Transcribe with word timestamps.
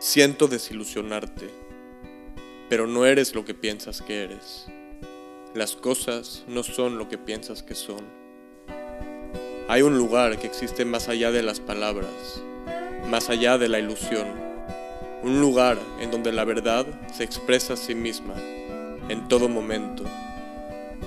Siento 0.00 0.48
desilusionarte, 0.48 1.50
pero 2.70 2.86
no 2.86 3.04
eres 3.04 3.34
lo 3.34 3.44
que 3.44 3.52
piensas 3.52 4.00
que 4.00 4.24
eres. 4.24 4.64
Las 5.54 5.76
cosas 5.76 6.42
no 6.48 6.62
son 6.62 6.96
lo 6.96 7.10
que 7.10 7.18
piensas 7.18 7.62
que 7.62 7.74
son. 7.74 8.06
Hay 9.68 9.82
un 9.82 9.98
lugar 9.98 10.38
que 10.38 10.46
existe 10.46 10.86
más 10.86 11.10
allá 11.10 11.30
de 11.32 11.42
las 11.42 11.60
palabras, 11.60 12.08
más 13.10 13.28
allá 13.28 13.58
de 13.58 13.68
la 13.68 13.78
ilusión. 13.78 14.26
Un 15.22 15.42
lugar 15.42 15.76
en 16.00 16.10
donde 16.10 16.32
la 16.32 16.46
verdad 16.46 16.86
se 17.12 17.24
expresa 17.24 17.74
a 17.74 17.76
sí 17.76 17.94
misma, 17.94 18.36
en 19.10 19.28
todo 19.28 19.50
momento. 19.50 20.04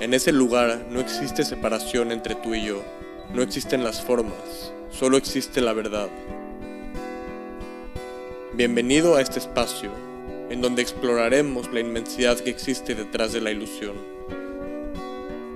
En 0.02 0.14
ese 0.14 0.32
lugar 0.32 0.86
no 0.92 1.00
existe 1.00 1.44
separación 1.44 2.12
entre 2.12 2.36
tú 2.36 2.54
y 2.54 2.66
yo, 2.66 2.84
no 3.34 3.42
existen 3.42 3.84
las 3.84 4.04
formas, 4.04 4.72
solo 4.92 5.18
existe 5.18 5.62
la 5.62 5.74
verdad. 5.74 6.10
Bienvenido 8.56 9.16
a 9.16 9.22
este 9.22 9.40
espacio, 9.40 9.90
en 10.52 10.62
donde 10.62 10.84
exploraremos 10.84 11.74
la 11.74 11.80
inmensidad 11.80 12.38
que 12.38 12.52
existe 12.52 12.94
detrás 12.94 13.34
de 13.34 13.42
la 13.42 13.50
ilusión. 13.50 13.96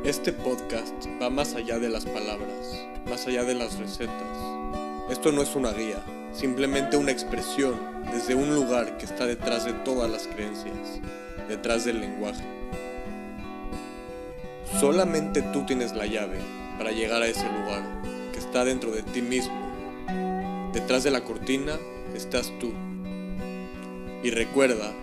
Este 0.03 0.33
podcast 0.33 1.05
va 1.21 1.29
más 1.29 1.53
allá 1.53 1.77
de 1.77 1.89
las 1.89 2.07
palabras, 2.07 2.87
más 3.07 3.27
allá 3.27 3.43
de 3.43 3.53
las 3.53 3.77
recetas. 3.77 4.39
Esto 5.11 5.31
no 5.31 5.43
es 5.43 5.55
una 5.55 5.73
guía, 5.73 6.03
simplemente 6.33 6.97
una 6.97 7.11
expresión 7.11 7.75
desde 8.11 8.33
un 8.33 8.55
lugar 8.55 8.97
que 8.97 9.05
está 9.05 9.27
detrás 9.27 9.65
de 9.65 9.73
todas 9.73 10.09
las 10.09 10.25
creencias, 10.25 10.99
detrás 11.47 11.85
del 11.85 12.01
lenguaje. 12.01 12.43
Solamente 14.79 15.43
tú 15.43 15.67
tienes 15.67 15.93
la 15.93 16.07
llave 16.07 16.39
para 16.79 16.89
llegar 16.89 17.21
a 17.21 17.27
ese 17.27 17.45
lugar, 17.45 17.83
que 18.33 18.39
está 18.39 18.65
dentro 18.65 18.89
de 18.89 19.03
ti 19.03 19.21
mismo. 19.21 19.53
Detrás 20.73 21.03
de 21.03 21.11
la 21.11 21.23
cortina 21.23 21.77
estás 22.15 22.51
tú. 22.59 22.86
Y 24.27 24.29
recuerda, 24.29 24.93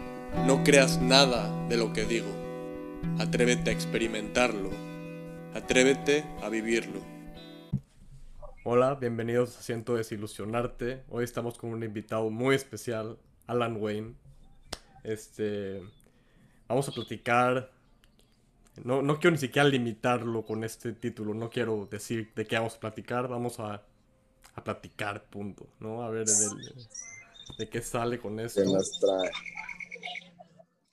no 0.46 0.62
creas 0.64 1.00
nada 1.00 1.66
de 1.70 1.78
lo 1.78 1.94
que 1.94 2.04
digo. 2.04 2.28
Atrévete 3.18 3.70
a 3.70 3.72
experimentarlo. 3.72 4.68
Atrévete 5.54 6.26
a 6.42 6.50
vivirlo. 6.50 7.00
Hola, 8.64 8.96
bienvenidos 8.96 9.56
a 9.56 9.62
Siento 9.62 9.94
Desilusionarte. 9.94 11.04
Hoy 11.08 11.24
estamos 11.24 11.56
con 11.56 11.70
un 11.70 11.82
invitado 11.82 12.28
muy 12.28 12.54
especial, 12.54 13.16
Alan 13.46 13.78
Wayne. 13.80 14.12
Este, 15.04 15.80
vamos 16.68 16.86
a 16.90 16.92
platicar. 16.92 17.72
No, 18.84 19.00
no 19.00 19.20
quiero 19.20 19.30
ni 19.30 19.38
siquiera 19.38 19.66
limitarlo 19.66 20.44
con 20.44 20.64
este 20.64 20.92
título. 20.92 21.32
No 21.32 21.48
quiero 21.48 21.88
decir 21.90 22.30
de 22.36 22.44
qué 22.44 22.56
vamos 22.56 22.76
a 22.76 22.80
platicar. 22.80 23.26
Vamos 23.28 23.58
a, 23.58 23.86
a 24.54 24.64
platicar, 24.64 25.24
punto. 25.30 25.66
¿no? 25.80 26.02
A 26.02 26.10
ver, 26.10 26.26
de 27.58 27.68
qué 27.68 27.82
sale 27.82 28.18
con 28.18 28.40
eso. 28.40 28.60
¿Qué 28.60 28.66
nos 28.66 28.98
trae? 29.00 29.30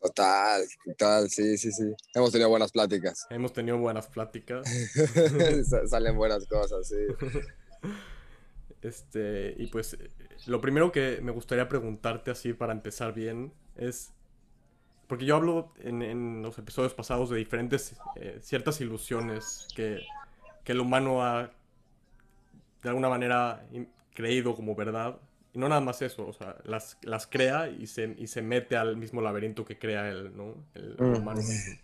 Total, 0.02 0.64
total, 0.84 1.30
sí, 1.30 1.58
sí, 1.58 1.72
sí. 1.72 1.94
Hemos 2.16 2.32
tenido 2.32 2.50
buenas 2.50 2.72
pláticas. 2.72 3.26
Hemos 3.30 3.54
tenido 3.54 3.78
buenas 3.78 4.08
pláticas. 4.08 4.68
Salen 5.88 6.16
buenas 6.18 6.48
cosas, 6.48 6.88
sí. 6.88 7.06
Este, 8.82 9.54
y 9.60 9.68
pues 9.68 9.96
lo 10.48 10.60
primero 10.60 10.92
que 10.92 11.20
me 11.22 11.32
gustaría 11.32 11.70
preguntarte 11.70 12.32
así 12.32 12.52
para 12.54 12.74
empezar 12.74 13.14
bien 13.14 13.54
es, 13.76 14.12
porque 15.06 15.24
yo 15.24 15.36
hablo 15.36 15.72
en, 15.84 16.42
los 16.42 16.58
episodios 16.58 16.96
pasados 16.96 17.30
de 17.30 17.38
diferentes, 17.38 17.96
eh, 18.16 18.40
ciertas 18.42 18.82
ilusiones 18.82 19.68
que, 19.76 20.02
que 20.64 20.72
el 20.72 20.80
humano 20.80 21.24
ha 21.24 21.52
de 22.82 22.90
alguna 22.90 23.10
manera 23.10 23.68
creído 24.16 24.56
como 24.56 24.74
verdad 24.74 25.20
y 25.54 25.60
no 25.60 25.68
nada 25.68 25.82
más 25.82 26.02
eso, 26.02 26.28
o 26.28 26.34
sea, 26.34 26.56
las, 26.64 26.98
las 27.04 27.28
crea 27.28 27.70
y 27.70 27.88
se, 27.88 28.16
y 28.18 28.28
se 28.28 28.42
mete 28.42 28.78
al 28.78 28.98
mismo 28.98 29.22
laberinto 29.22 29.66
que 29.66 29.78
crea 29.78 30.10
él, 30.10 30.36
¿no? 30.36 30.56
El, 30.74 30.96
humano 31.00 31.42
mismo. 31.42 31.80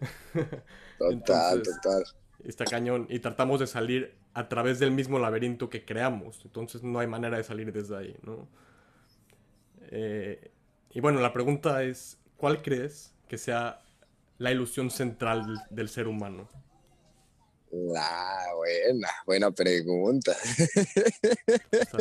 Total, 0.98 1.62
total. 1.62 2.04
Está 2.44 2.64
cañón. 2.64 3.06
Y 3.08 3.18
tratamos 3.18 3.60
de 3.60 3.66
salir 3.66 4.14
a 4.32 4.48
través 4.48 4.78
del 4.78 4.90
mismo 4.90 5.18
laberinto 5.18 5.68
que 5.70 5.84
creamos. 5.84 6.40
Entonces 6.44 6.82
no 6.82 6.98
hay 6.98 7.06
manera 7.06 7.36
de 7.36 7.44
salir 7.44 7.72
desde 7.72 7.96
ahí, 7.96 8.16
¿no? 8.22 8.48
Eh, 9.90 10.50
y 10.90 11.00
bueno, 11.00 11.20
la 11.20 11.32
pregunta 11.32 11.82
es, 11.82 12.18
¿cuál 12.36 12.62
crees 12.62 13.14
que 13.28 13.38
sea 13.38 13.82
la 14.38 14.52
ilusión 14.52 14.90
central 14.90 15.62
del 15.70 15.88
ser 15.88 16.08
humano? 16.08 16.48
La 17.76 18.52
buena, 18.54 19.08
buena 19.26 19.50
pregunta. 19.50 20.32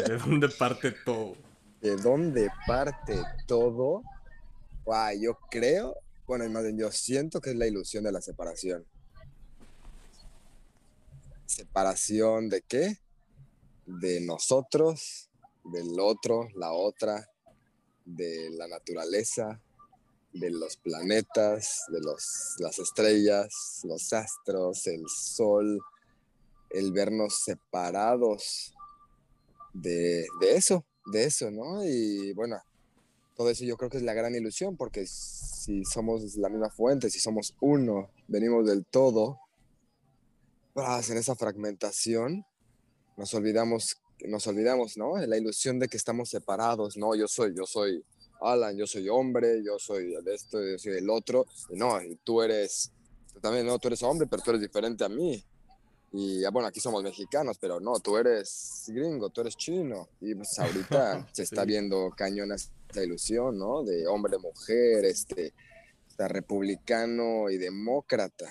¿De 0.06 0.17
dónde 0.19 0.50
parte 0.50 0.91
todo? 0.91 1.35
¿De 1.81 1.95
dónde 1.95 2.51
parte 2.67 3.19
todo? 3.47 4.03
yo 5.19 5.39
creo, 5.50 5.95
bueno, 6.28 6.47
más 6.51 6.61
bien 6.61 6.78
yo 6.78 6.91
siento 6.91 7.41
que 7.41 7.50
es 7.50 7.56
la 7.56 7.66
ilusión 7.66 8.03
de 8.03 8.11
la 8.11 8.22
separación. 8.22 8.85
¿Separación 11.47 12.50
de 12.50 12.61
qué? 12.61 13.00
De 13.88 14.22
nosotros, 14.22 15.31
del 15.63 16.00
otro, 16.00 16.50
la 16.53 16.72
otra, 16.72 17.28
de 18.05 18.51
la 18.51 18.67
naturaleza, 18.67 19.59
de 20.34 20.50
los 20.50 20.78
planetas, 20.78 21.86
de 21.90 22.02
los, 22.02 22.56
las 22.60 22.80
estrellas, 22.80 23.82
los 23.84 24.12
astros, 24.14 24.88
el 24.88 25.04
sol, 25.08 25.80
el 26.72 26.92
vernos 26.92 27.44
separados 27.44 28.74
de, 29.74 30.26
eso, 30.42 30.86
de 31.12 31.26
eso, 31.26 31.52
¿no? 31.52 31.86
Y 31.86 32.34
bueno, 32.34 32.60
todo 33.36 33.50
eso 33.50 33.64
yo 33.64 33.78
creo 33.78 33.90
que 33.90 33.98
es 33.98 34.04
la 34.04 34.14
gran 34.14 34.36
ilusión, 34.36 34.76
porque 34.76 35.06
si 35.06 35.86
somos 35.86 36.36
la 36.36 36.50
misma 36.50 36.70
fuente, 36.70 37.10
si 37.10 37.20
somos 37.20 37.56
uno, 37.62 38.10
venimos 38.28 38.66
del 38.66 38.86
todo, 38.86 39.40
pues 40.74 41.10
en 41.10 41.18
esa 41.18 41.36
fragmentación 41.36 42.46
nos 43.18 43.34
olvidamos, 43.36 44.02
nos 44.26 44.48
olvidamos, 44.48 44.98
¿no? 44.98 45.18
La 45.18 45.38
ilusión 45.38 45.78
de 45.78 45.88
que 45.88 45.98
estamos 45.98 46.30
separados, 46.30 46.98
¿no? 46.98 47.14
Yo 47.16 47.28
soy, 47.28 47.54
yo 47.56 47.66
soy 47.66 48.04
Alan, 48.44 48.78
yo 48.78 48.86
soy 48.86 49.09
hombre, 49.09 49.64
yo 49.64 49.80
soy 49.80 50.14
de 50.24 50.36
esto, 50.36 50.62
yo 50.62 50.78
soy 50.78 50.94
del 50.94 51.09
otro. 51.09 51.46
Y 51.70 51.76
no, 51.76 52.02
y 52.02 52.16
tú 52.24 52.42
eres, 52.42 52.92
tú 53.34 53.40
también, 53.40 53.66
no, 53.66 53.80
tú 53.80 53.88
eres 53.88 54.04
hombre, 54.04 54.28
pero 54.30 54.44
tú 54.44 54.52
eres 54.52 54.62
diferente 54.62 55.04
a 55.04 55.09
mí. 55.09 55.44
Y 56.12 56.46
ah, 56.46 56.52
bueno, 56.52 56.68
aquí 56.68 56.80
somos 56.80 57.02
mexicanos, 57.02 57.58
pero 57.59 57.80
no, 57.80 58.00
tú 58.00 58.18
eres 58.18 58.84
gringo, 58.88 59.30
tú 59.30 59.42
eres 59.42 59.58
chino. 59.58 60.09
Y 60.22 60.36
pues 60.36 60.59
ahorita 60.59 61.28
se 61.34 61.44
está 61.44 61.66
viendo 61.66 62.12
cañona 62.16 62.56
esta 62.56 63.03
ilusión, 63.03 63.58
¿no? 63.58 63.84
De 63.84 64.06
hombre, 64.08 64.38
mujer, 64.38 65.06
este, 65.06 65.53
está 66.08 66.28
republicano 66.28 67.50
y 67.50 67.58
demócrata. 67.58 68.46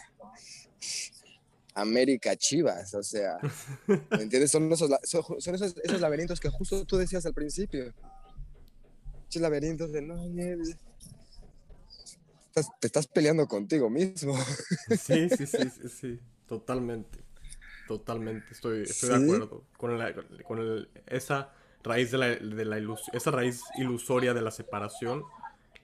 América 1.75 2.37
Chivas, 2.37 2.93
o 2.95 3.03
sea, 3.03 3.39
¿me 3.87 4.23
entiendes? 4.23 4.51
Son 4.51 4.71
esos, 4.71 4.91
son 5.05 5.55
esos, 5.55 5.75
esos 5.83 6.01
laberintos 6.01 6.39
que 6.39 6.51
justo 6.51 6.85
tú 6.85 6.99
decías 6.99 7.25
al 7.25 7.33
principio 7.33 7.95
laberintos 9.41 9.93
de 9.93 10.03
no, 10.03 10.17
te 12.81 12.87
estás 12.87 13.07
peleando 13.07 13.47
contigo 13.47 13.89
mismo. 13.89 14.35
Sí, 14.99 15.29
sí, 15.31 15.47
sí, 15.47 15.71
sí, 15.71 15.89
sí, 15.89 16.21
totalmente. 16.47 17.21
Totalmente, 17.89 18.47
estoy, 18.53 18.83
estoy 18.83 19.09
de 19.09 19.25
acuerdo 19.25 19.65
con, 19.77 19.99
con 20.45 20.89
esa 21.07 21.53
raíz 21.83 22.11
de 22.11 22.19
la, 22.19 22.29
de 22.29 22.65
la 22.65 22.97
esa 23.13 23.31
raíz 23.31 23.63
ilusoria 23.77 24.35
de 24.35 24.41
la 24.41 24.51
separación 24.51 25.25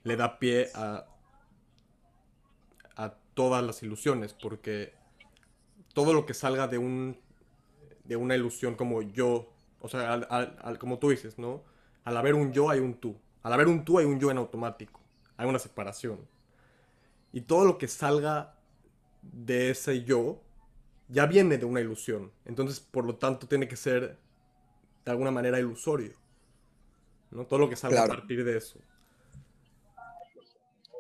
le 0.05 0.17
da 0.17 0.39
pie 0.39 0.71
a, 0.75 1.07
a 2.97 3.15
todas 3.35 3.65
las 3.65 3.83
ilusiones, 3.83 4.33
porque 4.33 4.95
todo 5.93 6.13
lo 6.13 6.25
que 6.25 6.35
salga 6.35 6.69
de 6.69 6.79
un 6.79 7.19
de 8.05 8.17
una 8.17 8.35
ilusión 8.35 8.75
como 8.75 9.03
yo, 9.03 9.53
o 9.81 9.89
sea, 9.89 10.15
al, 10.15 10.79
como 10.79 10.99
tú 10.99 11.11
dices, 11.11 11.39
¿no? 11.39 11.63
Al 12.05 12.17
haber 12.17 12.35
un 12.35 12.53
yo 12.53 12.71
hay 12.71 12.81
un 12.81 12.95
tú. 12.95 13.21
Al 13.43 13.53
haber 13.53 13.69
un 13.69 13.85
tú 13.85 13.99
hay 13.99 14.07
un 14.07 14.19
yo 14.19 14.31
en 14.31 14.39
automático. 14.39 15.01
Hay 15.37 15.49
una 15.49 15.59
separación. 15.59 16.27
Y 17.33 17.43
todo 17.43 17.65
lo 17.65 17.79
que 17.79 17.89
salga 17.89 18.59
de 19.23 19.71
ese 19.71 20.05
yo 20.05 20.43
ya 21.09 21.27
viene 21.27 21.59
de 21.59 21.65
una 21.65 21.81
ilusión. 21.81 22.33
Entonces, 22.45 22.81
por 22.81 23.05
lo 23.05 23.17
tanto, 23.17 23.47
tiene 23.47 23.69
que 23.69 23.77
ser 23.77 24.19
de 25.05 25.11
alguna 25.11 25.31
manera 25.31 25.59
ilusorio. 25.59 26.13
¿no? 27.31 27.47
Todo 27.47 27.61
lo 27.61 27.71
que 27.71 27.77
salga 27.77 28.05
a 28.05 28.07
partir 28.07 28.45
de 28.45 28.57
eso. 28.57 28.79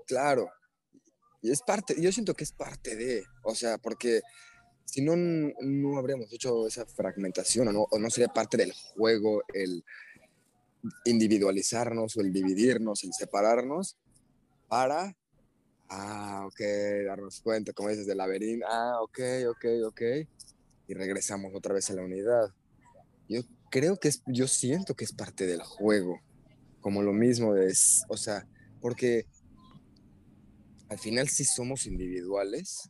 Claro. 0.06 0.50
Y 1.42 1.50
es 1.50 1.62
parte, 1.62 2.00
yo 2.00 2.10
siento 2.10 2.34
que 2.34 2.44
es 2.44 2.52
parte 2.52 2.96
de, 2.96 3.24
o 3.42 3.54
sea, 3.54 3.78
porque 3.78 4.22
si 4.84 5.02
no, 5.02 5.14
no 5.16 5.98
habríamos 5.98 6.32
hecho 6.32 6.66
esa 6.66 6.86
fragmentación 6.86 7.68
o 7.74 7.98
no 7.98 8.10
sería 8.10 8.28
parte 8.28 8.56
del 8.56 8.72
juego 8.72 9.42
el 9.52 9.84
individualizarnos 11.04 12.16
o 12.16 12.20
el 12.20 12.32
dividirnos, 12.32 13.04
el 13.04 13.12
separarnos 13.12 13.96
para, 14.68 15.16
ah, 15.88 16.44
ok, 16.46 16.60
darnos 17.06 17.40
cuenta, 17.40 17.72
como 17.72 17.88
dices, 17.88 18.06
del 18.06 18.18
laberinto, 18.18 18.66
ah, 18.68 19.00
ok, 19.02 19.18
ok, 19.50 19.64
ok, 19.86 20.02
y 20.88 20.94
regresamos 20.94 21.52
otra 21.54 21.74
vez 21.74 21.90
a 21.90 21.94
la 21.94 22.02
unidad. 22.02 22.52
Yo 23.28 23.42
creo 23.70 23.98
que 23.98 24.08
es, 24.08 24.22
yo 24.26 24.46
siento 24.46 24.94
que 24.94 25.04
es 25.04 25.12
parte 25.12 25.46
del 25.46 25.62
juego, 25.62 26.20
como 26.80 27.02
lo 27.02 27.12
mismo, 27.12 27.56
es, 27.56 28.04
o 28.08 28.16
sea, 28.16 28.46
porque 28.80 29.26
al 30.88 30.98
final 30.98 31.28
sí 31.28 31.44
somos 31.44 31.86
individuales, 31.86 32.88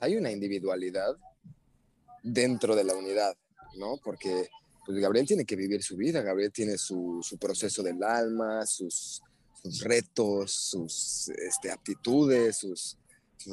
hay 0.00 0.16
una 0.16 0.30
individualidad 0.30 1.16
dentro 2.22 2.76
de 2.76 2.84
la 2.84 2.94
unidad, 2.94 3.36
¿no? 3.78 3.98
Porque 4.02 4.48
pues, 4.84 4.98
Gabriel 4.98 5.26
tiene 5.26 5.44
que 5.44 5.56
vivir 5.56 5.82
su 5.82 5.96
vida, 5.96 6.22
Gabriel 6.22 6.52
tiene 6.52 6.78
su, 6.78 7.20
proceso 7.40 7.82
del 7.82 8.02
alma, 8.02 8.64
sus, 8.66 9.22
retos, 9.82 10.52
sus 10.52 11.28
este, 11.28 11.70
aptitudes, 11.70 12.58
sus, 12.58 12.96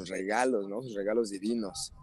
regalos, 0.08 0.68
¿no? 0.68 0.82
Sus 0.82 0.96
regalos 0.96 1.30
divinos. 1.30 1.94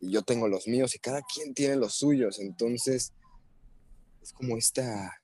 Y 0.00 0.10
yo 0.10 0.22
tengo 0.22 0.48
los 0.48 0.68
míos 0.68 0.94
y 0.94 0.98
cada 0.98 1.22
quien 1.22 1.54
tiene 1.54 1.76
los 1.76 1.94
suyos. 1.94 2.38
Entonces, 2.38 3.12
es 4.22 4.32
como 4.32 4.56
esta... 4.56 5.20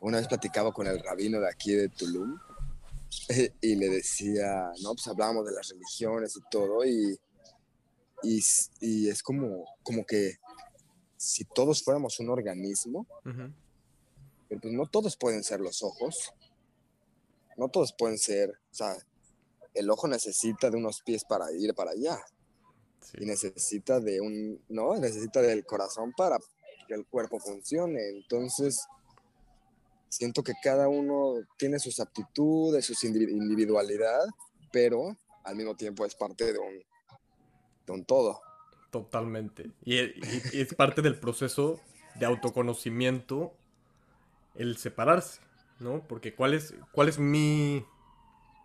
Una 0.00 0.18
vez 0.18 0.28
platicaba 0.28 0.72
con 0.72 0.86
el 0.86 1.00
rabino 1.00 1.40
de 1.40 1.48
aquí 1.48 1.72
de 1.72 1.88
Tulum 1.88 2.38
y 3.60 3.76
le 3.76 3.88
decía, 3.88 4.70
no, 4.82 4.92
pues 4.94 5.06
hablábamos 5.06 5.46
de 5.46 5.52
las 5.52 5.68
religiones 5.68 6.36
y 6.36 6.40
todo 6.50 6.84
y, 6.84 7.18
y, 8.22 9.08
es 9.08 9.22
como, 9.22 9.64
como 9.82 10.04
que 10.04 10.36
si 11.16 11.44
todos 11.44 11.82
fuéramos 11.82 12.18
un 12.20 12.30
organismo, 12.30 13.06
pero 14.48 14.60
pues 14.60 14.72
no 14.74 14.86
todos 14.86 15.16
pueden 15.16 15.42
ser 15.42 15.60
los 15.60 15.82
ojos, 15.82 16.32
no 17.56 17.68
todos 17.68 17.94
pueden 17.96 18.18
ser, 18.18 18.50
o 18.50 18.74
sea, 18.74 18.96
el 19.74 19.90
ojo 19.90 20.08
necesita 20.08 20.70
de 20.70 20.76
unos 20.76 21.02
pies 21.02 21.24
para 21.24 21.52
ir 21.52 21.74
para 21.74 21.92
allá. 21.92 22.18
Y 23.18 23.24
necesita 23.24 24.00
de 24.00 24.20
un, 24.20 24.60
¿no? 24.68 24.96
Necesita 24.96 25.40
del 25.40 25.64
corazón 25.64 26.12
para 26.16 26.38
que 26.88 26.94
el 26.94 27.06
cuerpo 27.06 27.38
funcione. 27.38 28.00
Entonces, 28.08 28.78
siento 30.08 30.42
que 30.42 30.54
cada 30.62 30.88
uno 30.88 31.34
tiene 31.58 31.78
sus 31.78 32.00
aptitudes, 32.00 32.86
su 32.86 33.06
individualidad, 33.06 34.24
pero 34.72 35.16
al 35.44 35.56
mismo 35.56 35.76
tiempo 35.76 36.04
es 36.04 36.14
parte 36.14 36.52
de 36.52 36.58
un, 36.58 36.82
de 37.86 37.92
un 37.92 38.04
todo. 38.04 38.40
Totalmente. 39.02 39.70
Y, 39.84 39.98
es 39.98 40.74
parte 40.74 41.02
del 41.02 41.18
proceso 41.18 41.80
de 42.14 42.24
autoconocimiento 42.24 43.54
el 44.54 44.78
separarse, 44.78 45.42
¿no? 45.80 46.02
Porque 46.08 46.34
¿cuál 46.34 46.54
es, 46.54 46.74
cuál 46.92 47.08
es 47.10 47.18
mi 47.18 47.84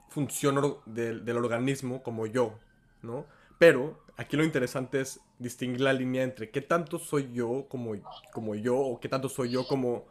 función 0.10 0.78
del, 0.86 1.36
organismo 1.36 2.02
como 2.02 2.28
yo, 2.28 2.58
¿no? 3.02 3.26
Pero 3.60 4.02
aquí 4.16 4.38
lo 4.38 4.46
interesante 4.46 5.02
es 5.02 5.20
distinguir 5.38 5.82
la 5.82 5.92
línea 5.92 6.24
entre 6.24 6.50
qué 6.50 6.62
tanto 6.62 6.98
soy 6.98 7.34
yo 7.34 7.68
como, 7.68 7.94
como 8.32 8.56
yo 8.56 8.78
o 8.78 9.00
qué 9.02 9.10
tanto 9.10 9.28
soy 9.28 9.52
yo 9.52 9.68
como, 9.68 10.08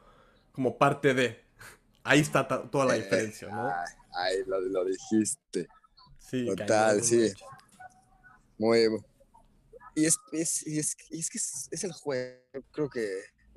como 0.53 0.77
parte 0.77 1.15
de. 1.15 1.43
Ahí 2.05 2.21
está 2.21 2.47
toda 2.47 2.85
la 2.85 2.95
diferencia, 2.95 3.49
¿no? 3.49 3.71
Ay, 4.13 4.37
lo, 4.47 4.85
dijiste. 4.85 5.69
Sí, 6.19 6.47
Total, 6.47 7.03
sí. 7.03 7.33
Muy, 8.59 8.87
y 10.01 10.07
es, 10.07 10.17
es, 10.33 10.67
es, 10.67 10.97
es 11.11 11.31
que 11.31 11.39
es, 11.39 11.85
el 11.85 11.93
juego, 11.93 12.41
creo 12.71 12.89
que 12.89 13.07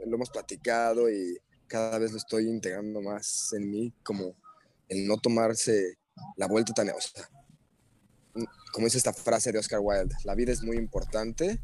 lo 0.06 0.16
hemos 0.16 0.30
platicado 0.30 1.10
y 1.10 1.38
cada 1.68 1.98
vez 1.98 2.12
lo 2.12 2.18
estoy 2.18 2.50
integrando 2.50 3.02
más 3.02 3.54
en 3.54 3.70
mí, 3.70 3.94
como 4.04 4.36
el 4.90 5.08
no 5.08 5.18
tomarse 5.18 5.98
la 6.36 6.48
vuelta 6.48 6.74
tan... 6.74 6.90
O 6.90 7.00
sea, 7.00 7.30
como 8.74 8.88
dice 8.88 8.98
esta 8.98 9.14
frase 9.14 9.52
de 9.52 9.60
Oscar 9.60 9.80
Wilde, 9.82 10.16
la 10.26 10.36
vida 10.36 10.52
es 10.52 10.64
muy 10.64 10.78
importante, 10.78 11.60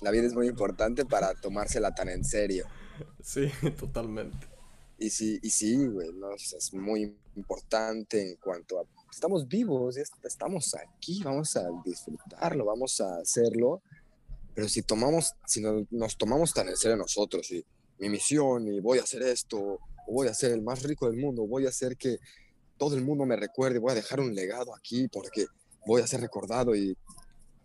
la 0.00 0.10
vida 0.10 0.26
es 0.26 0.34
muy 0.34 0.46
importante 0.46 1.04
para 1.04 1.34
tomársela 1.34 1.94
tan 1.94 2.08
en 2.08 2.24
serio. 2.24 2.66
Sí, 3.22 3.48
totalmente. 3.78 4.48
Y 4.98 5.10
sí, 5.10 5.38
y 5.40 5.50
sí, 5.50 5.86
güey, 5.86 6.12
¿no? 6.14 6.34
es 6.34 6.74
muy 6.74 7.16
importante 7.36 8.20
en 8.20 8.36
cuanto 8.38 8.80
a 8.80 8.84
estamos 9.10 9.48
vivos, 9.48 9.96
estamos 9.96 10.74
aquí, 10.74 11.22
vamos 11.22 11.56
a 11.56 11.68
disfrutarlo, 11.84 12.64
vamos 12.64 13.00
a 13.00 13.18
hacerlo. 13.18 13.82
Pero 14.54 14.68
si 14.68 14.82
tomamos, 14.82 15.34
si 15.46 15.60
nos, 15.60 16.16
tomamos 16.16 16.52
tan 16.52 16.68
en 16.68 16.76
serio 16.76 16.96
nosotros 16.96 17.50
y 17.52 17.64
mi 17.98 18.08
misión 18.08 18.66
y 18.68 18.80
voy 18.80 18.98
a 18.98 19.02
hacer 19.02 19.22
esto, 19.22 19.58
o 19.58 20.12
voy 20.12 20.28
a 20.28 20.34
ser 20.34 20.52
el 20.52 20.62
más 20.62 20.82
rico 20.82 21.06
del 21.06 21.18
mundo, 21.18 21.46
voy 21.46 21.66
a 21.66 21.68
hacer 21.68 21.96
que 21.96 22.18
todo 22.76 22.96
el 22.96 23.04
mundo 23.04 23.24
me 23.24 23.36
recuerde, 23.36 23.78
voy 23.78 23.92
a 23.92 23.96
dejar 23.96 24.20
un 24.20 24.34
legado 24.34 24.74
aquí 24.74 25.08
porque 25.08 25.46
voy 25.86 26.02
a 26.02 26.06
ser 26.06 26.20
recordado 26.20 26.74
y 26.74 26.96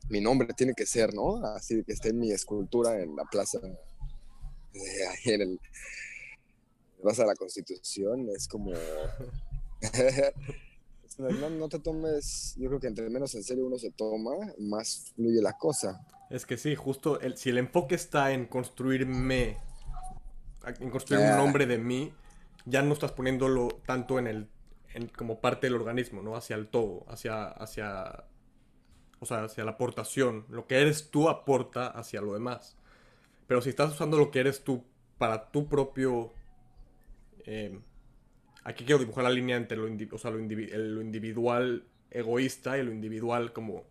mi 0.09 0.21
nombre 0.21 0.47
tiene 0.55 0.73
que 0.73 0.85
ser, 0.85 1.13
¿no? 1.13 1.43
Así 1.45 1.83
que 1.83 1.93
esté 1.93 2.09
en 2.09 2.19
mi 2.19 2.31
escultura 2.31 2.99
en 2.99 3.15
la 3.15 3.23
plaza, 3.25 3.59
de 3.59 5.07
ahí 5.07 5.33
en 5.33 5.41
el 5.41 5.59
Plaza 7.01 7.23
de 7.23 7.27
la 7.27 7.35
Constitución, 7.35 8.29
es 8.33 8.47
como... 8.47 8.71
no, 11.17 11.69
te 11.69 11.79
tomes, 11.79 12.55
yo 12.57 12.69
creo 12.69 12.79
que 12.79 12.87
entre 12.87 13.09
menos 13.09 13.33
en 13.35 13.43
serio 13.43 13.65
uno 13.65 13.77
se 13.77 13.91
toma, 13.91 14.31
más 14.59 15.11
fluye 15.15 15.41
la 15.41 15.53
cosa. 15.53 16.05
Es 16.29 16.45
que 16.45 16.57
sí, 16.57 16.75
justo 16.75 17.19
el, 17.19 17.37
si 17.37 17.49
el 17.49 17.57
enfoque 17.57 17.95
está 17.95 18.31
en 18.31 18.45
construirme, 18.45 19.57
en 20.79 20.89
construir 20.89 21.21
un 21.23 21.37
nombre 21.37 21.65
de 21.65 21.77
mí, 21.77 22.13
ya 22.65 22.81
no 22.81 22.93
estás 22.93 23.11
poniéndolo 23.11 23.67
tanto 23.85 24.19
en 24.19 24.27
el, 24.27 24.49
como 25.15 25.39
parte 25.39 25.67
del 25.67 25.75
organismo, 25.75 26.21
¿no? 26.21 26.35
Hacia 26.35 26.55
el 26.55 26.67
todo, 26.67 27.05
hacia, 27.07 27.47
hacia, 27.47 28.25
o 29.19 29.25
sea, 29.25 29.43
hacia 29.43 29.65
la 29.65 29.71
aportación. 29.71 30.45
Lo 30.49 30.67
que 30.67 30.81
eres 30.81 31.09
tú 31.11 31.29
aporta 31.29 31.87
hacia 31.87 32.21
lo 32.21 32.33
demás. 32.33 32.77
Pero 33.47 33.61
si 33.61 33.69
estás 33.69 33.91
usando 33.91 34.17
lo 34.17 34.31
que 34.31 34.39
eres 34.39 34.63
tú 34.63 34.83
para 35.17 35.51
tu 35.51 35.67
propio... 35.67 36.31
Eh, 37.45 37.79
aquí 38.63 38.85
quiero 38.85 38.99
dibujar 38.99 39.23
la 39.23 39.29
línea 39.29 39.57
entre 39.57 39.77
lo, 39.77 39.87
individual 39.87 41.83
egoísta 42.11 42.77
y 42.77 42.83
lo 42.83 42.91
individual 42.91 43.53
como... 43.53 43.83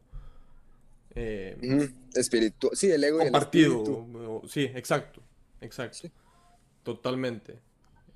Eh, 1.14 1.90
espiritual. 2.14 2.74
Sí, 2.74 2.90
el 2.90 3.04
ego 3.04 3.18
compartido. 3.18 3.84
Y 3.84 4.44
el 4.44 4.48
sí, 4.48 4.62
exacto. 4.74 5.20
Exacto. 5.60 6.08
Totalmente. 6.82 7.58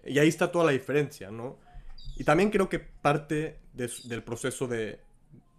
Y 0.04 0.18
ahí 0.18 0.28
está 0.28 0.50
toda 0.50 0.64
la 0.64 0.72
diferencia, 0.72 1.30
¿no? 1.30 1.58
Y 2.16 2.24
también 2.24 2.50
creo 2.50 2.68
que 2.68 2.78
parte 2.78 3.58
del 3.74 4.22
proceso 4.22 4.66
de, 4.66 5.00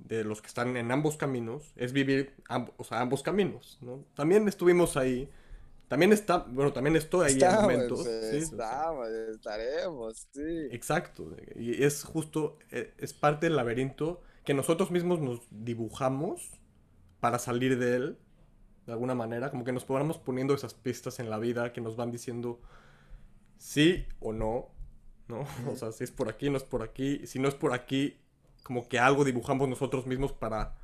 los 0.10 0.42
que 0.42 0.48
están 0.48 0.78
en 0.78 0.92
ambos 0.92 1.18
caminos 1.18 1.74
es 1.76 1.92
vivir 1.94 2.34
ambos 2.48 3.24
caminos, 3.24 3.78
¿no? 3.82 4.04
También 4.16 4.48
estuvimos 4.48 4.98
ahí 4.98 5.30
también 5.88 6.12
está, 6.12 6.40
bueno, 6.50 6.74
también 6.74 6.96
estoy 6.96 7.28
ahí 7.28 7.40
en 7.42 7.56
momentos. 7.62 8.04
¿sí? 8.04 8.38
Estamos, 8.38 9.08
estaremos, 9.08 10.28
sí. 10.32 10.68
Exacto. 10.72 11.36
Y 11.56 11.84
es 11.84 12.04
justo, 12.04 12.58
e, 12.72 12.94
es 12.98 13.14
parte 13.14 13.46
del 13.46 13.56
laberinto 13.56 14.22
que 14.44 14.54
nosotros 14.54 14.92
mismos 14.92 15.20
nos 15.20 15.42
dibujamos 15.50 16.60
para 17.20 17.40
salir 17.40 17.80
de 17.80 17.96
él, 17.96 18.18
de 18.86 18.92
alguna 18.94 19.16
manera, 19.16 19.50
como 19.50 19.64
que 19.64 19.72
nos 19.72 19.86
podamos 19.86 20.18
poniendo 20.18 20.54
esas 20.54 20.74
pistas 20.74 21.20
en 21.20 21.30
la 21.30 21.40
vida 21.40 21.74
que 21.74 21.82
nos 21.82 21.96
van 21.96 22.12
diciendo 22.12 22.62
sí 23.58 24.06
o 24.20 24.34
no, 24.34 24.70
¿no? 25.28 25.46
O 25.72 25.76
sea, 25.76 25.92
si 25.92 26.04
es 26.04 26.12
por 26.12 26.30
aquí, 26.30 26.50
no 26.50 26.58
es 26.58 26.64
por 26.64 26.84
aquí. 26.84 27.26
Si 27.28 27.40
no 27.40 27.48
es 27.48 27.56
por 27.56 27.74
aquí, 27.74 28.18
como 28.64 28.88
que 28.88 29.00
algo 29.00 29.24
dibujamos 29.24 29.70
nosotros 29.70 30.06
mismos 30.06 30.34
para, 30.34 30.76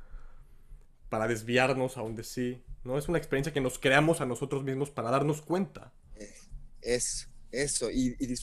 para 1.14 1.28
desviarnos 1.28 1.96
a 1.96 2.00
donde 2.00 2.24
sí. 2.24 2.60
¿no? 2.82 2.98
Es 2.98 3.08
una 3.08 3.18
experiencia 3.18 3.52
que 3.52 3.60
nos 3.60 3.78
creamos 3.78 4.20
a 4.20 4.26
nosotros 4.26 4.64
mismos 4.64 4.90
para 4.90 5.12
darnos 5.12 5.42
cuenta. 5.42 5.92
Es 6.80 7.28
eso, 7.52 7.88
y, 7.88 8.16
y, 8.18 8.34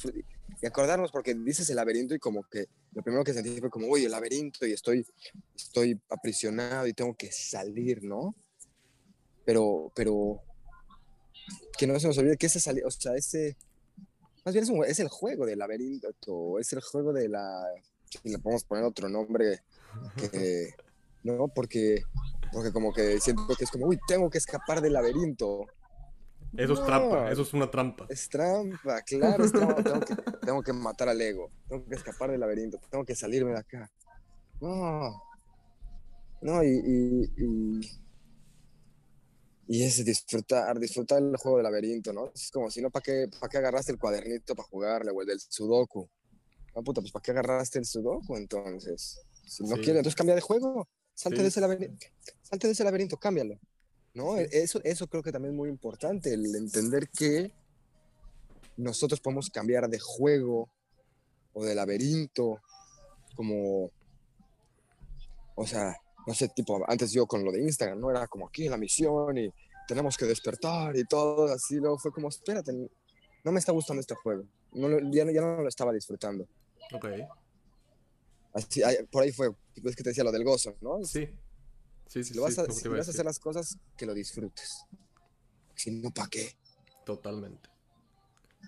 y 0.61 0.65
acordarnos, 0.65 1.11
porque 1.11 1.33
dices 1.33 1.69
el 1.69 1.75
laberinto 1.75 2.15
y 2.15 2.19
como 2.19 2.43
que 2.43 2.69
lo 2.93 3.03
primero 3.03 3.25
que 3.25 3.33
sentí 3.33 3.59
fue 3.59 3.69
como, 3.69 3.89
oye, 3.89 4.05
el 4.05 4.11
laberinto 4.11 4.65
y 4.65 4.71
estoy, 4.71 5.05
estoy 5.53 5.99
aprisionado 6.09 6.87
y 6.87 6.93
tengo 6.93 7.13
que 7.13 7.29
salir, 7.29 8.05
¿no? 8.05 8.37
Pero, 9.43 9.91
pero, 9.93 10.39
que 11.77 11.87
no 11.87 11.99
se 11.99 12.07
nos 12.07 12.17
olvide 12.19 12.37
que 12.37 12.45
ese 12.45 12.61
salir, 12.61 12.85
o 12.85 12.91
sea, 12.91 13.15
ese, 13.17 13.57
más 14.45 14.53
bien 14.53 14.63
es, 14.63 14.89
es, 14.91 14.99
el 15.01 15.09
juego 15.09 15.45
del 15.45 15.59
laberinto, 15.59 16.57
es 16.57 16.71
el 16.71 16.79
juego 16.79 17.11
de 17.11 17.27
la, 17.27 17.67
si 18.05 18.29
le 18.29 18.39
podemos 18.39 18.63
poner 18.63 18.85
otro 18.85 19.09
nombre, 19.09 19.59
que, 20.15 20.73
¿no? 21.23 21.49
Porque 21.49 22.03
porque 22.51 22.71
como 22.71 22.93
que 22.93 23.19
siento 23.19 23.47
que 23.55 23.63
es 23.63 23.71
como, 23.71 23.87
uy, 23.87 23.99
tengo 24.07 24.29
que 24.29 24.37
escapar 24.37 24.81
del 24.81 24.93
laberinto. 24.93 25.65
Eso 26.57 26.73
es 26.73 26.83
trampa, 26.85 27.31
eso 27.31 27.43
es 27.43 27.53
una 27.53 27.71
trampa. 27.71 28.05
Es 28.09 28.27
trampa, 28.27 29.01
claro, 29.03 29.45
es 29.45 29.51
trampa. 29.51 29.83
tengo, 29.83 29.99
que, 30.01 30.15
tengo 30.45 30.63
que 30.63 30.73
matar 30.73 31.07
al 31.07 31.21
ego, 31.21 31.49
tengo 31.69 31.85
que 31.85 31.95
escapar 31.95 32.31
del 32.31 32.41
laberinto, 32.41 32.77
tengo 32.89 33.05
que 33.05 33.15
salirme 33.15 33.51
de 33.51 33.59
acá. 33.59 33.89
No, 34.59 35.23
no, 36.41 36.63
y, 36.63 36.67
y, 36.67 37.33
y, 37.37 38.01
y 39.67 39.83
es 39.83 40.03
disfrutar, 40.03 40.77
disfrutar 40.79 41.19
el 41.19 41.37
juego 41.37 41.57
del 41.57 41.63
laberinto, 41.63 42.11
¿no? 42.11 42.31
Es 42.35 42.51
como 42.51 42.69
si 42.69 42.81
no, 42.81 42.89
¿para 42.89 43.03
qué, 43.03 43.29
para 43.39 43.49
qué 43.49 43.57
agarraste 43.59 43.93
el 43.93 43.99
cuadernito 43.99 44.53
para 44.55 44.67
jugarle 44.67 45.11
o 45.11 45.21
el 45.21 45.27
del 45.27 45.39
sudoku? 45.39 46.09
No, 46.75 46.83
puta, 46.83 46.99
pues 46.99 47.13
¿para 47.13 47.23
qué 47.23 47.31
agarraste 47.31 47.79
el 47.79 47.85
sudoku 47.85 48.35
entonces? 48.35 49.21
Si 49.45 49.63
no 49.63 49.75
quieres, 49.75 49.97
entonces 49.97 50.15
cambia 50.15 50.35
de 50.35 50.41
juego. 50.41 50.87
Salte 51.13 51.41
de 51.41 51.49
ese 51.49 51.61
laberinto, 51.61 52.07
salte 52.41 52.67
de 52.67 52.73
ese 52.73 52.83
laberinto, 52.83 53.17
cámbialo. 53.17 53.59
¿no? 54.13 54.37
Eso, 54.37 54.81
eso 54.83 55.07
creo 55.07 55.23
que 55.23 55.31
también 55.31 55.53
es 55.53 55.57
muy 55.57 55.69
importante, 55.69 56.33
el 56.33 56.55
entender 56.55 57.09
que 57.09 57.53
nosotros 58.77 59.19
podemos 59.19 59.49
cambiar 59.49 59.87
de 59.89 59.99
juego 59.99 60.69
o 61.53 61.63
de 61.63 61.75
laberinto, 61.75 62.59
como, 63.35 63.91
o 65.55 65.67
sea, 65.67 65.95
no 66.27 66.33
sé, 66.33 66.49
tipo, 66.49 66.81
antes 66.87 67.11
yo 67.11 67.25
con 67.25 67.43
lo 67.43 67.51
de 67.51 67.61
Instagram, 67.61 67.99
¿no? 67.99 68.11
Era 68.11 68.27
como 68.27 68.47
aquí 68.47 68.67
la 68.69 68.77
misión 68.77 69.37
y 69.37 69.49
tenemos 69.87 70.17
que 70.17 70.25
despertar 70.25 70.95
y 70.95 71.05
todo, 71.05 71.51
así, 71.51 71.75
luego 71.75 71.97
fue 71.97 72.11
como, 72.11 72.29
espérate, 72.29 72.71
no 73.43 73.51
me 73.51 73.59
está 73.59 73.71
gustando 73.71 74.01
este 74.01 74.15
juego, 74.15 74.43
no, 74.73 74.99
ya, 75.11 75.25
ya 75.31 75.41
no 75.41 75.61
lo 75.61 75.67
estaba 75.67 75.93
disfrutando. 75.93 76.47
Ok. 76.93 77.05
Así, 78.53 78.81
por 79.11 79.23
ahí 79.23 79.31
fue, 79.31 79.51
es 79.75 79.95
que 79.95 80.03
te 80.03 80.09
decía 80.09 80.23
lo 80.23 80.31
del 80.31 80.43
gozo, 80.43 80.75
¿no? 80.81 81.03
Sí. 81.03 81.29
Sí, 82.07 82.23
sí, 82.23 82.31
si 82.31 82.33
lo 82.33 82.41
vas, 82.41 82.59
a, 82.59 82.69
si 82.69 82.89
vas 82.89 83.07
a 83.07 83.11
hacer 83.11 83.23
las 83.23 83.39
cosas, 83.39 83.77
que 83.95 84.05
lo 84.05 84.13
disfrutes. 84.13 84.85
Si 85.75 85.91
no, 85.91 86.11
¿para 86.11 86.27
qué? 86.27 86.57
Totalmente. 87.05 87.69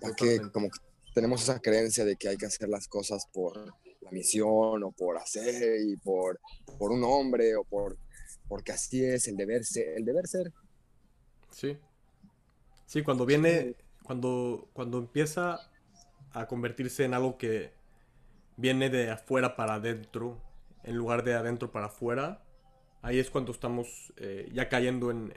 ¿Para 0.00 0.14
qué? 0.14 0.40
Como 0.52 0.70
tenemos 1.14 1.42
esa 1.42 1.60
creencia 1.60 2.04
de 2.04 2.16
que 2.16 2.28
hay 2.28 2.36
que 2.36 2.46
hacer 2.46 2.68
las 2.68 2.88
cosas 2.88 3.26
por 3.32 3.58
la 4.00 4.10
misión 4.10 4.82
o 4.82 4.92
por 4.92 5.18
hacer 5.18 5.80
y 5.82 5.96
por, 5.98 6.40
por 6.78 6.90
un 6.90 7.04
hombre 7.04 7.54
o 7.54 7.64
por 7.64 7.98
porque 8.48 8.72
así 8.72 9.04
es 9.04 9.28
el 9.28 9.36
deber 9.36 9.64
ser. 9.64 9.88
El 9.96 10.04
deber 10.04 10.26
ser. 10.26 10.52
Sí. 11.50 11.78
Sí, 12.86 13.02
cuando 13.02 13.26
viene, 13.26 13.76
cuando, 14.02 14.68
cuando 14.72 14.98
empieza 14.98 15.58
a 16.32 16.46
convertirse 16.46 17.04
en 17.04 17.14
algo 17.14 17.38
que 17.38 17.72
viene 18.56 18.90
de 18.90 19.10
afuera 19.10 19.56
para 19.56 19.74
adentro, 19.74 20.40
en 20.82 20.96
lugar 20.96 21.24
de 21.24 21.34
adentro 21.34 21.70
para 21.70 21.86
afuera, 21.86 22.42
ahí 23.02 23.18
es 23.18 23.30
cuando 23.30 23.52
estamos 23.52 24.12
eh, 24.16 24.48
ya 24.52 24.68
cayendo 24.68 25.10
en, 25.10 25.32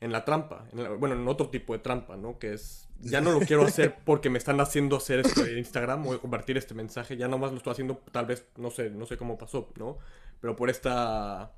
en, 0.00 0.12
la 0.12 0.24
trampa. 0.24 0.66
bueno, 0.98 1.14
en 1.14 1.28
otro 1.28 1.50
tipo 1.50 1.72
de 1.74 1.78
trampa, 1.80 2.16
¿no? 2.16 2.38
Que 2.38 2.54
es, 2.54 2.88
ya 3.00 3.20
no 3.20 3.32
lo 3.32 3.40
quiero 3.40 3.64
hacer 3.64 3.96
porque 4.04 4.30
me 4.30 4.38
están 4.38 4.60
haciendo 4.60 4.96
hacer 4.96 5.20
esto 5.20 5.44
en 5.44 5.58
Instagram 5.58 6.06
o 6.06 6.18
compartir 6.18 6.56
este 6.56 6.74
mensaje, 6.74 7.16
ya 7.16 7.28
nomás 7.28 7.50
lo 7.50 7.58
estoy 7.58 7.72
haciendo, 7.72 7.98
tal 8.10 8.26
vez, 8.26 8.46
no 8.56 8.70
sé, 8.70 8.90
no 8.90 9.06
sé 9.06 9.16
cómo 9.16 9.38
pasó, 9.38 9.72
¿no? 9.76 9.98
Pero 10.40 10.56
por 10.56 10.70
esta... 10.70 11.52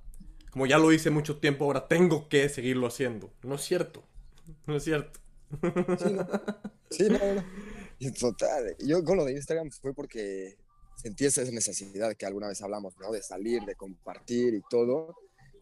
Como 0.50 0.66
ya 0.66 0.76
lo 0.76 0.92
hice 0.92 1.08
mucho 1.08 1.38
tiempo, 1.38 1.64
ahora 1.64 1.88
tengo 1.88 2.28
que 2.28 2.46
seguirlo 2.50 2.86
haciendo. 2.86 3.32
No 3.42 3.54
es 3.54 3.62
cierto. 3.62 4.02
No 4.66 4.76
es 4.76 4.84
cierto. 4.84 5.18
Sí, 6.90 7.08
no, 7.08 7.18
no. 7.34 7.42
Total. 8.10 8.76
Yo 8.80 9.04
con 9.04 9.16
lo 9.16 9.24
de 9.24 9.32
Instagram 9.32 9.70
fue 9.70 9.94
porque 9.94 10.56
sentí 10.96 11.24
esa 11.24 11.42
necesidad 11.44 12.14
que 12.16 12.26
alguna 12.26 12.48
vez 12.48 12.60
hablamos, 12.62 12.96
¿no? 12.98 13.12
De 13.12 13.22
salir, 13.22 13.62
de 13.62 13.74
compartir 13.76 14.54
y 14.54 14.62
todo. 14.68 15.14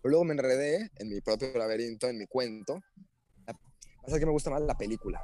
Pero 0.03 0.11
luego 0.11 0.25
me 0.25 0.33
enredé 0.33 0.91
en 0.97 1.09
mi 1.09 1.21
propio 1.21 1.53
laberinto, 1.55 2.09
en 2.09 2.19
mi 2.19 2.27
cuento. 2.27 2.81
Pasa 4.03 4.19
que 4.19 4.27
me 4.27 4.33
gusta 4.33 4.51
más 4.51 4.63
la 4.63 4.77
película. 4.77 5.21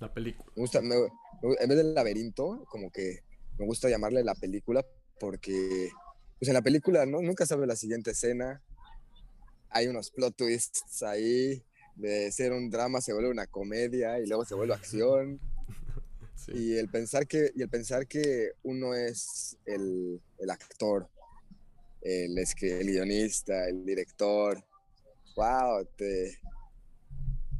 La 0.00 0.12
película. 0.12 0.52
Me 0.54 0.60
gusta, 0.60 0.80
en 0.80 1.68
vez 1.68 1.78
del 1.78 1.94
laberinto, 1.94 2.64
como 2.68 2.90
que 2.90 3.20
me 3.58 3.64
gusta 3.64 3.88
llamarle 3.88 4.22
la 4.22 4.34
película 4.34 4.84
porque, 5.18 5.90
pues 6.38 6.48
en 6.48 6.54
la 6.54 6.62
película, 6.62 7.06
¿no? 7.06 7.22
Nunca 7.22 7.46
sabe 7.46 7.66
la 7.66 7.76
siguiente 7.76 8.10
escena. 8.10 8.62
Hay 9.70 9.86
unos 9.86 10.10
plot 10.10 10.36
twists 10.36 11.02
ahí. 11.02 11.64
De 11.94 12.32
ser 12.32 12.52
un 12.52 12.70
drama 12.70 13.00
se 13.00 13.12
vuelve 13.12 13.30
una 13.30 13.46
comedia 13.46 14.18
y 14.18 14.26
luego 14.26 14.44
se 14.44 14.54
vuelve 14.54 14.74
acción. 14.74 15.40
Y, 16.48 16.76
el 16.76 16.88
pensar 16.88 17.26
que, 17.26 17.50
y 17.54 17.62
el 17.62 17.68
pensar 17.68 18.06
que 18.06 18.52
uno 18.62 18.94
es 18.94 19.56
el, 19.64 20.20
el 20.38 20.50
actor, 20.50 21.08
el, 22.00 22.36
el 22.36 22.86
guionista, 22.86 23.68
el 23.68 23.84
director, 23.84 24.62
wow, 25.36 25.86
te, 25.96 26.38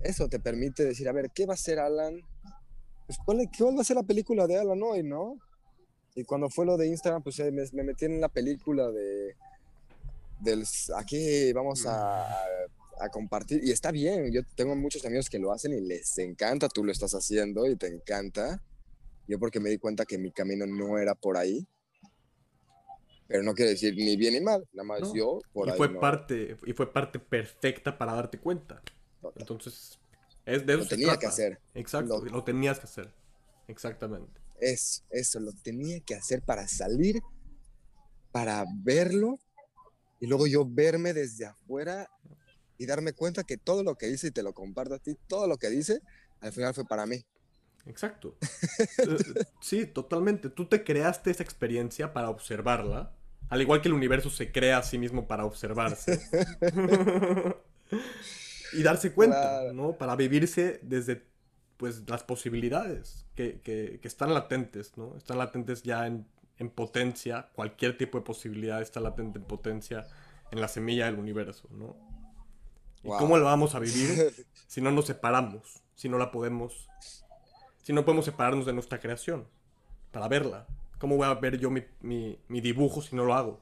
eso 0.01 0.29
te 0.29 0.41
permite 0.41 0.85
decir, 0.85 1.09
a 1.09 1.13
ver, 1.13 1.31
¿qué 1.35 1.47
va 1.47 1.55
a 1.55 1.57
ser 1.57 1.79
Alan? 1.79 2.21
Pues, 3.07 3.19
¿qué 3.57 3.65
va 3.65 3.81
a 3.81 3.85
ser 3.85 3.97
la 3.97 4.03
película 4.03 4.47
de 4.47 4.59
Alan 4.59 4.83
hoy, 4.83 5.03
no? 5.03 5.37
Y 6.15 6.25
cuando 6.25 6.51
fue 6.51 6.67
lo 6.67 6.77
de 6.77 6.89
Instagram, 6.89 7.23
pues 7.23 7.39
me, 7.39 7.65
me 7.73 7.85
metí 7.85 8.05
en 8.05 8.21
la 8.21 8.29
película 8.29 8.91
de, 8.91 9.37
del, 10.43 10.65
aquí 10.97 11.53
vamos 11.53 11.87
a, 11.87 12.27
a, 13.05 13.09
compartir, 13.09 13.63
y 13.65 13.71
está 13.71 13.91
bien, 13.91 14.33
yo 14.33 14.43
tengo 14.55 14.75
muchos 14.77 15.05
amigos 15.05 15.29
que 15.29 15.39
lo 15.39 15.53
hacen 15.53 15.73
y 15.73 15.81
les 15.81 16.17
encanta, 16.19 16.69
tú 16.69 16.85
lo 16.85 16.93
estás 16.93 17.13
haciendo 17.13 17.67
y 17.67 17.77
te 17.77 17.87
encanta, 17.87 18.63
yo 19.27 19.39
porque 19.39 19.61
me 19.61 19.71
di 19.71 19.79
cuenta 19.79 20.05
que 20.05 20.19
mi 20.19 20.31
camino 20.31 20.67
no 20.67 20.99
era 20.99 21.15
por 21.15 21.37
ahí. 21.37 21.67
Pero 23.29 23.43
no 23.43 23.55
quiere 23.55 23.71
decir 23.71 23.95
ni 23.97 24.17
bien 24.17 24.35
ni 24.35 24.41
mal, 24.41 24.67
nada 24.73 24.87
más 24.87 25.13
yo 25.15 25.41
por 25.53 25.69
y 25.69 25.71
ahí. 25.71 25.77
Fue 25.77 25.99
parte, 25.99 26.57
y 26.67 26.73
fue 26.73 26.93
parte 26.93 27.19
perfecta 27.19 27.97
para 27.97 28.15
darte 28.15 28.39
cuenta. 28.39 28.83
Entonces, 29.37 29.99
es 30.45 30.67
de 30.67 30.75
eso 30.75 30.83
lo 30.83 30.89
tenía 30.89 31.17
que 31.17 31.27
hacer. 31.27 31.61
Exacto, 31.75 32.23
lo, 32.25 32.45
tenías 32.45 32.79
que 32.79 32.85
hacer. 32.85 33.13
Exactamente. 33.69 34.41
Es, 34.61 35.05
eso, 35.11 35.41
lo 35.41 35.53
tenía 35.53 36.01
que 36.01 36.15
hacer 36.15 36.43
para 36.43 36.69
salir, 36.69 37.21
para 38.33 38.65
verlo 38.85 39.39
y 40.23 40.27
luego 40.27 40.47
yo 40.47 40.65
verme 40.65 41.13
desde 41.13 41.47
afuera 41.47 42.09
y 42.83 42.87
darme 42.87 43.13
cuenta 43.13 43.45
que 43.45 43.57
todo 43.57 43.85
lo 43.85 43.95
que 43.95 44.09
hice 44.09 44.29
y 44.29 44.31
te 44.33 44.43
lo 44.43 44.53
comparto 44.55 44.95
a 44.95 44.99
ti, 44.99 45.17
todo 45.29 45.47
lo 45.47 45.57
que 45.57 45.71
dice, 45.71 46.01
al 46.41 46.53
final 46.53 46.75
fue 46.75 46.85
para 46.85 47.07
mí. 47.07 47.25
Exacto. 47.87 48.37
Eh, 48.99 49.45
sí, 49.61 49.87
totalmente. 49.87 50.51
Tú 50.51 50.67
te 50.67 50.83
creaste 50.83 51.31
esa 51.31 51.45
experiencia 51.45 52.13
para 52.13 52.29
observarla, 52.29 53.13
al 53.49 53.63
igual 53.63 53.81
que 53.81 53.89
el 53.89 53.95
universo 53.95 54.31
se 54.31 54.51
crea 54.51 54.79
a 54.79 54.83
sí 54.83 54.99
mismo 54.99 55.29
para 55.29 55.45
observarse. 55.45 56.21
y 58.73 58.83
darse 58.83 59.13
cuenta, 59.13 59.73
¿no? 59.73 59.97
Para 59.97 60.17
vivirse 60.17 60.81
desde 60.83 61.23
pues 61.77 62.09
las 62.09 62.25
posibilidades 62.25 63.27
que, 63.37 63.61
que, 63.61 64.01
están 64.03 64.35
latentes, 64.35 64.97
¿no? 64.97 65.17
Están 65.17 65.39
latentes 65.39 65.85
ya 65.85 66.07
en, 66.09 66.27
en, 66.59 66.69
potencia, 66.71 67.49
cualquier 67.55 67.97
tipo 67.97 68.19
de 68.19 68.25
posibilidad 68.25 68.83
está 68.83 68.99
latente 68.99 69.39
en 69.39 69.45
potencia 69.45 70.07
en 70.51 70.61
la 70.61 70.69
semilla 70.69 71.07
del 71.07 71.19
universo, 71.19 71.69
¿no? 71.71 72.12
¿Y 73.03 73.09
cómo 73.09 73.37
la 73.37 73.45
vamos 73.45 73.75
a 73.75 73.79
vivir 73.79 74.33
si 74.67 74.81
no 74.81 74.91
nos 74.91 75.07
separamos, 75.07 75.83
si 75.95 76.09
no 76.09 76.19
la 76.19 76.31
podemos 76.31 76.89
si 77.83 77.93
no 77.93 78.05
podemos 78.05 78.25
separarnos 78.25 78.65
de 78.65 78.73
nuestra 78.73 79.01
creación 79.01 79.47
para 80.13 80.29
verla? 80.29 80.67
¿Cómo 80.99 81.17
voy 81.17 81.27
a 81.27 81.35
ver 81.35 81.59
yo 81.59 81.69
mi, 81.69 81.83
mi, 82.01 82.61
dibujo 82.61 83.03
si 83.03 83.17
no 83.17 83.25
lo 83.25 83.35
hago? 83.35 83.61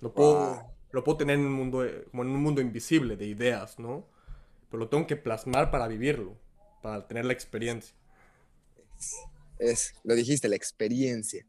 Lo 0.00 0.12
puedo, 0.12 0.66
lo 0.90 1.04
puedo 1.04 1.18
tener 1.18 1.38
en 1.38 1.46
un, 1.46 1.52
mundo, 1.52 1.86
como 2.10 2.24
en 2.24 2.30
un 2.30 2.42
mundo 2.42 2.60
invisible 2.60 3.16
de 3.16 3.26
ideas, 3.26 3.78
¿no? 3.78 4.08
Pero 4.68 4.80
lo 4.80 4.88
tengo 4.88 5.06
que 5.06 5.16
plasmar 5.16 5.70
para 5.70 5.86
vivirlo, 5.86 6.36
para 6.82 7.06
tener 7.06 7.24
la 7.24 7.32
experiencia. 7.32 7.94
Es, 9.60 9.94
lo 10.02 10.14
dijiste, 10.14 10.48
la 10.48 10.56
experiencia. 10.56 11.46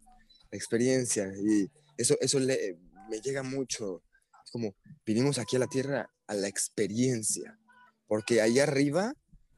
La 0.51 0.57
experiencia. 0.57 1.31
Y 1.35 1.71
eso, 1.97 2.15
eso 2.19 2.39
me 2.39 3.21
llega 3.21 3.41
mucho. 3.41 4.03
Es 4.43 4.51
como, 4.51 4.75
vinimos 5.05 5.37
aquí 5.37 5.55
a 5.55 5.59
la 5.59 5.67
Tierra 5.67 6.09
a 6.27 6.33
la 6.33 6.47
experiencia. 6.47 7.57
Porque 8.07 8.41
allá 8.41 8.63
arriba 8.63 9.13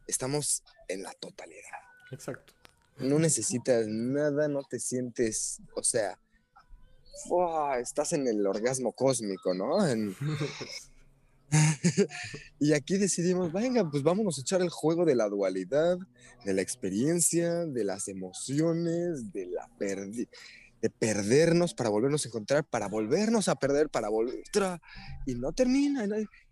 estamos 0.07 0.63
en 0.87 1.03
la 1.03 1.13
totalidad. 1.13 1.61
Exacto. 2.11 2.53
No 2.97 3.17
necesitas 3.19 3.87
nada, 3.87 4.47
no 4.47 4.63
te 4.63 4.79
sientes, 4.79 5.59
o 5.75 5.83
sea, 5.83 6.19
estás 7.79 8.13
en 8.13 8.27
el 8.27 8.45
orgasmo 8.45 8.93
cósmico, 8.93 9.53
¿no? 9.53 9.77
y 12.59 12.73
aquí 12.73 12.97
decidimos, 12.97 13.51
venga, 13.51 13.89
pues 13.89 14.03
vámonos 14.03 14.37
a 14.37 14.41
echar 14.41 14.61
el 14.61 14.69
juego 14.69 15.05
de 15.05 15.15
la 15.15 15.29
dualidad, 15.29 15.97
de 16.45 16.53
la 16.53 16.61
experiencia, 16.61 17.65
de 17.65 17.83
las 17.83 18.07
emociones, 18.07 19.31
de 19.31 19.47
la 19.47 19.69
de 20.83 20.89
perdernos 20.89 21.73
para 21.73 21.89
volvernos 21.89 22.25
a 22.25 22.27
encontrar, 22.27 22.65
para 22.65 22.89
volvernos 22.89 23.47
a 23.47 23.55
perder, 23.55 23.87
para 23.87 24.09
volver 24.09 24.43
y 25.25 25.35
no 25.35 25.53
termina. 25.53 26.05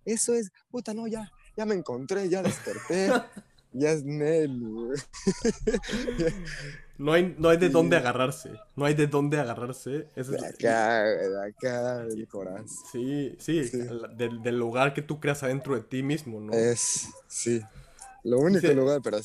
Eso 0.05 0.33
es, 0.33 0.53
puta, 0.69 0.93
no, 0.93 1.05
ya, 1.05 1.29
ya 1.57 1.65
me 1.65 1.75
encontré, 1.75 2.29
ya 2.29 2.41
desperté. 2.41 3.11
Ya 3.73 3.91
es 3.91 4.03
Nel, 4.03 4.51
No 6.97 7.13
hay, 7.13 7.33
no 7.37 7.47
hay 7.47 7.55
de 7.55 7.69
dónde 7.69 7.95
agarrarse. 7.95 8.51
No 8.75 8.83
hay 8.83 8.95
de 8.95 9.07
dónde 9.07 9.39
agarrarse. 9.39 10.09
de 10.13 10.45
acá, 10.45 11.05
de 11.05 11.47
acá, 11.47 11.99
del 11.99 12.27
corazón. 12.27 12.67
Sí, 12.91 13.33
sí, 13.39 13.61
Del, 14.17 14.57
lugar 14.57 14.93
que 14.93 15.01
tú 15.01 15.21
creas 15.21 15.41
adentro 15.43 15.75
de 15.75 15.83
ti 15.83 16.03
mismo, 16.03 16.41
¿no? 16.41 16.51
Es, 16.51 17.07
sí. 17.29 17.61
Lo 18.25 18.39
único 18.39 18.67
lugar, 18.73 18.99
pero 19.01 19.19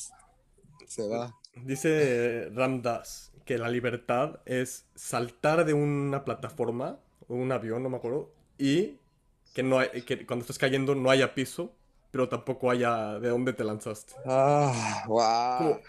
se 0.86 1.08
va. 1.08 1.34
Dice 1.64 2.48
Ramdas 2.54 3.32
que 3.46 3.56
la 3.56 3.70
libertad 3.70 4.40
es 4.44 4.86
saltar 4.94 5.64
de 5.64 5.72
una 5.72 6.24
plataforma, 6.24 6.98
o 7.28 7.34
un 7.34 7.50
avión, 7.52 7.82
no 7.82 7.88
me 7.88 7.96
acuerdo, 7.96 8.30
y 8.58 8.98
que, 9.54 9.62
no 9.62 9.78
hay, 9.78 10.02
que 10.02 10.26
cuando 10.26 10.42
estás 10.42 10.58
cayendo 10.58 10.94
no 10.94 11.10
haya 11.10 11.34
piso 11.34 11.72
pero 12.16 12.30
tampoco 12.30 12.70
haya 12.70 13.18
de 13.18 13.28
dónde 13.28 13.52
te 13.52 13.62
lanzaste. 13.62 14.14
Ah, 14.24 15.04
wow. 15.06 15.80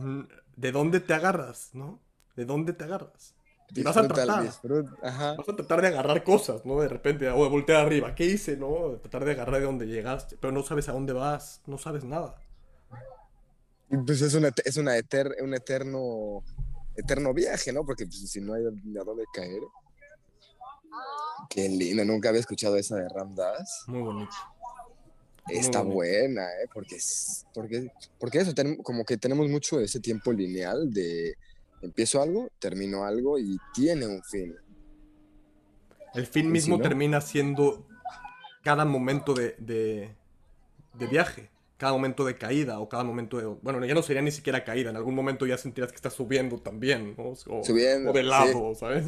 Mm, 0.00 0.22
¿De 0.56 0.72
dónde 0.72 1.00
te 1.00 1.12
agarras, 1.12 1.70
no? 1.74 2.00
¿De 2.36 2.46
dónde 2.46 2.72
te 2.72 2.84
agarras? 2.84 3.34
Y 3.74 3.82
vas 3.82 3.98
a 3.98 4.08
tratar. 4.08 4.44
Vas 4.44 5.48
a 5.48 5.56
tratar 5.56 5.82
de 5.82 5.88
agarrar 5.88 6.24
cosas, 6.24 6.64
¿no? 6.64 6.80
De 6.80 6.88
repente, 6.88 7.28
o 7.28 7.44
de 7.44 7.50
voltear 7.50 7.84
arriba. 7.84 8.14
¿Qué 8.14 8.24
hice, 8.24 8.56
no? 8.56 8.92
De 8.92 8.96
tratar 8.96 9.26
de 9.26 9.32
agarrar 9.32 9.60
de 9.60 9.66
dónde 9.66 9.86
llegaste. 9.86 10.38
Pero 10.40 10.54
no 10.54 10.62
sabes 10.62 10.88
a 10.88 10.92
dónde 10.92 11.12
vas, 11.12 11.60
no 11.66 11.76
sabes 11.76 12.04
nada. 12.04 12.36
Pues 13.98 14.22
es, 14.22 14.34
una, 14.34 14.52
es 14.64 14.76
una 14.76 14.96
eter, 14.96 15.36
un 15.42 15.54
eterno, 15.54 16.42
eterno 16.96 17.34
viaje, 17.34 17.72
¿no? 17.72 17.84
Porque 17.84 18.06
pues, 18.06 18.30
si 18.30 18.40
no 18.40 18.54
hay 18.54 18.64
a 18.64 19.04
dónde 19.04 19.24
caer. 19.32 19.62
Qué 21.50 21.68
lindo, 21.68 22.04
nunca 22.04 22.30
había 22.30 22.40
escuchado 22.40 22.76
esa 22.76 22.96
de 22.96 23.08
Ramdas. 23.08 23.84
Muy 23.86 24.00
bonito. 24.00 24.34
Está 25.48 25.82
buena, 25.82 26.42
¿eh? 26.44 26.68
Porque, 26.72 26.98
porque, 27.52 27.90
porque 28.18 28.38
eso, 28.38 28.52
como 28.82 29.04
que 29.04 29.18
tenemos 29.18 29.48
mucho 29.48 29.78
ese 29.78 30.00
tiempo 30.00 30.32
lineal 30.32 30.92
de 30.92 31.36
empiezo 31.82 32.22
algo, 32.22 32.48
termino 32.58 33.04
algo 33.04 33.38
y 33.38 33.58
tiene 33.74 34.06
un 34.06 34.22
fin. 34.22 34.56
El 36.14 36.26
fin 36.26 36.50
mismo 36.50 36.80
termina 36.80 37.20
siendo 37.20 37.86
cada 38.62 38.84
momento 38.84 39.34
de, 39.34 39.56
de, 39.58 41.06
viaje, 41.06 41.50
cada 41.84 41.92
momento 41.92 42.24
de 42.24 42.38
caída 42.38 42.80
o 42.80 42.88
cada 42.88 43.04
momento 43.04 43.36
de... 43.36 43.44
Bueno, 43.44 43.84
ya 43.84 43.92
no 43.92 44.02
sería 44.02 44.22
ni 44.22 44.30
siquiera 44.30 44.64
caída, 44.64 44.88
en 44.88 44.96
algún 44.96 45.14
momento 45.14 45.44
ya 45.44 45.58
sentirás 45.58 45.90
que 45.92 45.96
estás 45.96 46.14
subiendo 46.14 46.56
también, 46.56 47.14
¿no? 47.14 47.34
O, 47.46 47.62
subiendo. 47.62 48.10
O 48.10 48.12
de 48.14 48.22
lado, 48.22 48.74
¿sabes? 48.74 49.04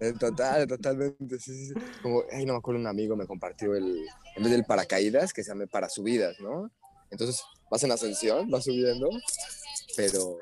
Eh, 0.00 0.12
total, 0.18 0.66
totalmente, 0.66 1.38
sí, 1.38 1.68
sí. 1.68 1.74
Como, 2.02 2.24
ay, 2.32 2.44
no 2.44 2.54
me 2.54 2.58
acuerdo, 2.58 2.80
un 2.80 2.88
amigo 2.88 3.14
me 3.14 3.24
compartió 3.24 3.76
el, 3.76 4.04
en 4.34 4.42
vez 4.42 4.50
del 4.50 4.64
paracaídas, 4.64 5.32
que 5.32 5.44
se 5.44 5.52
llama 5.52 5.66
para 5.68 5.88
subidas, 5.88 6.40
¿no? 6.40 6.72
Entonces 7.12 7.40
vas 7.70 7.84
en 7.84 7.92
ascensión, 7.92 8.50
vas 8.50 8.64
subiendo, 8.64 9.08
pero... 9.96 10.38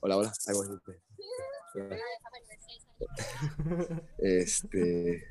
Hola, 0.00 0.16
hola, 0.16 0.32
ahí 0.48 0.54
voy. 0.54 0.66
Este... 4.18 5.22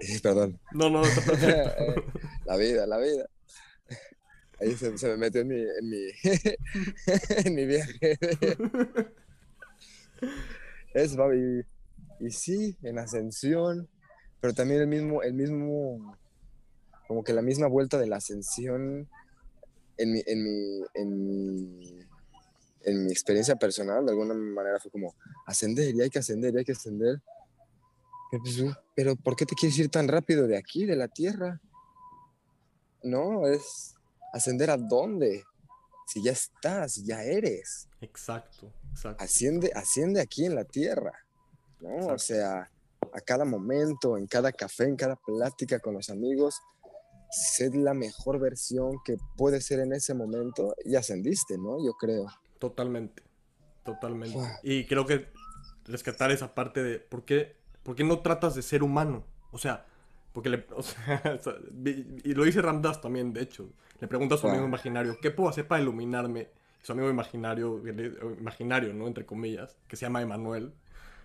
Perdón. 0.22 0.58
No, 0.72 0.90
no, 0.90 1.02
la 2.44 2.56
vida, 2.56 2.86
la 2.86 2.98
vida. 2.98 3.26
Ahí 4.60 4.74
se, 4.76 4.90
me 5.08 5.16
metió 5.16 5.40
en 5.40 5.48
mi, 5.48 5.60
en 5.60 5.88
mi, 5.88 5.98
en 7.44 7.54
mi 7.54 7.66
viaje. 7.66 8.18
Es, 10.92 11.14
y, 11.14 12.26
y 12.26 12.30
sí, 12.30 12.76
en 12.82 12.98
ascensión, 12.98 13.88
pero 14.40 14.52
también 14.52 14.82
el 14.82 14.86
mismo, 14.86 15.22
el 15.22 15.32
mismo, 15.32 16.16
como 17.08 17.24
que 17.24 17.32
la 17.32 17.42
misma 17.42 17.68
vuelta 17.68 17.98
de 17.98 18.06
la 18.06 18.16
ascensión 18.16 19.08
en 19.96 20.12
mi, 20.12 20.22
en 20.26 20.44
mi, 20.44 20.82
en 20.94 22.10
en 22.82 23.04
mi 23.04 23.12
experiencia 23.12 23.56
personal, 23.56 24.04
de 24.04 24.12
alguna 24.12 24.34
manera 24.34 24.78
fue 24.78 24.90
como 24.90 25.14
ascender, 25.46 25.94
y 25.94 26.00
hay 26.00 26.10
que 26.10 26.18
ascender, 26.18 26.54
y 26.54 26.58
hay 26.58 26.64
que 26.64 26.72
ascender. 26.72 27.20
Pues, 28.30 28.62
pero 28.94 29.16
¿por 29.16 29.36
qué 29.36 29.46
te 29.46 29.54
quieres 29.54 29.78
ir 29.78 29.88
tan 29.88 30.08
rápido 30.08 30.46
de 30.46 30.56
aquí, 30.56 30.86
de 30.86 30.96
la 30.96 31.08
tierra? 31.08 31.60
No, 33.02 33.46
es 33.46 33.94
ascender 34.32 34.70
a 34.70 34.76
dónde. 34.76 35.44
Si 36.06 36.22
ya 36.22 36.32
estás, 36.32 36.96
ya 37.04 37.22
eres. 37.22 37.88
Exacto, 38.00 38.72
exacto. 38.90 39.22
Asciende, 39.22 39.72
asciende 39.74 40.20
aquí 40.20 40.44
en 40.44 40.54
la 40.54 40.64
tierra, 40.64 41.12
¿no? 41.80 42.08
O 42.08 42.18
sea, 42.18 42.70
a 43.12 43.20
cada 43.20 43.44
momento, 43.44 44.16
en 44.16 44.26
cada 44.26 44.52
café, 44.52 44.84
en 44.84 44.96
cada 44.96 45.16
plática 45.16 45.78
con 45.78 45.94
los 45.94 46.10
amigos, 46.10 46.60
ser 47.30 47.74
la 47.76 47.94
mejor 47.94 48.40
versión 48.40 48.98
que 49.04 49.16
puede 49.36 49.60
ser 49.60 49.80
en 49.80 49.92
ese 49.92 50.14
momento 50.14 50.74
y 50.84 50.96
ascendiste, 50.96 51.56
¿no? 51.58 51.84
Yo 51.84 51.92
creo. 51.92 52.26
Totalmente, 52.58 53.22
totalmente. 53.84 54.38
Y 54.62 54.86
creo 54.86 55.06
que 55.06 55.28
rescatar 55.84 56.30
esa 56.30 56.54
parte 56.54 56.82
de 56.82 56.98
por 56.98 57.24
qué, 57.24 57.59
por 57.82 57.96
qué 57.96 58.04
no 58.04 58.20
tratas 58.20 58.54
de 58.54 58.62
ser 58.62 58.82
humano. 58.82 59.24
O 59.52 59.58
sea, 59.58 59.86
porque 60.32 60.48
le, 60.48 60.66
o 60.76 60.82
sea, 60.82 61.22
y 61.84 62.34
lo 62.34 62.44
dice 62.44 62.62
Ramdas 62.62 63.00
también, 63.00 63.32
de 63.32 63.42
hecho. 63.42 63.68
Le 64.00 64.08
pregunta 64.08 64.36
a 64.36 64.38
su 64.38 64.48
amigo 64.48 64.64
imaginario, 64.64 65.18
¿qué 65.20 65.30
puedo 65.30 65.50
hacer 65.50 65.68
para 65.68 65.82
iluminarme? 65.82 66.48
su 66.82 66.92
amigo 66.92 67.10
imaginario, 67.10 67.82
imaginario, 68.38 68.92
¿no? 68.94 69.06
Entre 69.06 69.26
comillas, 69.26 69.76
que 69.86 69.96
se 69.96 70.06
llama 70.06 70.22
Emanuel, 70.22 70.72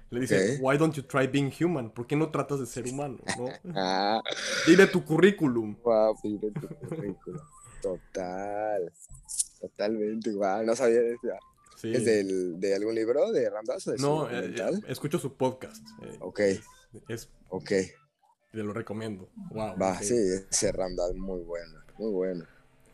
le 0.10 0.20
dice, 0.20 0.60
why 0.62 0.78
don't 0.78 0.94
you 0.96 1.04
try 1.04 1.28
being 1.28 1.52
human? 1.52 1.90
¿Por 1.90 2.06
qué 2.08 2.16
no 2.16 2.30
tratas 2.30 2.60
de 2.60 2.66
ser 2.66 2.88
humano? 2.88 3.18
¿no? 3.38 3.50
Ah. 3.76 4.22
Dile 4.68 4.88
tu 4.88 5.04
currículum. 5.04 5.76
Wow, 5.84 6.18
dile 6.22 6.52
tu 6.52 6.68
currículum. 6.68 7.42
Total. 7.82 8.92
Totalmente, 9.60 10.30
igual. 10.30 10.66
No 10.66 10.76
sabía. 10.76 11.00
¿Es 11.94 12.06
del, 12.06 12.60
de 12.60 12.76
algún 12.76 12.96
libro 12.96 13.32
de 13.32 13.50
Ramdas? 13.50 13.88
no, 14.00 14.30
eh, 14.30 14.56
eh, 14.58 14.80
escucho 14.88 15.20
su 15.20 15.36
podcast. 15.36 15.86
Eh, 16.04 16.18
ok. 16.22 16.40
Es, 17.08 17.30
ok. 17.50 17.70
Te 18.52 18.64
lo 18.64 18.74
recomiendo. 18.74 19.30
Wow. 19.52 19.78
Va, 19.78 20.00
sí, 20.02 20.16
ese 20.50 20.72
Ramdas 20.72 21.14
muy 21.16 21.42
bueno. 21.42 21.80
Muy 21.98 22.12
bueno. 22.12 22.46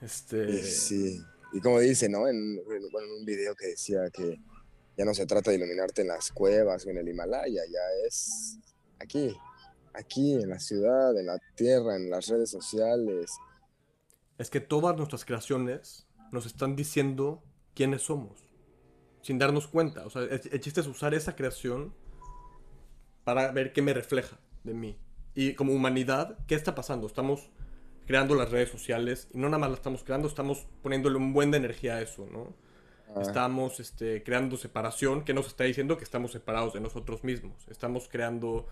Este. 0.02 0.64
sí. 0.64 1.22
Y 1.54 1.60
como 1.60 1.80
dice, 1.80 2.10
¿no? 2.10 2.28
En, 2.28 2.64
bueno, 2.66 2.88
en 2.88 3.12
un 3.20 3.26
video 3.26 3.54
que 3.56 3.68
decía 3.68 4.10
que 4.10 4.40
ya 4.98 5.06
no 5.06 5.14
se 5.14 5.26
trata 5.26 5.52
de 5.52 5.58
iluminarte 5.58 6.02
en 6.02 6.08
las 6.08 6.32
cuevas 6.32 6.86
o 6.86 6.90
en 6.90 6.98
el 6.98 7.10
Himalaya, 7.10 7.62
ya 7.70 8.08
es 8.08 8.58
aquí, 9.00 9.36
aquí 9.94 10.34
en 10.34 10.50
la 10.50 10.60
ciudad, 10.60 11.18
en 11.18 11.26
la 11.26 11.40
tierra, 11.56 11.96
en 11.96 12.10
las 12.10 12.28
redes 12.28 12.50
sociales. 12.50 13.32
Es 14.38 14.50
que 14.50 14.62
todas 14.62 14.96
nuestras 14.96 15.26
creaciones 15.26 16.08
nos 16.32 16.46
están 16.46 16.76
diciendo 16.76 17.44
quiénes 17.74 18.04
somos, 18.04 18.44
sin 19.22 19.40
darnos 19.40 19.68
cuenta. 19.68 20.06
O 20.06 20.10
sea, 20.10 20.24
el, 20.24 20.60
chiste 20.60 20.82
es 20.82 20.88
usar 20.88 21.14
esa 21.14 21.36
creación 21.36 21.94
para 23.24 23.52
ver 23.52 23.74
qué 23.74 23.82
me 23.82 23.94
refleja 23.94 24.38
de 24.64 24.74
mí. 24.74 24.98
Y 25.34 25.54
como 25.54 25.74
humanidad, 25.74 26.38
¿qué 26.48 26.56
está 26.56 26.76
pasando? 26.76 27.08
Estamos 27.08 27.50
creando 28.06 28.36
las 28.36 28.52
redes 28.52 28.70
sociales 28.70 29.30
y 29.34 29.38
no 29.38 29.48
nada 29.48 29.60
más 29.60 29.70
las 29.70 29.80
estamos 29.80 30.04
creando, 30.04 30.28
estamos 30.28 30.68
poniéndole 30.82 31.18
un 31.18 31.34
buen 31.34 31.52
de 31.52 31.58
energía 31.58 31.96
a 31.96 32.02
eso, 32.02 32.28
¿no? 32.32 32.54
Ah. 33.16 33.22
Estamos 33.22 33.80
este, 33.80 34.24
creando 34.24 34.58
separación 34.58 35.24
que 35.24 35.34
nos 35.34 35.48
está 35.48 35.64
diciendo 35.64 35.98
que 35.98 36.04
estamos 36.04 36.32
separados 36.32 36.74
de 36.74 36.82
nosotros 36.82 37.24
mismos. 37.24 37.68
Estamos 37.70 38.10
creando 38.10 38.68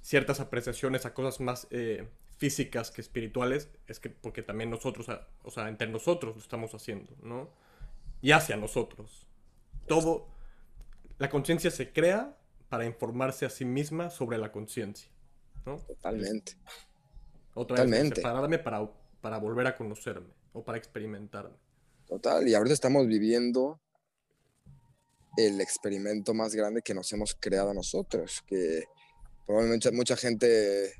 ciertas 0.00 0.40
apreciaciones 0.40 1.06
a 1.06 1.14
cosas 1.14 1.40
más 1.40 1.68
eh, 1.70 2.08
físicas 2.38 2.90
que 2.90 3.00
espirituales, 3.00 3.68
es 3.86 4.00
que 4.00 4.10
porque 4.10 4.42
también 4.42 4.70
nosotros, 4.70 5.06
o 5.42 5.50
sea, 5.50 5.68
entre 5.68 5.88
nosotros 5.88 6.34
lo 6.34 6.42
estamos 6.42 6.74
haciendo, 6.74 7.12
¿no? 7.22 7.50
Y 8.20 8.32
hacia 8.32 8.56
nosotros. 8.56 9.26
Todo, 9.86 10.28
la 11.18 11.28
conciencia 11.28 11.70
se 11.70 11.92
crea 11.92 12.36
para 12.68 12.86
informarse 12.86 13.44
a 13.44 13.50
sí 13.50 13.64
misma 13.64 14.10
sobre 14.10 14.38
la 14.38 14.50
conciencia, 14.50 15.10
¿no? 15.66 15.78
Totalmente. 15.78 16.56
Otra 17.54 17.76
Totalmente. 17.76 18.08
vez, 18.08 18.16
separarme 18.16 18.58
para, 18.58 18.90
para 19.20 19.38
volver 19.38 19.66
a 19.66 19.76
conocerme 19.76 20.32
o 20.52 20.64
para 20.64 20.78
experimentarme. 20.78 21.56
Total, 22.06 22.46
y 22.48 22.54
ahorita 22.54 22.74
estamos 22.74 23.06
viviendo 23.06 23.80
el 25.36 25.60
experimento 25.60 26.34
más 26.34 26.54
grande 26.54 26.82
que 26.82 26.94
nos 26.94 27.12
hemos 27.12 27.34
creado 27.34 27.72
nosotros, 27.72 28.42
que 28.46 28.84
probablemente 29.46 29.90
mucha 29.92 30.16
gente 30.16 30.92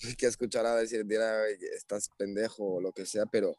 que 0.18 0.26
escuchará 0.26 0.76
decir, 0.76 1.06
dirá, 1.06 1.48
estás 1.76 2.10
pendejo 2.16 2.74
o 2.74 2.80
lo 2.80 2.92
que 2.92 3.06
sea, 3.06 3.26
pero 3.26 3.56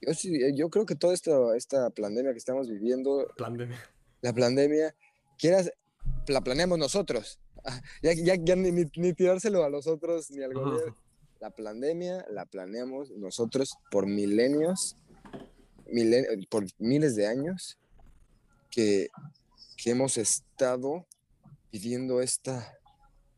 yo, 0.00 0.14
sí, 0.14 0.34
eh, 0.36 0.52
yo 0.54 0.70
creo 0.70 0.86
que 0.86 0.94
toda 0.94 1.14
esta, 1.14 1.56
esta 1.56 1.90
pandemia 1.90 2.32
que 2.32 2.38
estamos 2.38 2.68
viviendo, 2.68 3.28
pandemia. 3.36 3.78
la 4.22 4.32
pandemia, 4.32 4.94
quieras, 5.38 5.72
la 6.26 6.40
planeamos 6.40 6.78
nosotros. 6.78 7.38
Ah, 7.64 7.80
ya, 8.02 8.12
ya, 8.14 8.56
ni, 8.56 8.70
ni, 8.70 9.12
tirárselo 9.12 9.64
a 9.64 9.68
los 9.68 9.86
otros 9.86 10.30
ni 10.30 10.42
al 10.42 10.54
gobierno. 10.54 10.96
La 11.40 11.50
pandemia 11.50 12.24
la 12.30 12.46
planeamos 12.46 13.10
nosotros 13.10 13.76
por 13.90 14.06
milenios, 14.06 14.96
por 16.48 16.64
miles 16.78 17.16
de 17.16 17.26
años 17.26 17.78
que, 18.70 19.08
que 19.76 19.90
hemos 19.90 20.16
estado 20.16 21.06
viviendo 21.72 22.20
esta, 22.20 22.79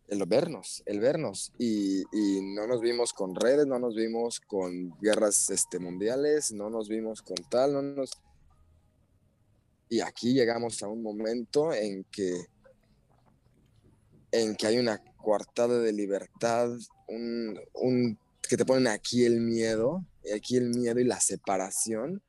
el 0.08 0.24
vernos, 0.26 0.82
el 0.86 1.00
vernos. 1.00 1.52
Y, 1.58 2.04
no 2.54 2.66
nos 2.66 2.80
vimos 2.80 3.12
con 3.12 3.34
redes, 3.34 3.66
no 3.66 3.78
nos 3.78 3.94
vimos 3.94 4.40
con 4.40 4.90
guerras 5.00 5.50
este, 5.50 5.78
mundiales, 5.78 6.52
no 6.52 6.70
nos 6.70 6.88
vimos 6.88 7.22
con 7.22 7.36
tal, 7.48 7.72
no 7.72 7.82
nos... 7.82 8.10
Y 9.88 10.00
aquí 10.00 10.32
llegamos 10.32 10.82
a 10.82 10.88
un 10.88 11.02
momento 11.02 11.72
en 11.72 12.04
que, 12.04 12.46
en 14.30 14.56
que 14.56 14.66
hay 14.66 14.78
una 14.78 15.02
coartada 15.16 15.78
de 15.78 15.92
libertad, 15.92 16.70
un, 17.08 18.18
que 18.48 18.56
te 18.56 18.64
ponen 18.64 18.86
aquí 18.86 19.24
el 19.24 19.40
miedo, 19.40 20.04
y 20.24 20.32
aquí 20.32 20.56
el 20.56 20.70
miedo 20.70 20.98
y 21.00 21.04
la 21.04 21.20
separación 21.20 22.22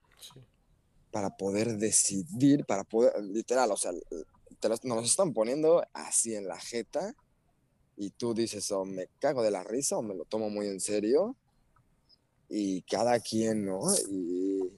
para 1.12 1.38
poder 1.38 1.78
decidir, 1.78 2.66
para 2.66 2.84
poder, 2.84 3.14
literal, 3.24 3.72
o 3.72 3.78
sea, 3.78 3.92
nos 4.84 5.06
están 5.06 5.34
poniendo 5.34 5.86
así 5.94 6.36
en 6.36 6.48
la 6.48 6.60
jeta 6.60 7.16
y 7.98 8.12
tú 8.12 8.34
dices, 8.34 8.72
o 8.72 8.86
me 8.86 9.08
cago 9.20 9.44
de 9.44 9.52
la 9.52 9.64
risa 9.64 9.98
o 9.98 10.02
me 10.02 10.16
lo 10.16 10.26
tomo 10.26 10.50
muy 10.50 10.68
en 10.68 10.80
serio. 10.80 11.36
Y 12.50 12.82
cada 12.84 13.20
quien, 13.20 13.66
¿no? 13.66 13.82
Y, 14.10 14.72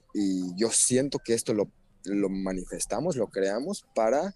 yo 0.56 0.70
siento 0.70 1.18
que 1.18 1.34
esto 1.34 1.52
lo, 1.52 1.70
lo, 2.04 2.30
manifestamos, 2.30 3.16
lo 3.16 3.26
creamos 3.26 3.84
para 3.94 4.34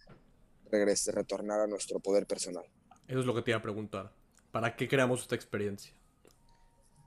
regresar, 0.70 1.14
retornar 1.14 1.60
a 1.60 1.66
nuestro 1.66 2.00
poder 2.00 2.26
personal. 2.26 2.64
Eso 3.08 3.20
es 3.20 3.26
lo 3.26 3.34
que 3.34 3.42
te 3.42 3.52
iba 3.52 3.58
a 3.58 3.62
preguntar. 3.62 4.12
¿Para 4.50 4.76
qué 4.76 4.88
creamos 4.88 5.22
esta 5.22 5.34
experiencia? 5.34 5.94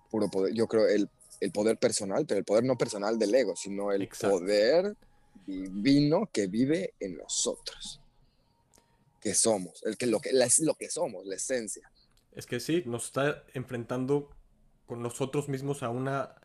Puro 0.09 0.27
poder. 0.29 0.53
Yo 0.53 0.67
creo 0.67 0.87
el 0.87 1.07
el 1.43 1.51
poder 1.51 1.77
personal, 1.77 2.25
pero 2.25 2.39
el 2.39 2.45
poder 2.45 2.63
no 2.63 2.77
personal 2.77 3.19
del 3.19 3.35
ego, 3.35 3.55
sino 3.55 3.91
el 3.91 4.03
Exacto. 4.03 4.39
poder 4.39 4.95
divino 5.45 6.29
que 6.31 6.47
vive 6.47 6.93
en 6.99 7.17
nosotros, 7.17 8.01
que 9.23 9.33
somos, 9.33 9.83
el 9.85 9.97
que 9.97 10.07
lo 10.07 10.19
que 10.21 10.31
la- 10.33 10.45
es 10.45 10.59
lo 10.59 10.75
que 10.75 10.89
somos, 10.89 11.25
la 11.25 11.35
esencia. 11.35 11.89
Es 12.33 12.45
que 12.45 12.59
sí, 12.59 12.83
nos 12.85 13.05
está 13.05 13.43
enfrentando 13.53 14.29
con 14.85 15.01
nosotros 15.01 15.49
mismos 15.49 15.83
a 15.83 15.89
una, 15.89 16.35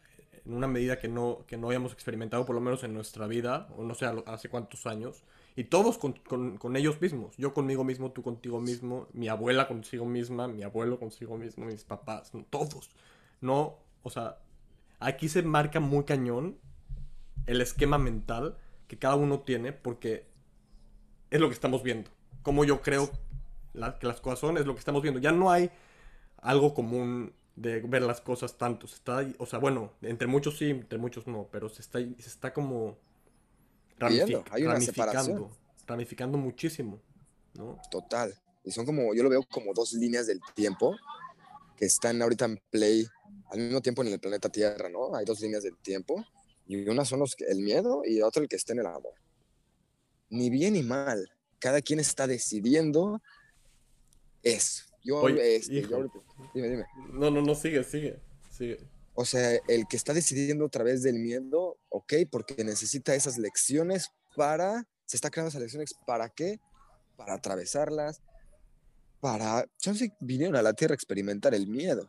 en 0.44 0.54
una 0.54 0.66
medida 0.68 0.98
que 0.98 1.08
no, 1.08 1.44
que 1.46 1.56
no 1.56 1.68
habíamos 1.68 1.92
experimentado, 1.92 2.44
por 2.46 2.54
lo 2.54 2.60
menos 2.60 2.84
en 2.84 2.94
nuestra 2.94 3.26
vida, 3.26 3.68
o 3.76 3.82
no 3.84 3.94
sé 3.94 4.06
hace 4.26 4.48
cuántos 4.48 4.86
años, 4.86 5.24
y 5.56 5.64
todos 5.64 5.98
con, 5.98 6.12
con- 6.12 6.56
con 6.58 6.76
ellos 6.76 7.00
mismos, 7.00 7.36
yo 7.36 7.54
conmigo 7.54 7.84
mismo, 7.84 8.12
tú 8.12 8.22
contigo 8.22 8.60
mismo, 8.60 9.08
mi 9.12 9.28
abuela 9.28 9.66
consigo 9.66 10.04
misma, 10.06 10.46
mi 10.48 10.62
abuelo 10.62 10.98
consigo 10.98 11.36
mismo, 11.36 11.64
mis 11.66 11.84
papás, 11.84 12.32
todos. 12.50 12.90
No, 13.40 13.78
o 14.02 14.10
sea, 14.10 14.38
aquí 15.00 15.28
se 15.28 15.42
marca 15.42 15.80
muy 15.80 16.04
cañón 16.04 16.58
el 17.46 17.60
esquema 17.60 17.98
mental 17.98 18.56
que 18.88 18.98
cada 18.98 19.16
uno 19.16 19.40
tiene, 19.40 19.72
porque 19.72 20.26
es 21.30 21.40
lo 21.40 21.48
que 21.48 21.54
estamos 21.54 21.82
viendo. 21.82 22.10
Como 22.42 22.64
yo 22.64 22.80
creo 22.80 23.10
la- 23.74 23.98
que 23.98 24.06
las 24.06 24.20
cosas 24.20 24.38
son, 24.38 24.58
es 24.58 24.66
lo 24.66 24.74
que 24.74 24.78
estamos 24.80 25.02
viendo. 25.02 25.20
Ya 25.20 25.32
no 25.32 25.50
hay 25.50 25.70
algo 26.40 26.74
común 26.74 27.32
de 27.56 27.80
ver 27.80 28.02
las 28.02 28.20
cosas 28.20 28.56
tanto. 28.56 28.86
Se 28.86 28.94
está, 28.96 29.26
o 29.38 29.46
sea, 29.46 29.58
bueno, 29.58 29.92
entre 30.02 30.26
muchos 30.28 30.56
sí, 30.58 30.70
entre 30.70 30.98
muchos 30.98 31.26
no, 31.26 31.48
pero 31.50 31.68
se 31.68 31.82
está, 31.82 31.98
se 31.98 32.28
está 32.28 32.52
como 32.52 32.96
Viendo, 33.98 34.44
hay 34.52 34.62
una 34.62 34.74
ramificando, 34.74 35.12
separación. 35.18 35.48
ramificando 35.86 36.38
muchísimo, 36.38 37.00
¿no? 37.54 37.80
Total. 37.90 38.32
Y 38.64 38.70
son 38.70 38.86
como, 38.86 39.12
yo 39.12 39.24
lo 39.24 39.28
veo 39.28 39.42
como 39.50 39.72
dos 39.74 39.92
líneas 39.92 40.28
del 40.28 40.40
tiempo 40.54 40.96
que 41.76 41.86
están 41.86 42.22
ahorita 42.22 42.44
en 42.44 42.60
play 42.70 43.06
al 43.50 43.58
mismo 43.58 43.80
tiempo 43.80 44.02
en 44.02 44.08
el 44.12 44.20
planeta 44.20 44.48
Tierra, 44.50 44.88
¿no? 44.88 45.16
Hay 45.16 45.24
dos 45.24 45.40
líneas 45.40 45.64
del 45.64 45.76
tiempo 45.78 46.24
y 46.66 46.88
una 46.88 47.04
son 47.04 47.18
los 47.20 47.34
que- 47.34 47.46
el 47.46 47.58
miedo 47.60 48.02
y 48.04 48.20
otra 48.22 48.42
el 48.42 48.48
que 48.48 48.54
está 48.56 48.72
en 48.72 48.80
el 48.80 48.86
amor. 48.86 49.14
Ni 50.30 50.48
bien 50.50 50.74
ni 50.74 50.82
mal. 50.84 51.28
Cada 51.58 51.80
quien 51.82 52.00
está 52.00 52.26
decidiendo 52.26 53.20
eso. 54.42 54.84
Yo, 55.04 55.20
Oye, 55.20 55.56
este, 55.56 55.82
yo 55.82 56.10
dime, 56.54 56.68
dime. 56.68 56.84
No, 57.12 57.30
no, 57.30 57.40
no, 57.40 57.54
sigue, 57.54 57.82
sigue, 57.84 58.20
sigue. 58.50 58.78
O 59.14 59.24
sea, 59.24 59.58
el 59.66 59.86
que 59.88 59.96
está 59.96 60.12
decidiendo 60.12 60.66
a 60.66 60.68
través 60.68 61.02
del 61.02 61.18
miedo, 61.18 61.78
ok, 61.88 62.14
porque 62.30 62.62
necesita 62.64 63.14
esas 63.14 63.38
lecciones 63.38 64.12
para, 64.36 64.86
se 65.06 65.16
está 65.16 65.30
creando 65.30 65.48
esas 65.48 65.62
lecciones, 65.62 65.94
¿para 66.06 66.28
qué? 66.28 66.60
Para 67.16 67.34
atravesarlas, 67.34 68.20
para, 69.20 69.66
chance 69.78 70.12
vinieron 70.20 70.54
a 70.56 70.62
la 70.62 70.72
Tierra 70.74 70.92
a 70.92 70.94
experimentar 70.94 71.54
el 71.54 71.66
miedo. 71.66 72.08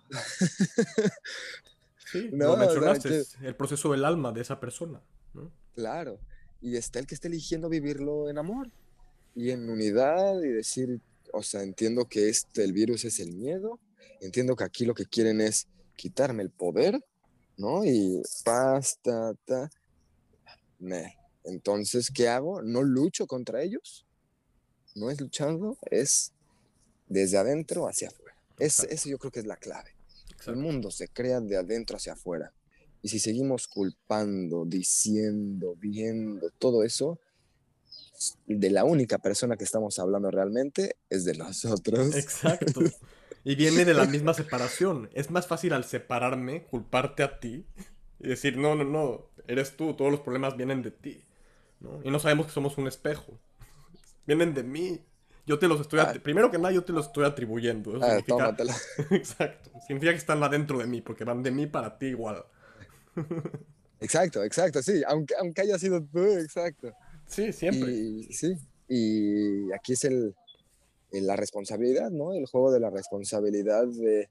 Sí, 2.12 2.30
No, 2.34 2.46
lo 2.46 2.54
o 2.54 2.58
sea, 2.58 2.66
mencionaste, 2.66 3.10
que- 3.10 3.20
es 3.20 3.36
el 3.42 3.56
proceso 3.56 3.92
del 3.92 4.06
alma 4.06 4.32
de 4.32 4.42
esa 4.42 4.60
persona, 4.60 5.02
¿no? 5.34 5.52
Claro. 5.74 6.20
Y 6.62 6.76
está 6.76 7.00
el 7.00 7.08
que 7.08 7.16
está 7.16 7.28
eligiendo 7.28 7.70
vivirlo 7.70 8.30
en 8.30 8.38
amor 8.38 8.70
y 9.40 9.52
en 9.52 9.70
unidad 9.70 10.42
y 10.44 10.50
decir, 10.50 11.00
o 11.32 11.42
sea, 11.42 11.64
entiendo 11.64 12.10
que 12.10 12.28
este, 12.28 12.62
el 12.66 12.74
virus 12.74 13.06
es 13.06 13.22
el 13.22 13.32
miedo, 13.32 13.80
entiendo 14.20 14.54
que 14.58 14.66
aquí 14.66 14.84
lo 14.84 14.94
que 14.94 15.06
quieren 15.06 15.40
es 15.40 15.70
quitarme 15.96 16.44
el 16.44 16.50
poder, 16.50 17.00
¿no? 17.56 17.86
Y 17.86 18.22
basta, 18.46 19.34
ta. 19.46 19.70
Entonces, 21.46 22.12
¿qué 22.14 22.28
hago? 22.28 22.62
No 22.62 22.84
lucho 22.84 23.28
contra 23.28 23.62
ellos. 23.64 24.06
No 24.94 25.10
es 25.10 25.22
luchando, 25.22 25.78
es 25.90 26.34
desde 27.08 27.38
adentro 27.38 27.88
hacia 27.88 28.10
afuera. 28.10 28.36
Es, 28.58 28.82
eso 28.90 29.08
yo 29.08 29.20
creo 29.20 29.32
que 29.32 29.40
es 29.40 29.46
la 29.46 29.56
clave. 29.56 29.96
El 30.48 30.58
mundo 30.58 30.92
se 30.92 31.08
crea 31.08 31.40
de 31.40 31.56
adentro 31.56 31.96
hacia 31.96 32.14
afuera. 32.14 32.54
Y 33.02 33.08
si 33.08 33.20
seguimos 33.20 33.70
culpando, 33.70 34.66
diciendo, 34.66 35.76
viendo 35.78 36.50
todo 36.60 36.84
eso, 36.84 37.22
de 38.48 38.70
la 38.70 38.84
única 38.84 39.18
persona 39.18 39.56
que 39.58 39.64
estamos 39.64 40.00
hablando 40.00 40.30
realmente 40.32 40.98
es 41.10 41.26
de 41.26 41.36
nosotros. 41.36 42.16
Exacto. 42.16 42.82
Y 43.46 43.56
viene 43.56 43.86
de 43.86 43.94
la 43.94 44.06
misma 44.06 44.34
separación. 44.34 45.10
Es 45.14 45.32
más 45.32 45.48
fácil 45.48 45.72
al 45.72 45.86
separarme, 45.86 46.64
culparte 46.64 47.24
a 47.24 47.40
ti 47.40 47.66
y 48.20 48.28
decir, 48.28 48.58
no, 48.58 48.76
no, 48.76 48.84
no, 48.84 49.30
eres 49.48 49.78
tú, 49.78 49.94
todos 49.94 50.12
los 50.12 50.20
problemas 50.20 50.58
vienen 50.58 50.84
de 50.84 50.92
ti. 50.92 51.24
¿no? 51.80 52.02
Y 52.04 52.12
no 52.12 52.20
sabemos 52.20 52.48
que 52.48 52.52
somos 52.52 52.78
un 52.78 52.88
espejo. 52.88 53.40
Vienen 54.28 54.54
de 54.54 54.64
mí. 54.64 55.00
Yo 55.48 55.58
te 55.58 55.70
los 55.70 55.80
estoy... 55.80 56.02
Ah. 56.02 56.14
Primero 56.22 56.52
que 56.52 56.58
nada, 56.58 56.74
yo 56.74 56.84
te 56.84 56.92
los 56.92 57.08
estoy 57.08 57.26
atribuyendo. 57.26 57.96
Eso 57.96 58.06
Ah, 58.06 58.10
significa... 58.18 58.38
tómatela. 58.38 58.76
Exacto. 59.12 59.72
Significa 59.88 60.12
que 60.12 60.18
están 60.18 60.44
adentro 60.44 60.78
de 60.78 60.86
mí, 60.86 61.02
porque 61.02 61.24
van 61.24 61.42
de 61.42 61.52
mí 61.52 61.66
para 61.66 61.98
ti 61.98 62.08
igual. 62.08 62.44
Exacto, 64.02 64.44
exacto, 64.44 64.82
sí, 64.82 65.02
aunque, 65.08 65.34
aunque 65.40 65.62
haya 65.62 65.78
sido 65.78 66.02
tú, 66.04 66.20
exacto. 66.20 66.94
Sí, 67.30 67.54
siempre. 67.54 67.92
Y 67.92 68.24
sí, 68.34 68.58
y 68.88 69.72
aquí 69.72 69.94
es 69.94 70.04
el, 70.04 70.36
la 71.12 71.36
responsabilidad, 71.36 72.10
¿no? 72.10 72.34
El 72.34 72.48
juego 72.48 72.72
de 72.72 72.80
la 72.80 72.90
responsabilidad 72.90 73.88
de, 73.88 74.30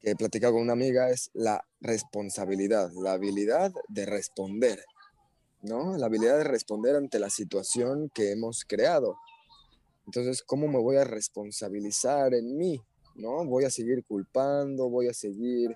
que 0.00 0.10
he 0.10 0.16
platicado 0.16 0.54
con 0.54 0.62
una 0.62 0.72
amiga 0.72 1.10
es 1.10 1.30
la 1.34 1.62
responsabilidad, 1.80 2.90
la 2.94 3.12
habilidad 3.12 3.72
de 3.88 4.06
responder, 4.06 4.82
¿no? 5.62 5.98
La 5.98 6.06
habilidad 6.06 6.38
de 6.38 6.44
responder 6.44 6.96
ante 6.96 7.18
la 7.18 7.28
situación 7.28 8.10
que 8.14 8.32
hemos 8.32 8.64
creado. 8.64 9.16
Entonces, 10.06 10.42
¿cómo 10.42 10.66
me 10.66 10.78
voy 10.78 10.96
a 10.96 11.04
responsabilizar 11.04 12.32
en 12.32 12.56
mí? 12.56 12.80
¿No? 13.16 13.44
Voy 13.44 13.64
a 13.64 13.70
seguir 13.70 14.02
culpando, 14.04 14.88
voy 14.88 15.08
a 15.08 15.12
seguir 15.12 15.74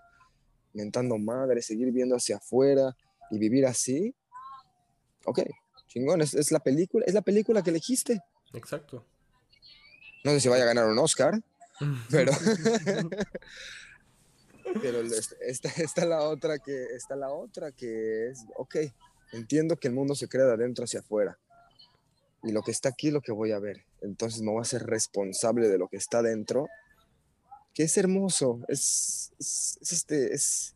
mentando 0.73 1.18
madre, 1.18 1.61
seguir 1.61 1.92
viendo 1.92 2.16
hacia 2.16 2.37
afuera 2.37 2.97
y 3.31 3.38
vivir 3.38 3.66
así. 3.66 4.14
Ok, 5.27 5.40
chingón, 5.92 6.20
es, 6.22 6.35
es 6.35 6.50
la 6.52 6.61
película, 6.61 7.05
es 7.07 7.14
la 7.14 7.22
película 7.22 7.62
que 7.62 7.70
elegiste. 7.70 8.20
Exacto. 8.55 9.05
No 10.24 10.31
sé 10.33 10.40
si 10.40 10.48
vaya 10.48 10.64
a 10.64 10.66
ganar 10.66 10.87
un 10.87 10.98
Oscar, 10.98 11.40
pero, 12.11 12.33
pero 14.81 15.00
es- 15.00 15.37
está, 15.40 15.68
está 15.83 16.05
la 16.05 16.22
otra 16.22 16.59
que 16.59 16.85
está 16.94 17.16
la 17.16 17.31
otra 17.31 17.72
que 17.72 18.28
es, 18.31 18.44
ok, 18.57 18.76
entiendo 19.33 19.76
que 19.76 19.88
el 19.88 19.94
mundo 19.94 20.14
se 20.14 20.28
crea 20.28 20.46
de 20.46 20.55
adentro 20.55 20.85
hacia 20.85 21.00
afuera. 21.00 21.38
Y 22.44 22.50
lo 22.52 22.62
que 22.62 22.72
está 22.72 22.88
aquí 22.88 23.09
es 23.09 23.12
lo 23.14 23.20
que 23.20 23.31
voy 23.33 23.52
a 23.52 23.61
ver. 23.61 23.85
Entonces 24.00 24.42
me 24.42 24.50
voy 24.50 24.62
a 24.62 24.64
ser 24.64 24.83
responsable 24.85 25.68
de 25.68 25.78
lo 25.78 25.88
que 25.88 25.96
está 25.96 26.22
dentro, 26.22 26.68
que 27.72 27.85
es 27.85 27.96
hermoso, 27.96 28.61
es, 28.68 29.33
es, 29.38 29.78
es 29.81 29.92
este, 29.92 30.35
es... 30.35 30.74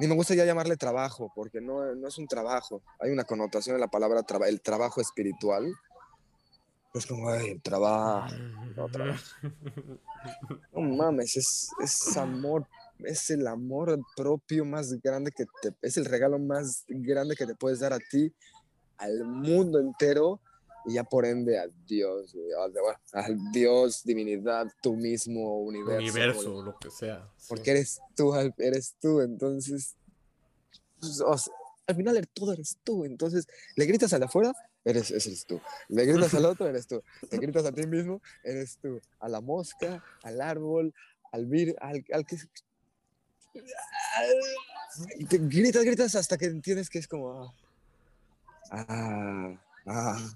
Ni 0.00 0.06
me 0.08 0.14
gusta 0.14 0.34
ya 0.34 0.44
llamarle 0.44 0.76
trabajo, 0.76 1.30
porque 1.34 1.60
no, 1.60 1.94
no 1.94 2.08
es 2.08 2.18
un 2.18 2.26
trabajo. 2.26 2.82
Hay 2.98 3.10
una 3.10 3.24
connotación 3.24 3.76
en 3.76 3.80
la 3.80 3.88
palabra 3.88 4.22
traba- 4.22 4.48
el 4.48 4.60
trabajo 4.60 5.00
espiritual. 5.00 5.72
Es 6.94 7.06
como, 7.06 7.28
ay, 7.30 7.48
el 7.50 7.62
trabajo. 7.62 8.34
no, 8.76 8.88
trabajo. 8.88 9.22
No 10.72 10.80
mames, 10.80 11.36
es, 11.36 11.68
es 11.82 12.16
amor, 12.16 12.66
es 13.00 13.28
el 13.28 13.46
amor 13.46 14.00
propio 14.16 14.64
más 14.64 14.94
grande 15.02 15.30
que 15.30 15.44
te, 15.60 15.74
es 15.82 15.98
el 15.98 16.06
regalo 16.06 16.38
más 16.38 16.84
grande 16.88 17.36
que 17.36 17.44
te 17.46 17.54
puedes 17.54 17.80
dar 17.80 17.92
a 17.92 17.98
ti, 17.98 18.32
al 18.96 19.24
mundo 19.24 19.78
entero 19.78 20.40
y 20.86 20.94
ya 20.94 21.04
por 21.04 21.24
ende 21.24 21.58
a 21.58 21.66
Dios, 21.86 22.34
a- 22.58 22.68
bueno, 22.68 22.98
al 23.12 23.52
Dios, 23.52 24.02
divinidad, 24.04 24.66
tú 24.82 24.94
mismo, 24.96 25.58
universo. 25.60 25.98
Universo, 25.98 26.62
lo 26.62 26.78
que 26.78 26.90
sea. 26.90 27.28
sí. 27.38 27.46
porque 27.48 27.70
eres 27.72 28.00
tú, 28.16 28.34
eres 28.58 28.94
tú, 29.00 29.20
entonces, 29.20 29.96
pues, 31.00 31.20
o 31.20 31.36
sea, 31.38 31.52
al 31.86 31.96
final 31.96 32.16
er- 32.16 32.28
todo 32.32 32.52
eres 32.52 32.76
tú, 32.84 33.04
entonces 33.04 33.46
le 33.76 33.84
gritas 33.86 34.12
al 34.12 34.20
de 34.20 34.26
afuera, 34.26 34.52
eres, 34.84 35.10
eres 35.10 35.44
tú, 35.46 35.60
le 35.88 36.04
gritas 36.06 36.32
al 36.34 36.44
otro, 36.46 36.66
eres 36.68 36.86
tú, 36.86 37.02
te 37.28 37.38
gritas 37.38 37.64
a 37.64 37.72
ti 37.72 37.86
mismo, 37.86 38.20
eres 38.42 38.78
tú, 38.80 39.00
a 39.20 39.28
la 39.28 39.40
mosca, 39.40 40.02
al 40.22 40.40
árbol, 40.40 40.94
al 41.32 41.46
vir, 41.46 41.74
al, 41.80 42.04
al 42.12 42.24
que... 42.26 42.36
te 45.28 45.38
gritas, 45.38 45.84
gritas 45.84 46.14
hasta 46.14 46.36
que 46.38 46.46
entiendes 46.46 46.88
que 46.90 46.98
es 46.98 47.08
como... 47.08 47.52
Ah, 48.70 48.86
ah, 48.88 49.60
ah, 49.86 50.30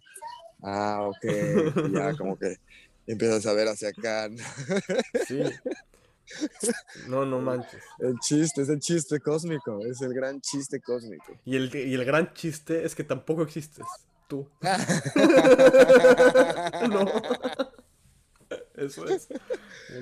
ok, 0.61 1.93
ya 1.93 2.15
como 2.17 2.37
que 2.39 2.57
empiezas 3.07 3.47
a 3.47 3.53
ver 3.53 3.69
hacia 3.69 3.89
acá. 3.89 4.29
¿no? 4.29 4.43
Sí. 5.27 5.43
No, 7.09 7.25
no 7.25 7.41
manches. 7.41 7.83
El 7.99 8.19
chiste, 8.21 8.63
es 8.63 8.69
el 8.69 8.81
chiste 8.81 9.19
cósmico, 9.21 9.85
es 9.87 10.01
el 10.03 10.13
gran 10.13 10.41
chiste 10.41 10.81
cósmico. 10.81 11.33
Y 11.45 11.57
el, 11.57 11.75
y 11.75 11.95
el 11.95 12.05
gran 12.05 12.33
chiste 12.35 12.85
es 12.85 12.95
que 12.95 13.05
tampoco 13.05 13.43
existes. 13.43 13.87
Tú. 14.29 14.49
No. 16.89 17.05
Eso 18.75 19.07
es. 19.09 19.29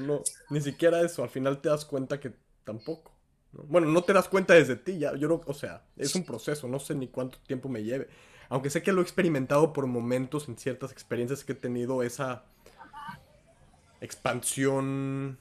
No, 0.01 0.23
ni 0.51 0.61
siquiera 0.61 1.01
eso. 1.01 1.23
Al 1.23 1.31
final 1.31 1.61
te 1.61 1.69
das 1.69 1.85
cuenta 1.85 2.21
que 2.21 2.33
tampoco. 2.65 3.13
¿no? 3.53 3.65
Bueno, 3.65 3.89
no 3.89 4.05
te 4.05 4.13
das 4.13 4.29
cuenta 4.29 4.55
desde 4.55 4.77
ti. 4.77 4.99
Ya, 4.99 5.15
yo 5.17 5.29
no, 5.29 5.41
o 5.47 5.55
sea, 5.55 5.85
es 5.97 6.15
un 6.15 6.25
proceso. 6.25 6.69
No 6.69 6.79
sé 6.79 6.95
ni 6.95 7.09
cuánto 7.09 7.39
tiempo 7.47 7.69
me 7.69 7.83
lleve. 7.83 8.09
Aunque 8.49 8.71
sé 8.71 8.83
que 8.83 8.93
lo 8.93 9.01
he 9.01 9.05
experimentado 9.05 9.73
por 9.73 9.87
momentos 9.87 10.49
en 10.49 10.57
ciertas 10.57 10.93
experiencias 10.93 11.45
que 11.45 11.53
he 11.53 11.57
tenido 11.57 12.03
esa 12.03 12.45
expansión 14.01 15.39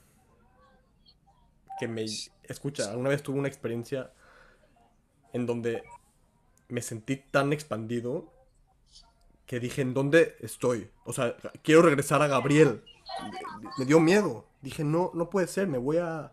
que 1.80 1.88
me... 1.88 2.06
Escucha, 2.44 2.92
alguna 2.92 3.10
vez 3.10 3.24
tuve 3.24 3.40
una 3.40 3.48
experiencia 3.48 4.12
en 5.34 5.46
donde 5.46 5.84
me 6.70 6.82
sentí 6.82 7.18
tan 7.18 7.54
expandido 7.54 8.32
que 9.46 9.60
dije, 9.60 9.82
¿en 9.82 9.94
dónde 9.94 10.36
estoy? 10.40 10.90
O 11.04 11.14
sea, 11.14 11.36
quiero 11.64 11.82
regresar 11.82 12.22
a 12.22 12.28
Gabriel. 12.28 12.84
Me 13.78 13.86
dio 13.86 14.00
miedo. 14.00 14.48
Dije, 14.62 14.84
no, 14.84 15.12
no 15.14 15.30
puede 15.30 15.48
ser, 15.48 15.68
me 15.68 15.78
voy 15.78 15.98
a... 15.98 16.32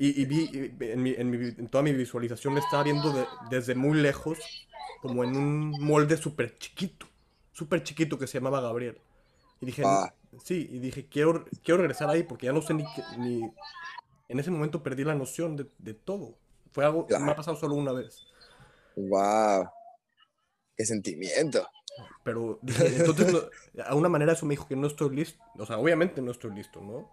Y, 0.00 0.24
vi, 0.26 0.48
en, 0.80 1.68
toda 1.68 1.82
mi 1.82 1.92
visualización 1.92 2.54
me 2.54 2.60
estaba 2.60 2.84
viendo 2.84 3.26
desde 3.50 3.74
muy 3.74 3.98
lejos, 3.98 4.38
como 5.00 5.24
en 5.24 5.36
un 5.36 5.70
molde 5.80 6.16
súper 6.16 6.58
chiquito, 6.58 7.06
súper 7.52 7.82
chiquito 7.82 8.18
que 8.18 8.26
se 8.26 8.38
llamaba 8.38 8.60
Gabriel. 8.60 9.00
Y 9.60 9.66
dije, 9.66 9.82
ah. 9.84 10.14
sí, 10.44 10.68
y 10.70 10.78
dije, 10.78 11.08
quiero, 11.08 11.44
quiero 11.62 11.78
regresar 11.78 12.08
ahí 12.10 12.22
porque 12.22 12.46
ya 12.46 12.52
no 12.52 12.62
sé 12.62 12.74
ni, 12.74 12.84
ni... 13.18 13.42
En 14.28 14.38
ese 14.38 14.50
momento 14.50 14.82
perdí 14.82 15.04
la 15.04 15.14
noción 15.14 15.56
de, 15.56 15.94
todo. 15.94 16.36
Fue 16.72 16.84
algo 16.84 17.06
que 17.06 17.18
me 17.18 17.32
ha 17.32 17.36
pasado 17.36 17.56
solo 17.56 17.74
una 17.74 17.92
vez. 17.92 18.26
¡Wow! 18.94 19.70
¡Qué 20.76 20.84
sentimiento! 20.84 21.66
Pero 22.22 22.58
dije, 22.62 22.96
entonces, 22.98 23.48
a 23.86 23.94
una 23.94 24.08
manera 24.08 24.32
eso 24.32 24.44
me 24.44 24.52
dijo 24.52 24.68
que 24.68 24.76
no 24.76 24.86
estoy 24.86 25.16
listo. 25.16 25.42
O 25.56 25.64
sea, 25.64 25.78
obviamente 25.78 26.20
no 26.20 26.30
estoy 26.30 26.52
listo, 26.54 26.80
¿no? 26.80 27.10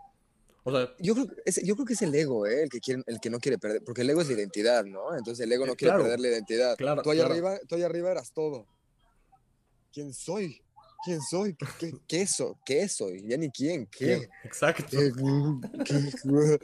O 0.68 0.72
sea, 0.72 0.96
yo 0.98 1.14
creo, 1.14 1.28
es, 1.46 1.62
yo 1.64 1.76
creo 1.76 1.86
que 1.86 1.94
es 1.94 2.02
el 2.02 2.16
ego, 2.16 2.48
¿eh? 2.48 2.64
el, 2.64 2.70
que 2.70 2.80
quiere, 2.80 3.04
el 3.06 3.20
que 3.20 3.30
no 3.30 3.40
quiere 3.40 3.60
perder, 3.60 3.84
porque 3.84 4.02
el 4.02 4.10
ego 4.10 4.22
es 4.22 4.28
la 4.28 4.34
identidad, 4.34 4.84
¿no? 4.84 5.16
Entonces 5.16 5.46
el 5.46 5.52
ego 5.52 5.68
no 5.68 5.76
quiere 5.76 5.96
perder 5.96 6.20
la 6.20 6.28
identidad. 6.28 6.76
Claro, 6.76 7.04
tú, 7.04 7.12
allá 7.12 7.28
arriba, 7.28 7.60
tú 7.68 7.76
allá 7.76 7.86
arriba 7.86 8.10
eras 8.10 8.32
todo. 8.32 8.66
¿Quién 9.94 10.12
soy? 10.12 10.60
¿Quién 11.04 11.22
soy? 11.22 11.56
¿Qué, 11.80 11.94
qué, 12.08 12.26
soy? 12.26 12.56
¿Qué 12.66 12.90
soy? 12.90 13.28
Ya 13.28 13.38
ni 13.38 13.52
quién, 13.52 13.86
¿qué? 13.86 14.28
Exacto. 14.44 14.98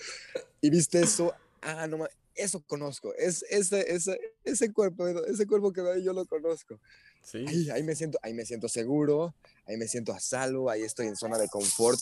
y 0.61 0.69
viste 0.71 1.01
eso, 1.01 1.31
ah, 1.61 1.85
no 1.85 2.07
eso 2.33 2.63
conozco, 2.65 3.13
es, 3.15 3.45
ese, 3.51 3.93
ese, 3.93 4.19
ese 4.43 4.73
cuerpo, 4.73 5.07
ese 5.07 5.45
cuerpo 5.45 5.71
que 5.71 5.81
veo 5.81 5.99
yo 5.99 6.13
lo 6.13 6.25
conozco. 6.25 6.79
Sí. 7.21 7.45
Ahí, 7.47 7.69
ahí, 7.69 7.83
me 7.83 7.95
siento, 7.95 8.17
ahí 8.23 8.33
me 8.33 8.45
siento 8.45 8.67
seguro, 8.67 9.35
ahí 9.67 9.77
me 9.77 9.87
siento 9.87 10.11
a 10.11 10.19
salvo, 10.19 10.71
ahí 10.71 10.81
estoy 10.81 11.05
en 11.05 11.15
zona 11.15 11.37
de 11.37 11.47
confort. 11.49 12.01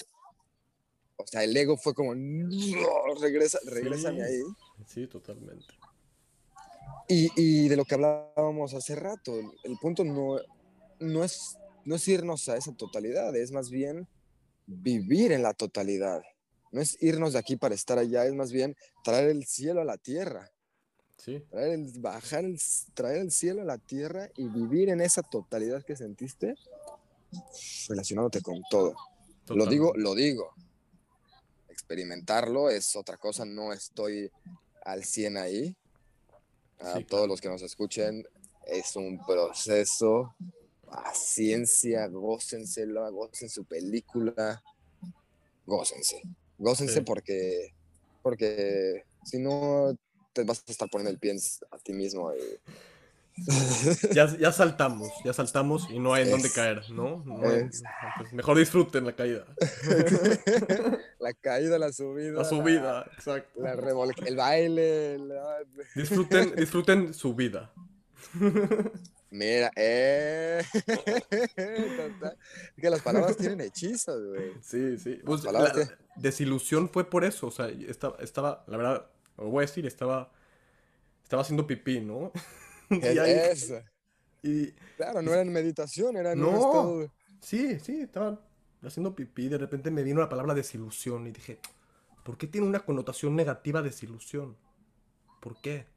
O 1.19 1.27
sea, 1.27 1.43
el 1.43 1.55
ego 1.55 1.77
fue 1.77 1.93
como, 1.93 2.15
no, 2.15 2.49
regresa, 3.21 3.59
regrésame 3.65 4.23
ahí. 4.23 4.41
Sí, 4.87 5.07
totalmente. 5.07 5.65
Y, 7.07 7.29
y, 7.35 7.67
de 7.67 7.75
lo 7.75 7.85
que 7.85 7.95
hablábamos 7.95 8.73
hace 8.73 8.95
rato, 8.95 9.33
el 9.63 9.77
punto 9.79 10.03
no, 10.03 10.37
no 10.99 11.23
es 11.23 11.57
no 11.85 11.95
es 11.95 12.07
irnos 12.07 12.47
a 12.49 12.55
esa 12.55 12.71
totalidad, 12.73 13.35
es 13.35 13.51
más 13.51 13.69
bien 13.69 14.07
vivir 14.67 15.31
en 15.31 15.41
la 15.41 15.53
totalidad. 15.53 16.21
No 16.71 16.81
es 16.81 17.01
irnos 17.01 17.33
de 17.33 17.39
aquí 17.39 17.55
para 17.55 17.73
estar 17.73 17.97
allá, 17.97 18.25
es 18.25 18.35
más 18.35 18.51
bien 18.51 18.75
traer 19.03 19.29
el 19.29 19.45
cielo 19.45 19.81
a 19.81 19.85
la 19.85 19.97
tierra. 19.97 20.51
Sí. 21.17 21.43
Traer 21.49 21.71
el, 21.71 21.91
bajar 21.99 22.45
el, 22.45 22.59
traer 22.93 23.21
el 23.21 23.31
cielo 23.31 23.63
a 23.63 23.65
la 23.65 23.79
tierra 23.79 24.29
y 24.37 24.47
vivir 24.47 24.89
en 24.89 25.01
esa 25.01 25.23
totalidad 25.23 25.83
que 25.83 25.95
sentiste, 25.95 26.55
relacionándote 27.87 28.41
con 28.41 28.61
todo. 28.69 28.95
Lo 29.47 29.65
digo, 29.65 29.93
lo 29.95 30.13
digo. 30.13 30.53
Experimentarlo 31.89 32.69
es 32.69 32.95
otra 32.95 33.17
cosa, 33.17 33.45
no 33.45 33.73
estoy 33.73 34.31
al 34.83 35.03
100 35.03 35.37
ahí. 35.37 35.75
A 36.77 36.99
todos 37.01 37.27
los 37.27 37.41
que 37.41 37.49
nos 37.49 37.63
escuchen, 37.63 38.27
es 38.67 38.95
un 38.95 39.25
proceso 39.25 40.35
paciencia, 40.85 42.05
gócenselo, 42.05 43.11
gocen 43.11 43.49
su 43.49 43.65
película, 43.65 44.61
gócense, 45.65 46.21
gócense 46.59 47.01
porque, 47.01 47.73
porque 48.21 49.05
si 49.23 49.39
no 49.39 49.97
te 50.31 50.43
vas 50.43 50.63
a 50.67 50.71
estar 50.71 50.87
poniendo 50.91 51.09
el 51.09 51.17
pie 51.17 51.35
a 51.71 51.77
ti 51.79 51.93
mismo. 51.93 52.31
Ya, 54.13 54.25
ya, 54.37 54.51
saltamos, 54.51 55.09
ya 55.23 55.33
saltamos 55.33 55.89
y 55.89 55.99
no 55.99 56.13
hay 56.13 56.23
en 56.23 56.31
dónde 56.31 56.51
caer, 56.51 56.89
¿no? 56.91 57.23
pues 57.25 57.81
mejor 58.31 58.57
disfruten 58.57 59.05
la 59.05 59.13
caída. 59.13 59.45
la 61.19 61.33
caída, 61.33 61.77
la 61.77 61.91
subida. 61.91 62.39
La 62.39 62.45
subida, 62.45 63.05
exacto. 63.13 63.61
La 63.61 63.73
el 64.25 64.35
baile. 64.35 65.19
Disfruten, 65.95 66.55
disfruten 66.57 67.13
su 67.13 67.33
vida. 67.33 67.71
Mira, 69.31 69.71
eh. 69.75 70.63
que 72.77 72.89
las 72.89 73.01
palabras 73.01 73.37
tienen 73.37 73.61
hechizos, 73.61 74.25
güey. 74.27 74.53
Sí, 74.61 74.97
sí. 74.97 75.19
Pues, 75.23 75.43
la 75.43 75.71
desilusión 76.15 76.89
fue 76.89 77.09
por 77.09 77.23
eso. 77.23 77.47
O 77.47 77.51
sea, 77.51 77.67
estaba, 77.67 78.17
estaba, 78.21 78.63
la 78.67 78.77
verdad, 78.77 79.05
lo 79.37 79.45
voy 79.45 79.63
a 79.63 79.67
decir, 79.67 79.85
estaba, 79.85 80.31
estaba 81.23 81.43
haciendo 81.43 81.67
pipí, 81.67 82.01
¿no? 82.01 82.31
y 83.15 83.17
eso? 83.17 83.81
Y, 84.41 84.71
claro, 84.95 85.21
no 85.21 85.33
era 85.33 85.41
en 85.41 85.51
meditación, 85.51 86.15
era 86.15 86.31
en 86.31 86.39
no, 86.39 87.11
Sí, 87.41 87.77
sí, 87.81 87.99
estaba 87.99 88.39
haciendo 88.81 89.13
pipí. 89.13 89.49
De 89.49 89.57
repente 89.57 89.91
me 89.91 90.01
vino 90.01 90.21
la 90.21 90.29
palabra 90.29 90.53
desilusión 90.53 91.27
y 91.27 91.31
dije, 91.31 91.59
¿por 92.23 92.37
qué 92.37 92.47
tiene 92.47 92.65
una 92.65 92.79
connotación 92.79 93.35
negativa 93.35 93.81
desilusión? 93.81 94.55
¿Por 95.41 95.59
qué? 95.59 95.87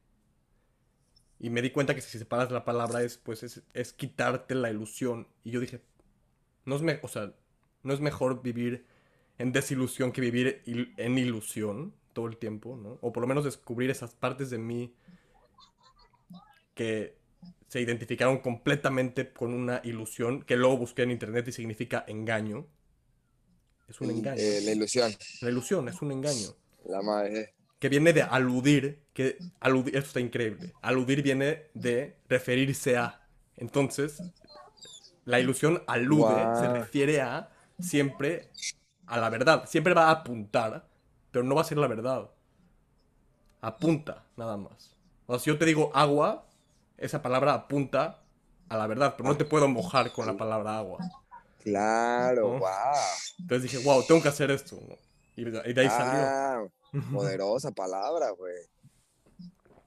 Y 1.38 1.50
me 1.50 1.62
di 1.62 1.70
cuenta 1.70 1.94
que 1.94 2.00
si 2.00 2.18
separas 2.18 2.50
la 2.50 2.64
palabra 2.64 3.02
es, 3.02 3.16
pues, 3.16 3.62
es, 3.72 3.92
quitarte 3.92 4.54
la 4.54 4.70
ilusión. 4.70 5.28
Y 5.44 5.50
yo 5.50 5.60
dije, 5.60 5.82
no 6.64 6.76
es, 6.76 6.82
me 6.82 6.98
o 7.02 7.08
sea, 7.08 7.32
no 7.82 7.92
es 7.92 8.00
mejor 8.00 8.42
vivir 8.42 8.86
en 9.38 9.52
desilusión 9.52 10.12
que 10.12 10.20
vivir 10.20 10.62
en 10.66 11.18
ilusión 11.18 11.94
todo 12.12 12.26
el 12.26 12.36
tiempo, 12.36 12.76
¿no? 12.76 12.98
O 13.00 13.12
por 13.12 13.22
lo 13.22 13.26
menos 13.26 13.44
descubrir 13.44 13.90
esas 13.90 14.14
partes 14.14 14.50
de 14.50 14.58
mí 14.58 14.94
que 16.74 17.18
se 17.68 17.80
identificaron 17.80 18.38
completamente 18.38 19.32
con 19.32 19.54
una 19.54 19.80
ilusión 19.84 20.42
que 20.42 20.56
luego 20.56 20.76
busqué 20.76 21.02
en 21.02 21.10
internet 21.10 21.48
y 21.48 21.52
significa 21.52 22.04
engaño. 22.06 22.66
Es 23.88 24.00
un 24.00 24.10
engaño. 24.10 24.40
Eh, 24.40 24.60
la 24.64 24.72
ilusión. 24.72 25.12
La 25.40 25.50
ilusión 25.50 25.88
es 25.88 26.00
un 26.02 26.12
engaño. 26.12 26.54
La 26.84 27.02
madre 27.02 27.54
que 27.82 27.88
viene 27.88 28.12
de 28.12 28.22
aludir, 28.22 29.02
que 29.12 29.38
aludir, 29.58 29.96
esto 29.96 30.06
está 30.06 30.20
increíble. 30.20 30.72
Aludir 30.82 31.20
viene 31.20 31.64
de 31.74 32.16
referirse 32.28 32.96
a. 32.96 33.26
Entonces, 33.56 34.22
la 35.24 35.40
ilusión 35.40 35.82
alude, 35.88 36.60
se 36.60 36.68
refiere 36.68 37.20
a 37.20 37.50
siempre 37.80 38.50
a 39.06 39.18
la 39.18 39.28
verdad. 39.30 39.64
Siempre 39.66 39.94
va 39.94 40.10
a 40.10 40.10
apuntar, 40.12 40.88
pero 41.32 41.42
no 41.42 41.56
va 41.56 41.62
a 41.62 41.64
ser 41.64 41.78
la 41.78 41.88
verdad. 41.88 42.30
Apunta, 43.60 44.26
nada 44.36 44.56
más. 44.56 44.96
O 45.26 45.32
sea, 45.32 45.40
si 45.42 45.50
yo 45.50 45.58
te 45.58 45.64
digo 45.64 45.90
agua, 45.92 46.46
esa 47.02 47.20
palabra 47.20 47.54
apunta 47.54 48.22
a 48.68 48.76
la 48.76 48.86
verdad, 48.86 49.14
pero 49.16 49.28
no 49.28 49.36
te 49.36 49.44
puedo 49.44 49.68
mojar 49.68 50.12
con 50.12 50.26
la 50.26 50.36
palabra 50.36 50.78
agua. 50.78 50.98
Claro, 51.62 52.58
wow. 52.58 52.68
Entonces 53.38 53.70
dije, 53.70 53.84
wow, 53.84 54.02
tengo 54.06 54.22
que 54.22 54.28
hacer 54.28 54.50
esto. 54.50 54.78
Y 55.36 55.44
de 55.44 55.80
ahí 55.80 55.88
salió. 55.88 56.72
Poderosa 57.12 57.70
palabra, 57.70 58.30
güey. 58.30 58.54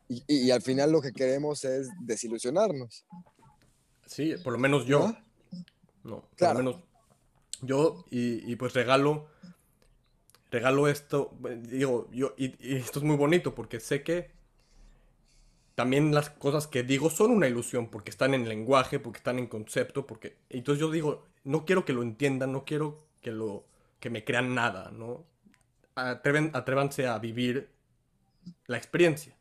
Y, 0.08 0.52
al 0.52 0.62
final 0.62 0.92
lo 0.92 1.02
que 1.02 1.14
queremos 1.14 1.66
es 1.66 1.90
desilusionarnos. 2.00 3.06
Sí, 4.06 4.36
por 4.44 4.54
lo 4.54 4.60
menos 4.60 4.86
yo. 4.86 5.16
¿No? 6.04 6.30
por 6.38 6.50
lo 6.50 6.54
menos 6.56 6.76
yo. 7.62 8.06
Y, 8.12 8.56
pues 8.56 8.74
regalo. 8.74 9.28
Regalo 10.52 10.88
esto. 10.88 11.36
Digo, 11.62 12.08
yo. 12.12 12.34
Y, 12.38 12.78
esto 12.78 13.00
es 13.00 13.06
muy 13.06 13.18
bonito 13.18 13.56
porque 13.56 13.80
sé 13.80 14.04
que. 14.04 14.35
También 15.76 16.14
las 16.14 16.30
cosas 16.30 16.68
que 16.68 16.84
digo 16.84 17.10
son 17.10 17.32
una 17.32 17.48
ilusión 17.48 17.88
porque 17.88 18.10
están 18.10 18.34
en 18.34 18.48
lenguaje, 18.48 19.00
porque 19.00 19.18
están 19.18 19.40
en 19.40 19.48
concepto, 19.48 20.08
porque. 20.08 20.38
Entonces 20.50 20.80
yo 20.80 20.90
digo, 20.90 21.26
no 21.44 21.66
quiero 21.66 21.86
que 21.86 21.94
lo 21.94 22.02
entiendan, 22.02 22.52
no 22.52 22.66
quiero 22.66 23.06
que 23.22 23.32
lo. 23.32 23.66
que 24.00 24.10
me 24.10 24.24
crean 24.24 24.56
nada, 24.56 24.92
¿no? 24.92 25.26
atreven, 25.96 26.52
atrévanse 26.54 27.08
a 27.08 27.18
vivir 27.20 27.70
la 28.68 28.78
experiencia. 28.78 29.36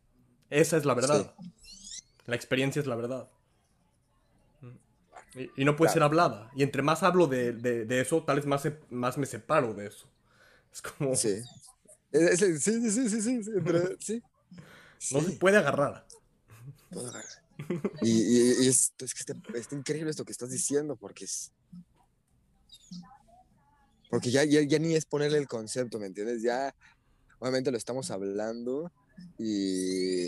Esa 0.50 0.76
es 0.76 0.84
la 0.84 0.94
verdad. 0.94 1.34
La 2.26 2.36
experiencia 2.36 2.80
es 2.80 2.86
la 2.86 2.96
verdad. 2.96 3.28
Y, 5.56 5.64
no 5.64 5.74
puede 5.74 5.92
ser 5.92 6.04
hablada. 6.04 6.50
Y 6.54 6.62
entre 6.62 6.82
más 6.82 7.02
hablo 7.02 7.26
de, 7.26 7.86
eso, 8.00 8.22
tal 8.22 8.36
vez 8.36 8.46
más, 8.46 8.68
más 8.88 9.18
me 9.18 9.26
separo 9.26 9.74
de 9.74 9.88
eso. 9.88 10.08
Es 10.72 10.80
como... 10.80 11.14
Sí. 11.16 11.42
Sí, 12.12 12.58
sí, 12.58 12.90
sí, 12.90 13.08
sí, 13.08 13.42
sí, 13.98 14.22
No 15.12 15.20
se 15.20 15.32
puede 15.32 15.56
agarrar. 15.56 16.06
Y, 18.02 18.66
es, 18.66 18.92
que 18.98 19.04
está, 19.04 19.34
está, 19.54 19.76
increíble 19.76 20.10
esto 20.10 20.24
que 20.24 20.32
estás 20.32 20.50
diciendo, 20.50 20.96
porque 20.96 21.24
es, 21.24 21.52
porque 24.10 24.30
ya, 24.30 24.44
ya, 24.44 24.78
ni 24.78 24.94
es 24.94 25.06
ponerle 25.06 25.38
el 25.38 25.46
concepto, 25.46 25.98
¿me 25.98 26.06
entiendes? 26.06 26.42
Ya, 26.42 26.74
obviamente 27.38 27.70
lo 27.70 27.76
estamos 27.76 28.10
hablando 28.10 28.90
y, 29.38 30.26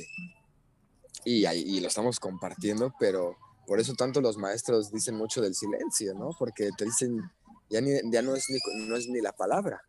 y, 1.25 1.47
y 1.47 1.81
lo 1.81 1.89
estamos 1.89 2.21
compartiendo, 2.21 2.95
pero 3.01 3.37
por 3.67 3.81
eso 3.81 3.95
tanto 3.95 4.21
los 4.21 4.39
maestros 4.39 4.93
dicen 4.93 5.17
mucho 5.17 5.41
del 5.41 5.55
silencio, 5.55 6.15
¿no? 6.15 6.31
Porque 6.39 6.71
te 6.79 6.85
dicen, 6.85 7.21
ya, 7.69 7.81
ni, 7.81 7.91
ya 8.11 8.23
no, 8.23 8.37
es 8.37 8.47
ni, 8.49 8.87
no 8.87 8.97
es 8.97 9.09
ni 9.09 9.21
la 9.21 9.33
palabra. 9.33 9.83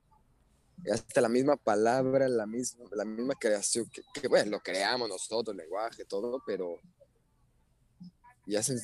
Hasta 0.92 1.22
la 1.22 1.30
misma 1.30 1.58
palabra, 1.58 2.28
la 2.28 2.46
misma, 2.46 2.86
la 2.92 3.06
misma 3.06 3.34
creación, 3.36 3.90
que, 3.90 4.28
bueno, 4.28 4.52
lo 4.52 4.60
creamos 4.60 5.10
nosotros, 5.10 5.56
lenguaje, 5.56 6.06
todo, 6.06 6.42
pero 6.46 6.80
ya 8.46 8.64
se, 8.64 8.76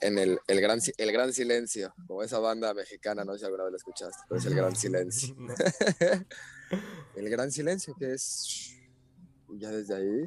en 0.00 0.18
el, 0.18 0.38
el, 0.46 0.60
gran, 0.60 0.80
el 0.96 1.12
gran 1.12 1.32
silencio, 1.32 1.94
como 2.06 2.22
esa 2.22 2.38
banda 2.38 2.72
mexicana, 2.74 3.24
no 3.24 3.34
sé 3.34 3.40
si 3.40 3.44
alguna 3.44 3.64
vez 3.64 3.72
la 3.72 3.76
escuchaste, 3.76 4.22
pero 4.28 4.38
es 4.38 4.46
el 4.46 4.54
gran 4.54 4.74
silencio. 4.74 5.36
el 7.16 7.30
gran 7.30 7.52
silencio 7.52 7.94
que 7.98 8.14
es 8.14 8.76
ya 9.48 9.70
desde 9.70 9.96
ahí. 9.96 10.24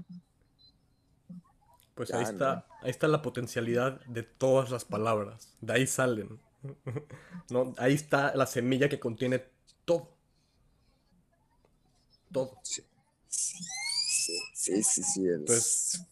Pues 1.95 2.11
ahí 2.11 2.23
está, 2.23 2.65
ahí 2.81 2.89
está 2.89 3.07
la 3.07 3.21
potencialidad 3.21 4.03
de 4.05 4.23
todas 4.23 4.71
las 4.71 4.83
palabras, 4.85 5.55
de 5.61 5.73
ahí 5.73 5.87
salen. 5.87 6.39
¿no? 7.49 7.73
Ahí 7.77 7.93
está 7.93 8.35
la 8.35 8.45
semilla 8.45 8.89
que 8.89 8.99
contiene 8.99 9.45
todo. 9.85 10.13
Todo. 12.33 12.59
Sí, 12.63 12.83
sí, 14.53 14.83
sí, 14.83 15.03
sí. 15.03 15.27
Pues 15.45 16.05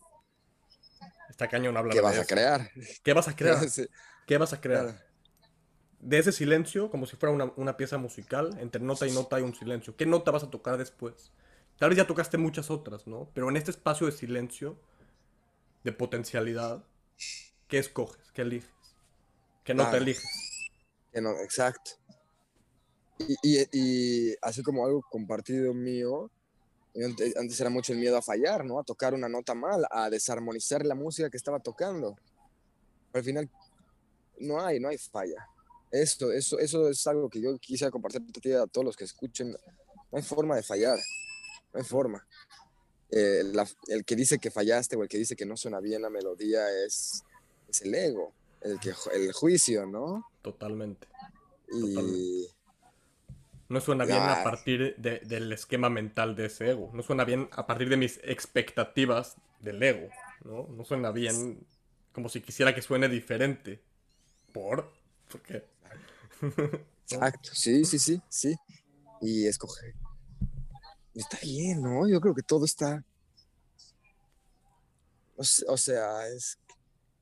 está 1.30 1.48
cañón 1.48 1.76
hablar 1.76 1.94
¿Qué 1.94 2.02
vas 2.02 2.20
a 2.20 2.26
crear? 2.26 2.70
¿Qué 3.04 3.14
vas 3.14 3.28
a 3.28 3.36
crear? 3.36 3.58
¿Qué 4.28 4.38
vas 4.38 4.54
a 4.54 4.62
crear? 4.62 5.06
De 6.00 6.18
ese 6.18 6.32
silencio, 6.32 6.90
como 6.90 7.06
si 7.06 7.16
fuera 7.16 7.34
una, 7.34 7.52
una, 7.58 7.78
pieza 7.78 7.98
musical, 7.98 8.58
entre 8.60 8.82
nota 8.82 9.08
y 9.08 9.12
nota 9.12 9.36
hay 9.36 9.44
un 9.44 9.54
silencio. 9.54 9.96
¿Qué 9.96 10.06
nota 10.06 10.32
vas 10.32 10.44
a 10.44 10.50
tocar 10.50 10.78
después? 10.78 11.32
Tal 11.78 11.90
vez 11.90 11.98
ya 11.98 12.08
tocaste 12.08 12.38
muchas 12.38 12.70
otras, 12.72 13.08
¿no? 13.08 13.30
Pero 13.34 13.50
en 13.50 13.58
este 13.58 13.72
espacio 13.72 14.06
de 14.08 14.14
silencio, 14.14 14.80
de 15.84 15.92
potencialidad, 15.92 16.84
¿qué 17.68 17.80
escoges? 17.80 18.32
¿Qué 18.32 18.44
eliges? 18.44 18.70
¿Qué 19.64 19.74
nota 19.74 19.98
eliges? 19.98 20.26
Que 21.12 21.22
no, 21.22 21.32
exacto. 21.40 21.92
Y, 23.44 23.68
y, 23.72 24.36
así 24.42 24.64
como 24.64 24.86
algo 24.86 25.02
compartido 25.10 25.74
mío, 25.74 26.30
antes 27.38 27.60
era 27.60 27.70
mucho 27.70 27.94
el 27.94 28.00
miedo 28.00 28.18
a 28.18 28.22
fallar, 28.22 28.66
¿no? 28.66 28.80
A 28.80 28.84
tocar 28.84 29.14
una 29.14 29.30
nota 29.30 29.54
mal, 29.54 29.86
a 29.90 30.10
desarmonizar 30.10 30.86
la 30.86 30.96
música 30.96 31.30
que 31.30 31.38
estaba 31.38 31.60
tocando. 31.60 32.16
Pero 33.12 33.20
al 33.20 33.24
final 33.24 33.50
no 34.40 34.60
hay, 34.60 34.80
no 34.80 34.90
hay 34.90 34.98
falla. 34.98 35.48
Esto, 35.92 36.32
eso, 36.32 36.60
eso 36.60 36.90
es 36.90 37.06
algo 37.08 37.30
que 37.30 37.42
yo 37.42 37.58
quisiera 37.58 37.92
compartir 37.92 38.22
a 38.56 38.68
todos 38.68 38.86
los 38.86 38.96
que 38.96 39.04
escuchen. 39.04 39.52
No 39.52 40.18
hay 40.18 40.24
forma 40.24 40.56
de 40.56 40.64
fallar, 40.64 40.98
no 41.74 41.80
hay 41.80 41.86
forma. 41.86 42.26
Eh, 43.12 43.44
el 43.88 44.06
que 44.06 44.16
dice 44.16 44.40
que 44.40 44.52
fallaste 44.52 44.96
o 44.96 45.04
el 45.04 45.10
que 45.10 45.18
dice 45.18 45.36
que 45.36 45.46
no 45.46 45.58
suena 45.58 45.82
bien 45.82 46.02
la 46.02 46.10
melodía 46.10 46.62
es, 46.86 47.24
es 47.68 47.82
el 47.82 47.94
ego, 47.94 48.34
el, 48.62 48.80
que, 48.80 48.94
el 49.14 49.34
juicio, 49.34 49.86
¿no? 49.86 50.26
Totalmente. 50.42 51.08
Y... 51.74 52.48
No 53.72 53.80
suena 53.80 54.04
bien 54.04 54.20
a 54.20 54.44
partir 54.44 54.98
del 54.98 55.54
esquema 55.54 55.90
mental 55.90 56.36
de 56.36 56.48
ese 56.48 56.72
ego. 56.72 56.92
No 56.94 57.02
suena 57.04 57.24
bien 57.24 57.48
a 57.54 57.66
partir 57.66 57.88
de 57.88 57.96
mis 57.96 58.20
expectativas 58.22 59.38
del 59.62 59.82
ego. 59.82 60.10
¿no? 60.44 60.68
No 60.68 60.84
suena 60.84 61.12
bien 61.12 61.66
como 62.12 62.28
si 62.28 62.42
quisiera 62.42 62.76
que 62.76 62.82
suene 62.82 63.08
diferente. 63.08 63.82
¿Por? 64.52 64.92
¿Por 65.32 65.42
qué? 65.42 65.64
Exacto, 67.10 67.52
sí, 67.54 67.86
sí, 67.86 67.98
sí, 67.98 68.22
sí. 68.28 68.58
Y 69.22 69.48
escoge. 69.48 69.94
Está 71.16 71.40
bien, 71.42 71.82
¿no? 71.82 72.10
Yo 72.10 72.20
creo 72.20 72.36
que 72.36 72.44
todo 72.44 72.66
está. 72.66 73.06
O 75.38 75.78
sea, 75.78 76.28
es, 76.28 76.60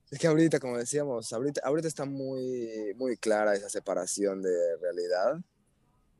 es 0.09 0.17
que 0.17 0.25
ahorita, 0.25 0.59
como 0.59 0.79
decíamos, 0.79 1.31
ahorita, 1.31 1.61
ahorita 1.63 1.87
está 1.87 2.05
muy, 2.05 2.91
muy 2.95 3.17
clara 3.17 3.53
esa 3.53 3.69
separación 3.69 4.41
de 4.41 4.77
realidad. 4.81 5.39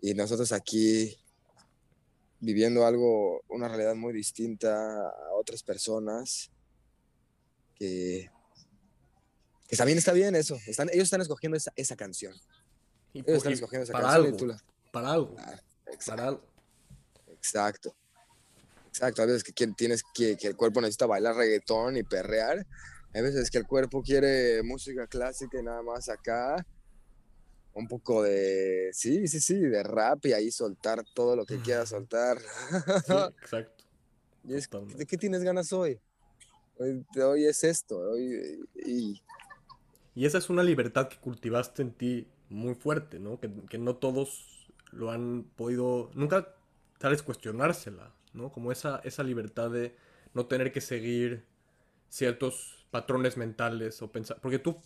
Y 0.02 0.14
nosotros 0.14 0.52
aquí 0.52 1.18
viviendo 2.40 2.86
algo, 2.86 3.44
una 3.50 3.68
realidad 3.68 3.96
muy 3.96 4.14
distinta 4.14 5.10
a 5.10 5.34
otras 5.34 5.62
personas 5.62 6.50
que, 7.76 8.30
que 9.68 9.76
también 9.76 9.98
está 9.98 10.14
bien 10.14 10.36
eso. 10.36 10.58
Están, 10.66 10.90
ellos 10.90 11.04
están 11.04 11.22
escogiendo 11.22 11.58
esa, 11.58 11.72
esa 11.76 11.96
canción. 11.96 12.34
Y 13.14 13.20
ellos 13.20 13.38
están 13.38 13.54
escogiendo 13.54 13.84
esa 13.84 13.94
para 13.94 14.08
canción. 14.08 14.52
Algo, 14.52 14.64
Para 14.92 15.12
algo. 15.12 15.36
Ah, 15.38 15.60
exacto. 15.92 16.44
Exacto. 17.28 17.96
Exacto. 18.88 19.22
A 19.22 19.26
veces 19.26 19.44
que 19.44 19.68
tienes 19.68 20.04
que, 20.14 20.38
que 20.38 20.48
el 20.48 20.56
cuerpo 20.56 20.82
necesita 20.82 21.06
bailar 21.06 21.36
reggaetón 21.36 21.98
y 21.98 22.04
perrear. 22.04 22.66
Hay 23.14 23.22
veces 23.22 23.50
que 23.50 23.58
el 23.58 23.68
cuerpo 23.68 24.02
quiere 24.02 24.62
música 24.64 25.08
clásica 25.08 25.60
y 25.60 25.64
nada 25.64 25.82
más 25.82 26.10
acá 26.10 26.66
un 27.80 27.88
poco 27.88 28.24
de, 28.24 28.90
sí, 28.94 29.28
sí, 29.28 29.40
sí, 29.40 29.60
de 29.60 29.84
rap 29.84 30.26
y 30.26 30.34
ahí 30.34 30.52
soltar 30.52 31.04
todo 31.14 31.36
lo 31.36 31.46
que 31.46 31.58
quieras 31.60 31.90
soltar. 31.90 32.38
exacto. 33.40 33.86
¿De 34.44 35.06
qué 35.06 35.18
tienes 35.18 35.44
ganas 35.44 35.74
hoy? 35.74 36.00
hoy? 36.78 37.46
es 37.46 37.64
esto. 37.64 37.98
Hoy, 37.98 38.68
y... 38.76 39.22
y 40.16 40.26
esa 40.26 40.38
es 40.38 40.50
una 40.50 40.64
libertad 40.64 41.08
que 41.08 41.18
cultivaste 41.18 41.82
en 41.82 41.92
ti 41.92 42.28
muy 42.50 42.76
fuerte, 42.76 43.20
¿no? 43.20 43.40
Que, 43.40 43.52
que 43.70 43.78
no 43.78 43.96
todos 43.96 44.70
lo 44.92 45.12
han 45.12 45.44
podido, 45.56 46.10
nunca 46.14 46.56
tal 46.98 47.12
vez 47.12 47.24
cuestionársela, 47.24 48.14
¿no? 48.34 48.52
Como 48.52 48.72
esa, 48.72 49.02
esa 49.04 49.24
libertad 49.24 49.70
de 49.72 49.96
no 50.34 50.46
tener 50.46 50.72
que 50.72 50.82
seguir 50.82 51.46
ciertos 52.10 52.86
patrones 52.92 53.38
mentales 53.38 54.02
o 54.02 54.12
pensar, 54.12 54.40
porque 54.42 54.60
tú, 54.60 54.78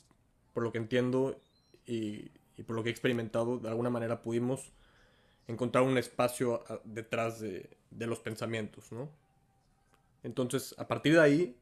por 0.54 0.64
lo 0.64 0.72
que 0.72 0.78
entiendo, 0.78 1.42
y 1.86 2.32
y 2.64 2.66
por 2.66 2.78
lo 2.78 2.84
que 2.84 2.90
he 2.90 2.92
experimentado, 2.92 3.60
de 3.60 3.68
alguna 3.68 3.90
manera 3.90 4.22
pudimos 4.22 4.72
encontrar 5.48 5.84
un 5.84 5.98
espacio 5.98 6.64
ah, 6.70 6.80
detrás 6.86 7.42
de, 7.42 7.70
los 7.92 8.20
pensamientos, 8.20 8.92
¿no? 8.94 9.10
Entonces, 10.24 10.74
a 10.78 10.88
partir 10.88 11.14
de 11.14 11.20
ahí, 11.20 11.58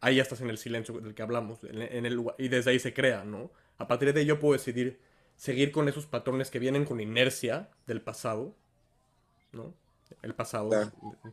ahí 0.00 0.16
ya 0.16 0.22
estás 0.22 0.40
en 0.40 0.50
el 0.50 0.58
silencio 0.58 1.00
del 1.00 1.14
que 1.14 1.22
hablamos, 1.22 1.60
en, 1.62 2.04
el 2.04 2.24
y 2.36 2.48
desde 2.48 2.72
ahí 2.72 2.80
se 2.80 2.92
crea, 2.92 3.24
¿no? 3.24 3.52
A 3.78 3.86
partir 3.86 4.12
de 4.12 4.20
ahí 4.20 4.26
yo 4.26 4.40
puedo 4.40 4.54
decidir 4.54 4.98
seguir 5.36 5.70
con 5.70 5.88
esos 5.88 6.06
patrones 6.06 6.50
que 6.50 6.58
vienen 6.58 6.84
con 6.84 7.00
inercia 7.00 7.70
del 7.86 8.02
pasado, 8.02 8.56
¿no? 9.52 9.72
El 10.22 10.34
pasado, 10.34 10.70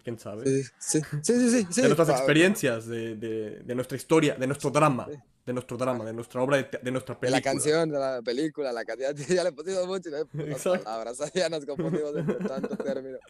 quién 0.04 0.20
sabe. 0.20 0.46
Sí, 0.46 0.64
sí, 0.78 1.02
sí. 1.24 1.68
sí, 1.72 1.82
de 1.82 1.88
nuestras 1.88 2.10
experiencias, 2.10 2.86
de, 2.86 3.16
de, 3.16 3.76
nuestra 3.76 3.98
historia, 3.98 4.36
de 4.36 4.46
nuestro 4.46 4.70
drama 4.70 5.08
de 5.48 5.54
nuestro 5.54 5.78
drama, 5.78 6.04
de 6.04 6.12
nuestra 6.12 6.42
obra, 6.42 6.58
de, 6.58 6.92
nuestra 6.92 7.18
película. 7.18 7.38
la 7.38 7.42
canción, 7.42 7.90
de 7.90 7.98
la 7.98 8.22
película, 8.22 8.74
la 8.74 8.84
cantidad, 8.84 9.16
ya 9.16 9.44
le 9.44 9.50
he 9.50 9.52
puesto 9.54 9.88
mucho, 9.88 10.10
las 10.10 10.62
palabras, 10.84 11.32
ya 11.34 11.48
nos 11.48 11.66
confundimos 11.66 12.14
de 12.14 12.24
tantos 12.36 12.78
términos. 12.78 13.22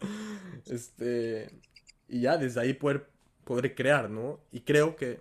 Este, 0.66 1.48
y 2.08 2.22
ya 2.22 2.36
desde 2.36 2.60
ahí 2.60 2.74
poder, 2.74 3.08
poder 3.44 3.72
crear, 3.76 4.10
¿no? 4.10 4.40
Y 4.50 4.62
creo 4.62 4.96
que 4.96 5.20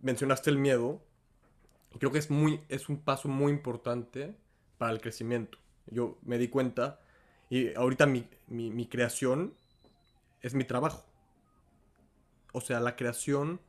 mencionaste 0.00 0.48
el 0.48 0.56
miedo, 0.56 1.02
y 1.94 1.98
creo 1.98 2.10
que 2.10 2.18
es, 2.18 2.30
muy, 2.30 2.62
es 2.70 2.88
un 2.88 3.02
paso 3.02 3.28
muy 3.28 3.52
importante 3.52 4.34
para 4.78 4.92
el 4.92 5.02
crecimiento. 5.02 5.58
Yo 5.88 6.18
me 6.22 6.38
di 6.38 6.48
cuenta, 6.48 7.00
y 7.50 7.74
ahorita 7.74 8.06
mi, 8.06 8.26
mi, 8.46 8.70
mi 8.70 8.86
creación 8.86 9.54
es 10.40 10.54
mi 10.54 10.64
trabajo. 10.64 11.04
O 12.54 12.62
sea, 12.62 12.80
la 12.80 12.96
creación 12.96 13.60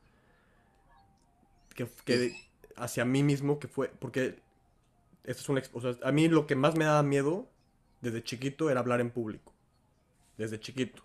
que, 1.74 1.86
que, 2.06 2.51
hacia 2.76 3.04
mí 3.04 3.22
mismo 3.22 3.58
que 3.58 3.68
fue, 3.68 3.88
porque 3.98 4.36
esto 5.24 5.42
es 5.42 5.48
una, 5.48 5.62
o 5.72 5.80
sea, 5.80 5.96
a 6.02 6.12
mí 6.12 6.28
lo 6.28 6.46
que 6.46 6.56
más 6.56 6.76
me 6.76 6.84
daba 6.84 7.02
miedo 7.02 7.48
desde 8.00 8.22
chiquito 8.22 8.68
era 8.68 8.80
hablar 8.80 9.00
en 9.00 9.10
público. 9.10 9.52
Desde 10.36 10.60
chiquito, 10.60 11.02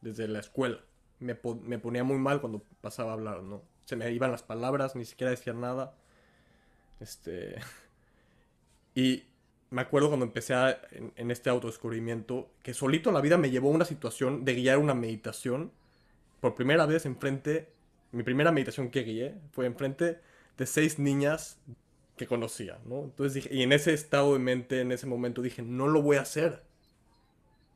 desde 0.00 0.28
la 0.28 0.38
escuela. 0.38 0.80
Me, 1.18 1.34
ponía 1.34 2.04
muy 2.04 2.18
mal 2.18 2.40
cuando 2.40 2.62
pasaba 2.80 3.10
a 3.10 3.14
hablar, 3.14 3.42
¿no? 3.42 3.62
Se 3.84 3.96
me 3.96 4.10
iban 4.12 4.30
las 4.30 4.42
palabras, 4.42 4.96
ni 4.96 5.04
siquiera 5.04 5.30
decía 5.30 5.52
nada. 5.52 5.94
Este... 7.00 7.56
Y 8.94 9.24
me 9.68 9.82
acuerdo 9.82 10.08
cuando 10.08 10.24
empecé 10.24 10.54
en, 10.92 11.12
en, 11.16 11.30
este 11.30 11.50
autodescubrimiento, 11.50 12.48
que 12.62 12.72
solito 12.72 13.12
la 13.12 13.20
vida 13.20 13.36
me 13.36 13.50
llevó 13.50 13.68
a 13.68 13.74
una 13.74 13.84
situación 13.84 14.42
de 14.46 14.54
guiar 14.54 14.78
una 14.78 14.94
meditación. 14.94 15.70
Por 16.40 16.54
primera 16.54 16.86
vez 16.86 17.04
enfrente, 17.04 17.68
mi 18.12 18.22
primera 18.22 18.52
meditación 18.52 18.88
que 18.88 19.02
guié 19.02 19.34
fue 19.52 19.66
enfrente 19.66 20.18
de 20.56 20.66
seis 20.66 20.98
niñas 20.98 21.58
que 22.16 22.26
conocía, 22.26 22.78
¿no? 22.86 23.04
Entonces 23.04 23.34
dije, 23.34 23.54
y 23.54 23.62
en 23.62 23.72
ese 23.72 23.92
estado 23.92 24.32
de 24.32 24.38
mente, 24.38 24.80
en 24.80 24.92
ese 24.92 25.06
momento 25.06 25.42
dije, 25.42 25.62
no 25.62 25.88
lo 25.88 26.02
voy 26.02 26.16
a 26.16 26.22
hacer. 26.22 26.62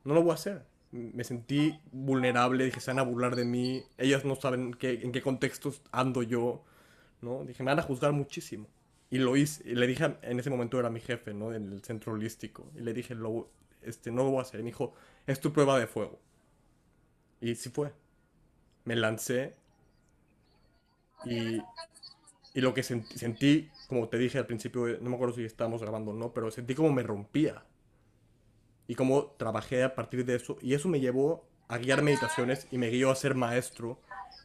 No 0.03 0.13
lo 0.13 0.23
voy 0.23 0.31
a 0.31 0.35
hacer. 0.35 0.65
Me 0.91 1.23
sentí 1.23 1.79
vulnerable, 1.91 2.65
dije, 2.65 2.79
se 2.81 2.91
van 2.91 2.99
a 2.99 3.03
burlar 3.03 3.35
de 3.35 3.45
mí, 3.45 3.83
ellas 3.97 4.25
no 4.25 4.35
saben 4.35 4.73
qué, 4.73 4.99
en 5.03 5.11
qué 5.11 5.21
contextos 5.21 5.81
ando 5.91 6.23
yo, 6.23 6.63
¿no? 7.21 7.45
Dije, 7.45 7.63
me 7.63 7.71
van 7.71 7.79
a 7.79 7.83
juzgar 7.83 8.11
muchísimo. 8.13 8.67
Y 9.09 9.19
lo 9.19 9.35
hice, 9.37 9.63
y 9.69 9.75
le 9.75 9.87
dije, 9.87 10.17
en 10.21 10.39
ese 10.39 10.49
momento 10.49 10.79
era 10.79 10.89
mi 10.89 10.99
jefe, 11.01 11.33
¿no? 11.33 11.53
En 11.53 11.71
el 11.71 11.83
centro 11.83 12.13
holístico. 12.13 12.71
Y 12.75 12.81
le 12.81 12.93
dije, 12.93 13.15
lo, 13.15 13.49
este, 13.81 14.11
no 14.11 14.23
lo 14.23 14.31
voy 14.31 14.39
a 14.39 14.41
hacer. 14.43 14.59
Y 14.59 14.63
me 14.63 14.69
dijo, 14.69 14.93
es 15.27 15.39
tu 15.39 15.53
prueba 15.53 15.79
de 15.79 15.87
fuego. 15.87 16.19
Y 17.41 17.55
sí 17.55 17.69
fue. 17.69 17.93
Me 18.85 18.95
lancé. 18.95 19.55
Y 21.25 21.61
y 22.53 22.61
lo 22.61 22.73
que 22.73 22.83
sentí, 22.83 23.69
como 23.87 24.09
te 24.09 24.17
dije 24.17 24.37
al 24.37 24.45
principio, 24.45 24.97
no 24.99 25.09
me 25.09 25.15
acuerdo 25.15 25.35
si 25.35 25.43
estábamos 25.45 25.81
grabando 25.81 26.11
o 26.11 26.13
no, 26.13 26.33
pero 26.33 26.51
sentí 26.51 26.75
como 26.75 26.91
me 26.91 27.03
rompía. 27.03 27.63
y 28.87 28.95
cómo 28.95 29.27
trabajé 29.37 29.83
a 29.83 29.95
partir 29.95 30.25
de 30.25 30.35
eso. 30.35 30.57
Y 30.61 30.73
eso 30.73 30.89
me 30.89 30.99
llevó 30.99 31.45
a 31.69 31.77
guiar 31.77 32.01
meditaciones 32.01 32.67
y 32.71 32.77
me 32.77 32.89
guió 32.89 33.09
a 33.09 33.15
ser 33.15 33.35
maestro 33.35 34.01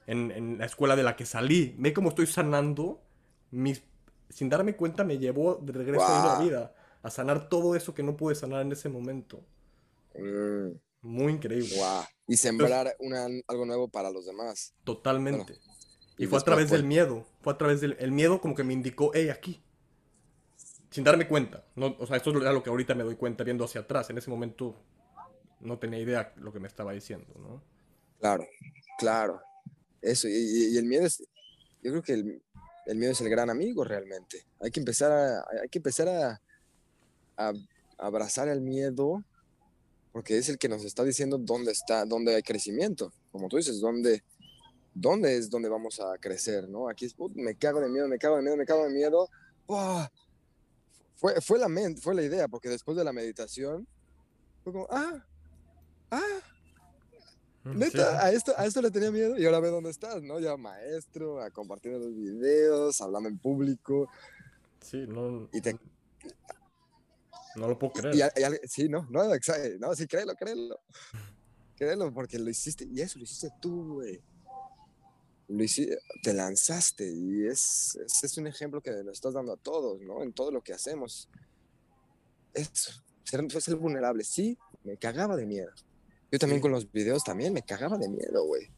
en, 0.06 0.30
en 0.30 0.58
la 0.58 0.66
escuela 0.66 0.94
de 0.94 1.02
la 1.02 1.16
que 1.16 1.26
salí. 1.26 1.74
Ve 1.78 1.92
cómo 1.92 2.10
estoy 2.10 2.26
sanando 2.26 3.02
mis... 3.50 3.82
Sin 4.28 4.48
darme 4.48 4.76
cuenta 4.76 5.02
me 5.02 5.18
llevó 5.18 5.56
de 5.56 5.72
regreso 5.72 6.06
a 6.06 6.38
la 6.38 6.44
vida, 6.44 6.74
a 7.02 7.10
sanar 7.10 7.48
todo 7.48 7.74
eso 7.74 7.92
que 7.94 8.04
no 8.04 8.16
pude 8.16 8.36
sanar 8.36 8.62
en 8.62 8.70
ese 8.72 8.88
momento. 8.88 9.40
Mm. 10.14 10.76
Muy 11.02 11.32
increíble. 11.32 11.76
Wow. 11.76 12.04
Y 12.28 12.36
sembrar 12.36 12.94
una, 13.00 13.26
algo 13.48 13.66
nuevo 13.66 13.88
para 13.88 14.10
los 14.10 14.26
demás. 14.26 14.74
Totalmente. 14.84 15.58
Y, 16.18 16.26
fue 16.26 16.38
a 16.38 16.42
través 16.42 16.70
del 16.70 16.84
miedo. 16.84 17.26
Fue 17.42 17.52
a 17.52 17.58
través 17.58 17.80
del 17.80 17.96
el 17.98 18.12
miedo 18.12 18.40
como 18.40 18.54
que 18.54 18.64
me 18.64 18.72
indicó, 18.72 19.10
hey, 19.14 19.28
aquí. 19.28 19.62
Sin 20.90 21.04
darme 21.04 21.28
cuenta. 21.28 21.64
No, 21.74 21.96
o 21.98 22.06
sea, 22.06 22.16
esto 22.16 22.30
es 22.30 22.36
lo 22.36 22.62
que 22.62 22.70
ahorita 22.70 22.94
me 22.94 23.04
doy 23.04 23.16
cuenta 23.16 23.44
viendo 23.44 23.64
hacia 23.64 23.82
atrás. 23.82 24.08
En 24.10 24.18
ese 24.18 24.30
momento 24.30 24.76
no 25.60 25.78
tenía 25.78 25.98
idea 25.98 26.32
lo 26.36 26.52
que 26.52 26.60
me 26.60 26.68
estaba 26.68 26.92
diciendo, 26.92 27.34
¿no? 27.38 27.62
Claro, 28.18 28.46
claro. 28.98 29.42
Eso. 30.00 30.28
Y, 30.28 30.76
el 30.76 30.86
miedo 30.86 31.06
es. 31.06 31.22
Yo 31.82 31.90
creo 31.90 32.02
que 32.02 32.12
el, 32.14 32.42
el, 32.86 32.96
miedo 32.96 33.12
es 33.12 33.20
el 33.20 33.28
gran 33.28 33.50
amigo 33.50 33.84
realmente. 33.84 34.46
Hay 34.60 34.70
que 34.70 34.80
empezar 34.80 35.12
a, 35.12 35.44
hay 35.62 35.68
que 35.70 35.78
empezar 35.78 36.08
a, 36.08 36.40
a 37.36 37.52
abrazar 37.98 38.48
el 38.48 38.60
miedo 38.60 39.22
porque 40.16 40.38
es 40.38 40.48
el 40.48 40.56
que 40.56 40.70
nos 40.70 40.82
está 40.82 41.04
diciendo 41.04 41.36
dónde 41.36 41.72
está, 41.72 42.06
dónde 42.06 42.34
hay 42.34 42.42
crecimiento. 42.42 43.12
Como 43.30 43.48
tú 43.48 43.58
dices, 43.58 43.82
dónde, 43.82 44.24
dónde 44.96 45.36
es 45.36 45.50
donde 45.50 45.68
vamos 45.68 46.00
a 46.00 46.16
crecer, 46.18 46.68
¿no? 46.68 46.88
Aquí 46.88 47.04
es, 47.04 47.14
me 47.34 47.54
cago 47.54 47.80
de 47.80 47.88
miedo, 47.88 48.08
me 48.08 48.18
cago 48.18 48.36
de 48.36 48.42
miedo, 48.42 48.56
me 48.56 48.64
cago 48.64 48.84
de 48.84 48.90
miedo. 48.90 49.28
Fue, 51.16 51.40
fue, 51.40 51.58
la 51.58 51.68
mente, 51.68 52.00
fue 52.00 52.14
la 52.14 52.22
idea, 52.22 52.48
porque 52.48 52.68
después 52.68 52.96
de 52.96 53.04
la 53.04 53.12
meditación, 53.12 53.86
fue 54.64 54.72
como, 54.72 54.86
ah, 54.90 55.24
ah, 56.10 56.40
mm, 57.64 57.78
Neta, 57.78 58.24
a, 58.24 58.32
esto, 58.32 58.52
a 58.56 58.66
esto 58.66 58.82
le 58.82 58.90
tenía 58.90 59.10
miedo 59.10 59.36
y 59.38 59.44
ahora 59.44 59.60
ve 59.60 59.68
dónde 59.68 59.90
estás, 59.90 60.22
¿no? 60.22 60.40
Ya 60.40 60.56
maestro, 60.56 61.42
a 61.42 61.50
compartir 61.50 61.92
los 61.92 62.14
videos, 62.14 63.00
hablando 63.00 63.28
en 63.28 63.38
público. 63.38 64.08
Sí, 64.80 65.04
no. 65.06 65.48
Y 65.52 65.60
te, 65.60 65.78
no 67.56 67.68
lo 67.68 67.78
puedo 67.78 67.92
creer. 67.94 68.60
sí, 68.64 68.88
no, 68.88 69.06
no, 69.10 69.24
no, 69.24 69.94
sí, 69.94 70.06
créelo, 70.06 70.34
créelo. 70.34 70.80
Créelo, 71.76 72.12
porque 72.12 72.38
lo 72.38 72.48
hiciste, 72.48 72.86
y 72.90 73.02
eso 73.02 73.18
lo 73.18 73.24
hiciste 73.24 73.50
tú, 73.60 73.94
güey. 73.94 74.22
Lo 75.48 75.64
te 76.22 76.34
lanzaste, 76.34 77.08
y 77.08 77.46
es, 77.46 77.96
es, 78.22 78.36
un 78.38 78.48
ejemplo 78.48 78.82
que 78.82 78.90
nos 79.04 79.14
estás 79.14 79.34
dando 79.34 79.52
a 79.52 79.56
todos, 79.56 80.00
¿no? 80.00 80.22
En 80.22 80.32
todo 80.32 80.50
lo 80.50 80.62
que 80.62 80.72
hacemos. 80.72 81.28
Eso, 82.52 82.92
ser, 83.22 83.48
ser 83.62 83.76
vulnerable. 83.76 84.24
Sí, 84.24 84.58
me 84.82 84.96
cagaba 84.96 85.36
de 85.36 85.46
miedo. 85.46 85.70
Yo 86.32 86.38
también 86.38 86.60
con 86.60 86.72
los 86.72 86.90
videos 86.90 87.22
también 87.22 87.52
me 87.52 87.62
cagaba 87.62 87.96
de 87.96 88.08
miedo, 88.08 88.44
güey 88.44 88.68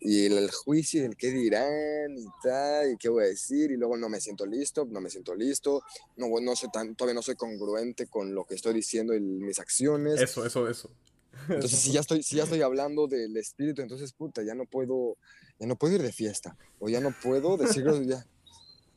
y 0.00 0.26
el, 0.26 0.50
juicio, 0.52 1.04
el 1.04 1.16
qué 1.16 1.30
dirán 1.30 2.16
y 2.16 2.26
tal, 2.40 2.92
y 2.92 2.96
qué 2.96 3.08
voy 3.08 3.24
a 3.24 3.26
decir, 3.26 3.72
y 3.72 3.76
luego 3.76 3.96
no 3.96 4.08
me 4.08 4.20
siento 4.20 4.46
listo, 4.46 4.84
no 4.84 5.00
me 5.00 5.10
siento 5.10 5.34
listo, 5.34 5.82
no, 6.16 6.28
no 6.40 6.54
soy 6.54 6.70
tan, 6.70 6.94
todavía 6.94 7.14
no 7.14 7.22
soy 7.22 7.34
congruente 7.34 8.06
con 8.06 8.32
lo 8.32 8.44
que 8.44 8.54
estoy 8.54 8.74
diciendo 8.74 9.14
y 9.14 9.20
mis 9.20 9.58
acciones. 9.58 10.20
Eso, 10.20 10.46
eso, 10.46 10.68
eso. 10.68 10.90
Entonces, 11.48 11.80
si 11.80 11.92
ya, 11.92 12.00
estoy, 12.00 12.22
si 12.22 12.36
ya 12.36 12.44
estoy 12.44 12.62
hablando 12.62 13.08
del 13.08 13.36
espíritu, 13.36 13.82
entonces, 13.82 14.12
puta, 14.12 14.42
ya 14.44 14.54
no 14.54 14.64
puedo, 14.64 15.18
ya 15.58 15.66
no 15.66 15.76
puedo 15.76 15.94
ir 15.94 16.02
de 16.02 16.12
fiesta, 16.12 16.56
o 16.78 16.88
ya 16.88 17.00
no 17.00 17.14
puedo 17.22 17.56
decirlo 17.56 18.00
ya. 18.02 18.26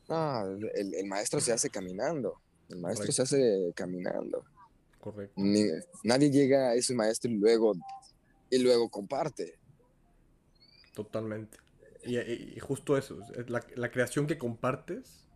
Ah, 0.08 0.44
el, 0.74 0.94
el 0.94 1.06
maestro 1.06 1.40
se 1.40 1.52
hace 1.52 1.70
caminando, 1.70 2.40
el 2.68 2.78
maestro 2.78 3.12
se 3.12 3.22
hace 3.22 3.72
caminando. 3.74 4.44
Correcto. 5.00 5.40
nadie 6.04 6.30
llega 6.30 6.70
a 6.70 6.74
ese 6.74 6.94
maestro 6.94 7.30
y 7.30 7.38
luego, 7.38 7.72
y 8.50 8.58
luego 8.58 8.90
comparte 8.90 9.60
Totalmente. 10.94 11.58
Y, 12.04 12.58
justo 12.60 12.96
eso, 12.96 13.18
la, 13.46 13.64
la, 13.76 13.90
creación 13.90 14.26
que 14.26 14.38
compartes 14.38 15.28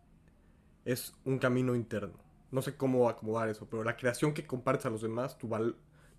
es 0.84 1.14
un 1.24 1.38
camino 1.38 1.74
interno. 1.74 2.18
No 2.50 2.62
sé 2.62 2.76
cómo 2.76 3.08
acomodar 3.08 3.48
eso, 3.48 3.66
pero 3.68 3.84
la 3.84 3.96
creación 3.96 4.34
que 4.34 4.46
compartes 4.46 4.86
a 4.86 4.90
los 4.90 5.02
demás, 5.02 5.38
tu 5.38 5.48
val 5.48 5.76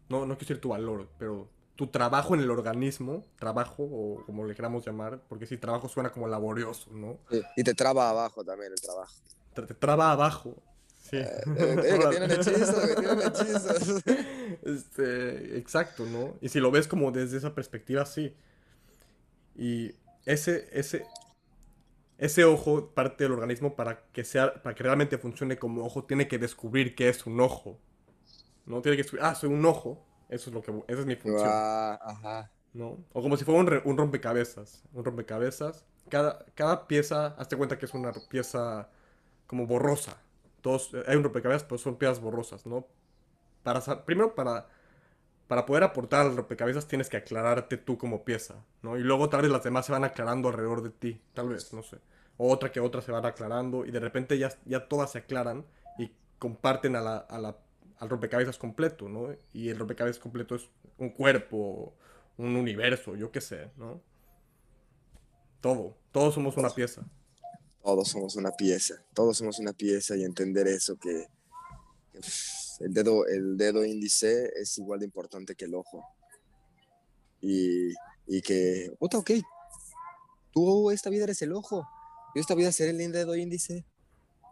no, 0.09 0.19
no 0.19 0.37
quiero 0.37 0.39
decir 0.39 0.61
tu 0.61 0.69
valor, 0.69 1.09
pero 1.17 1.49
tu 1.75 1.87
trabajo 1.87 2.35
en 2.35 2.41
el 2.41 2.49
organismo, 2.49 3.25
trabajo 3.37 3.83
o 3.83 4.23
como 4.25 4.45
le 4.45 4.55
queramos 4.55 4.85
llamar, 4.85 5.21
porque 5.27 5.45
si 5.45 5.57
trabajo 5.57 5.89
suena 5.89 6.11
como 6.11 6.27
laborioso, 6.27 6.89
¿no? 6.91 7.19
y 7.55 7.63
te 7.63 7.73
traba 7.73 8.09
abajo 8.09 8.43
también 8.43 8.71
el 8.71 8.81
trabajo. 8.81 9.13
Te, 9.53 9.73
traba 9.73 10.11
abajo. 10.11 10.55
Sí. 10.97 11.17
Eh, 11.17 11.41
eh, 11.57 11.99
que 11.99 12.07
tienen 12.09 12.31
hechizos, 12.31 12.75
que 12.75 12.95
tienen 12.95 13.21
hechizos. 13.21 14.03
Este, 14.61 15.57
exacto, 15.57 16.05
¿no? 16.05 16.35
Y 16.41 16.49
si 16.49 16.59
lo 16.59 16.71
ves 16.71 16.87
como 16.87 17.11
desde 17.11 17.37
esa 17.37 17.53
perspectiva, 17.53 18.05
sí. 18.05 18.33
Y 19.55 19.93
ese, 20.25 20.67
ese, 20.71 21.05
ese 22.17 22.45
ojo, 22.45 22.89
parte 22.91 23.25
del 23.25 23.33
organismo, 23.33 23.75
para 23.75 24.05
que, 24.11 24.23
sea, 24.23 24.53
para 24.63 24.75
que 24.75 24.83
realmente 24.83 25.17
funcione 25.17 25.57
como 25.57 25.85
ojo, 25.85 26.05
tiene 26.05 26.27
que 26.27 26.39
descubrir 26.39 26.95
qué 26.95 27.09
es 27.09 27.25
un 27.25 27.39
ojo. 27.39 27.79
No 28.65 28.81
tiene 28.81 28.95
que 28.97 29.03
descubrir, 29.03 29.25
ah, 29.25 29.35
soy 29.35 29.49
un 29.49 29.65
ojo. 29.65 30.03
Eso 30.29 30.49
es 30.49 30.53
lo 30.53 30.61
que, 30.61 30.71
esa 30.87 30.99
es 31.01 31.05
mi 31.05 31.15
función. 31.15 31.49
Ah, 31.51 31.99
ajá. 32.01 32.51
¿No? 32.73 32.97
O 33.13 33.21
como 33.21 33.37
si 33.37 33.45
fuera 33.45 33.61
un, 33.61 33.81
un, 33.85 33.97
rompecabezas. 33.97 34.83
Un 34.93 35.05
rompecabezas. 35.05 35.85
Cada, 36.09 36.45
cada 36.55 36.87
pieza, 36.87 37.27
hazte 37.37 37.55
cuenta 37.55 37.77
que 37.77 37.85
es 37.85 37.93
una 37.93 38.11
pieza 38.29 38.89
como 39.47 39.65
borrosa. 39.65 40.17
Todos, 40.61 40.91
hay 41.07 41.15
un 41.15 41.23
rompecabezas, 41.23 41.63
pero 41.63 41.77
son 41.77 41.95
piezas 41.97 42.19
borrosas, 42.19 42.65
¿no? 42.65 42.85
Para, 43.63 44.05
primero 44.05 44.35
para 44.35 44.67
para 45.47 45.65
poder 45.65 45.83
aportar 45.83 46.25
al 46.25 46.35
rompecabezas 46.35 46.87
tienes 46.87 47.09
que 47.09 47.17
aclararte 47.17 47.77
tú 47.77 47.97
como 47.97 48.23
pieza, 48.23 48.55
¿no? 48.81 48.97
Y 48.97 49.01
luego 49.01 49.29
tal 49.29 49.43
vez 49.43 49.51
las 49.51 49.63
demás 49.63 49.85
se 49.85 49.91
van 49.91 50.03
aclarando 50.03 50.49
alrededor 50.49 50.81
de 50.81 50.89
ti, 50.89 51.21
tal 51.33 51.49
vez, 51.49 51.71
no 51.73 51.83
sé. 51.83 51.97
O 52.37 52.51
otra 52.51 52.71
que 52.71 52.79
otra 52.79 53.01
se 53.01 53.11
van 53.11 53.25
aclarando 53.25 53.85
y 53.85 53.91
de 53.91 53.99
repente 53.99 54.37
ya, 54.37 54.49
ya 54.65 54.87
todas 54.87 55.11
se 55.11 55.19
aclaran 55.19 55.65
y 55.97 56.11
comparten 56.39 56.95
a 56.95 57.01
la, 57.01 57.17
a 57.17 57.37
la, 57.37 57.55
al 57.99 58.09
rompecabezas 58.09 58.57
completo, 58.57 59.09
¿no? 59.09 59.35
Y 59.53 59.69
el 59.69 59.77
rompecabezas 59.77 60.19
completo 60.19 60.55
es 60.55 60.69
un 60.97 61.09
cuerpo, 61.09 61.93
un 62.37 62.55
universo, 62.55 63.15
yo 63.15 63.31
qué 63.31 63.41
sé, 63.41 63.69
¿no? 63.77 64.01
Todo, 65.61 65.97
todos 66.11 66.33
somos 66.33 66.57
una 66.57 66.69
pieza. 66.69 67.03
Todos 67.83 68.07
somos 68.09 68.35
una 68.35 68.51
pieza, 68.51 68.95
todos 69.13 69.37
somos 69.37 69.59
una 69.59 69.71
pieza 69.71 70.15
y 70.15 70.23
entender 70.23 70.67
eso 70.67 70.97
que 70.97 71.27
el 72.79 72.93
dedo, 72.93 73.27
el 73.27 73.57
dedo 73.57 73.85
índice 73.85 74.51
es 74.55 74.77
igual 74.79 74.99
de 74.99 75.05
importante 75.05 75.55
que 75.55 75.65
el 75.65 75.75
ojo. 75.75 76.03
Y, 77.41 77.93
y 78.25 78.41
que, 78.41 78.91
puta, 78.97 79.19
ok, 79.19 79.31
tú 80.51 80.89
esta 80.89 81.11
vida 81.11 81.25
eres 81.25 81.41
el 81.43 81.53
ojo, 81.53 81.87
yo 82.33 82.41
esta 82.41 82.55
vida 82.55 82.71
seré 82.71 82.89
el 82.89 83.11
dedo 83.11 83.35
índice, 83.35 83.85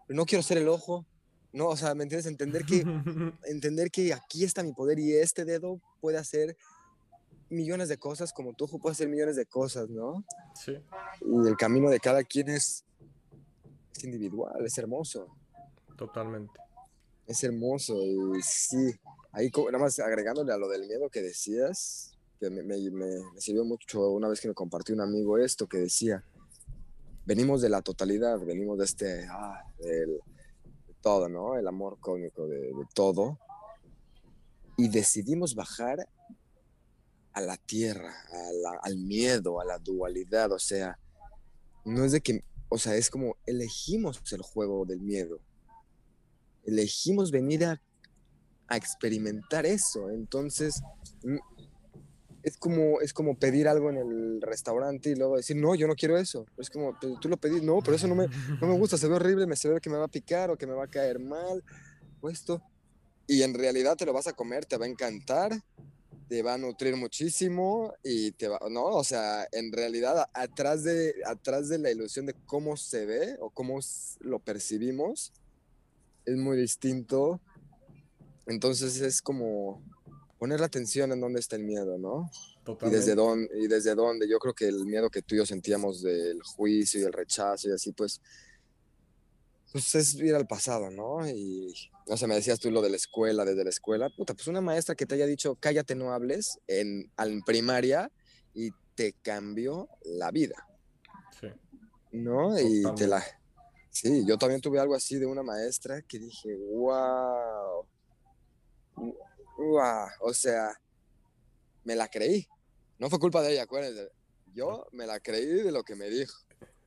pero 0.08 0.16
no 0.18 0.26
quiero 0.26 0.44
ser 0.44 0.58
el 0.58 0.68
ojo. 0.68 1.06
No, 1.54 1.68
o 1.68 1.78
sea, 1.78 1.94
¿me 1.94 2.04
entiendes? 2.04 2.26
Entender 2.26 2.66
que, 2.66 2.84
entender 3.46 3.92
que 3.92 4.12
aquí 4.14 4.44
está 4.44 4.64
mi 4.64 4.74
poder 4.74 5.00
y 5.00 5.14
este 5.14 5.46
dedo 5.46 5.80
puede 6.02 6.18
hacer 6.18 6.58
millones 7.50 7.88
de 7.88 7.98
cosas 7.98 8.34
como 8.34 8.54
tu 8.54 8.66
ojo 8.66 8.80
puede 8.80 8.94
hacer 8.94 9.08
millones 9.08 9.36
de 9.36 9.46
cosas, 9.46 9.90
¿no? 9.90 10.26
Sí. 10.56 10.74
Y 11.22 11.48
el 11.48 11.56
camino 11.56 11.90
de 11.90 12.00
cada 12.00 12.24
quien 12.24 12.50
es, 12.50 12.84
es 13.96 14.04
individual, 14.04 14.66
es 14.66 14.78
hermoso. 14.78 15.28
Totalmente. 15.96 16.60
Es 17.28 17.44
hermoso 17.44 17.96
y 18.04 18.42
sí, 18.42 19.00
ahí 19.32 19.52
nada 19.72 19.78
más 19.78 20.00
agregándole 20.00 20.52
a 20.52 20.58
lo 20.58 20.68
del 20.68 20.88
miedo 20.88 21.10
que 21.10 21.22
decías, 21.22 22.18
que 22.40 22.50
me, 22.50 22.64
me, 22.64 22.78
me, 22.92 23.08
sirvió 23.38 23.64
mucho 23.64 24.10
una 24.10 24.28
vez 24.28 24.42
que 24.42 24.50
me 24.50 24.54
compartió 24.54 24.94
un 24.96 25.02
amigo 25.02 25.38
esto 25.38 25.68
que 25.68 25.78
decía, 25.78 26.24
venimos 27.26 27.62
de 27.62 27.70
la 27.70 27.82
totalidad, 27.82 28.40
venimos 28.40 28.80
de 28.80 28.86
este, 28.86 29.28
ah, 29.30 29.64
del, 29.80 30.10
de 30.10 30.33
todo, 31.04 31.30
¿no? 31.30 31.56
El 31.56 31.68
amor 31.68 32.00
cósmico 32.00 32.48
de, 32.48 32.74
todo. 32.96 33.38
Y 34.78 34.88
decidimos 34.88 35.54
bajar 35.54 36.08
a 37.34 37.42
la 37.42 37.58
tierra, 37.58 38.12
al 38.82 38.98
miedo, 38.98 39.62
a 39.62 39.66
la 39.66 39.78
dualidad, 39.78 40.52
o 40.52 40.60
sea, 40.60 40.98
no 41.86 42.04
es 42.06 42.12
de 42.12 42.22
que, 42.22 42.44
o 42.70 42.80
sea, 42.80 42.96
es 42.96 43.12
como 43.12 43.38
elegimos 43.46 44.22
el 44.32 44.42
juego 44.42 44.86
del 44.86 45.02
miedo 45.02 45.40
elegimos 46.66 47.32
venir 47.32 47.66
a, 47.66 47.82
experimentar 48.70 49.68
eso. 49.68 50.10
Entonces, 50.10 50.82
es 52.44 52.58
como, 52.58 53.00
es 53.00 53.14
como 53.14 53.40
pedir 53.40 53.68
algo 53.68 53.90
en 53.90 53.98
el 53.98 54.42
restaurante 54.42 55.10
y 55.10 55.16
luego 55.16 55.38
decir, 55.38 55.56
no, 55.56 55.76
yo 55.76 55.88
no 55.88 55.96
quiero 55.96 56.18
eso. 56.18 56.46
Es 56.58 56.70
como, 56.70 56.98
tú 57.00 57.30
lo 57.30 57.38
pedís, 57.38 57.64
no, 57.64 57.80
pero 57.80 57.96
eso 57.96 58.08
no 58.08 58.16
me, 58.16 58.28
no 58.62 58.68
me 58.68 58.78
gusta, 58.78 58.98
se 58.98 59.08
ve 59.08 59.16
horrible, 59.16 59.48
me 59.48 59.56
se 59.56 59.70
ve 59.70 59.80
que 59.80 59.90
me 59.90 59.98
va 59.98 60.06
a 60.06 60.10
picar 60.10 60.52
o 60.52 60.58
que 60.58 60.68
me 60.68 60.74
va 60.74 60.84
a 60.84 60.90
caer 60.90 61.20
mal, 61.20 61.64
o. 62.20 62.62
Y 63.28 63.42
en 63.44 63.54
realidad 63.54 63.96
te 63.96 64.06
lo 64.06 64.12
vas 64.12 64.28
a 64.28 64.34
comer, 64.34 64.66
te 64.66 64.76
va 64.76 64.86
a 64.86 64.90
encantar, 64.90 65.58
te 66.28 66.44
va 66.44 66.56
a 66.56 66.58
nutrir 66.58 66.98
muchísimo 66.98 67.94
y 68.04 68.32
te 68.32 68.50
va, 68.50 68.60
no, 68.70 68.84
o 68.84 69.04
sea, 69.06 69.48
en 69.54 69.72
realidad 69.72 70.28
atrás 70.34 70.84
de, 70.84 71.16
atrás 71.26 71.70
de 71.70 71.80
la 71.80 71.92
ilusión 71.92 72.26
de 72.26 72.34
cómo 72.46 72.76
se 72.76 73.06
ve 73.06 73.38
o 73.40 73.50
cómo 73.50 73.80
lo 74.20 74.40
percibimos, 74.40 75.32
es 76.26 76.36
muy 76.38 76.58
distinto 76.58 77.42
Entonces 78.46 79.00
es 79.02 79.22
como 79.22 79.82
poner 80.44 80.60
la 80.60 80.66
atención 80.66 81.10
en 81.14 81.22
dónde 81.22 81.40
está 81.40 81.56
el 81.56 81.64
miedo, 81.64 81.98
¿no? 81.98 82.30
Y 82.82 82.90
desde, 82.90 83.16
dónde, 83.16 83.48
y 83.58 83.68
desde 83.68 83.96
dónde, 83.96 84.28
yo 84.28 84.40
creo 84.40 84.54
que 84.54 84.68
el 84.68 84.86
miedo 84.86 85.10
que 85.10 85.22
tú 85.22 85.36
y 85.36 85.38
yo 85.38 85.46
sentíamos 85.46 86.02
del 86.02 86.44
juicio 86.44 87.00
y 87.00 87.04
el 87.04 87.14
rechazo 87.14 87.70
y 87.70 87.72
así, 87.72 87.94
pues, 87.94 88.20
pues 89.72 89.96
es 89.96 90.16
ir 90.16 90.36
al 90.36 90.46
pasado, 90.46 90.92
¿no? 90.92 91.26
Y, 91.26 91.74
no 92.10 92.18
sé, 92.18 92.28
me 92.28 92.36
decías 92.36 92.60
tú 92.60 92.70
lo 92.72 92.82
de 92.82 92.90
la 92.90 92.98
escuela, 92.98 93.46
desde 93.46 93.64
la 93.64 93.70
escuela, 93.70 94.10
puta, 94.10 94.34
pues 94.34 94.48
una 94.48 94.60
maestra 94.60 94.96
que 94.96 95.06
te 95.06 95.16
haya 95.16 95.28
dicho, 95.28 95.56
cállate, 95.62 95.96
no 95.96 96.12
hables, 96.12 96.60
en, 96.68 97.10
en 97.18 97.42
primaria, 97.44 98.12
y 98.54 98.72
te 98.96 99.14
cambió 99.22 99.88
la 100.04 100.30
vida, 100.32 100.68
Sí. 101.40 101.48
¿no? 102.12 102.60
Y 102.60 102.84
te 102.98 103.08
la... 103.08 103.24
Sí, 103.92 104.26
yo 104.28 104.38
también 104.38 104.60
tuve 104.60 104.78
algo 104.78 104.94
así 104.94 105.18
de 105.20 105.26
una 105.26 105.42
maestra 105.42 106.02
que 106.02 106.20
dije, 106.20 106.54
wow, 106.54 107.88
o 109.58 110.34
sea, 110.34 110.72
me 111.84 111.96
la 111.96 112.08
creí. 112.08 112.48
No 113.00 113.10
fue 113.10 113.20
culpa 113.20 113.42
de 113.42 113.54
ella, 113.54 113.64
acuérdense. 113.64 114.12
Yo 114.54 114.88
me 114.92 115.06
la 115.08 115.20
creí 115.20 115.46
de 115.46 115.72
lo 115.72 115.84
que 115.84 115.96
me 115.96 116.10
dijo. 116.10 116.34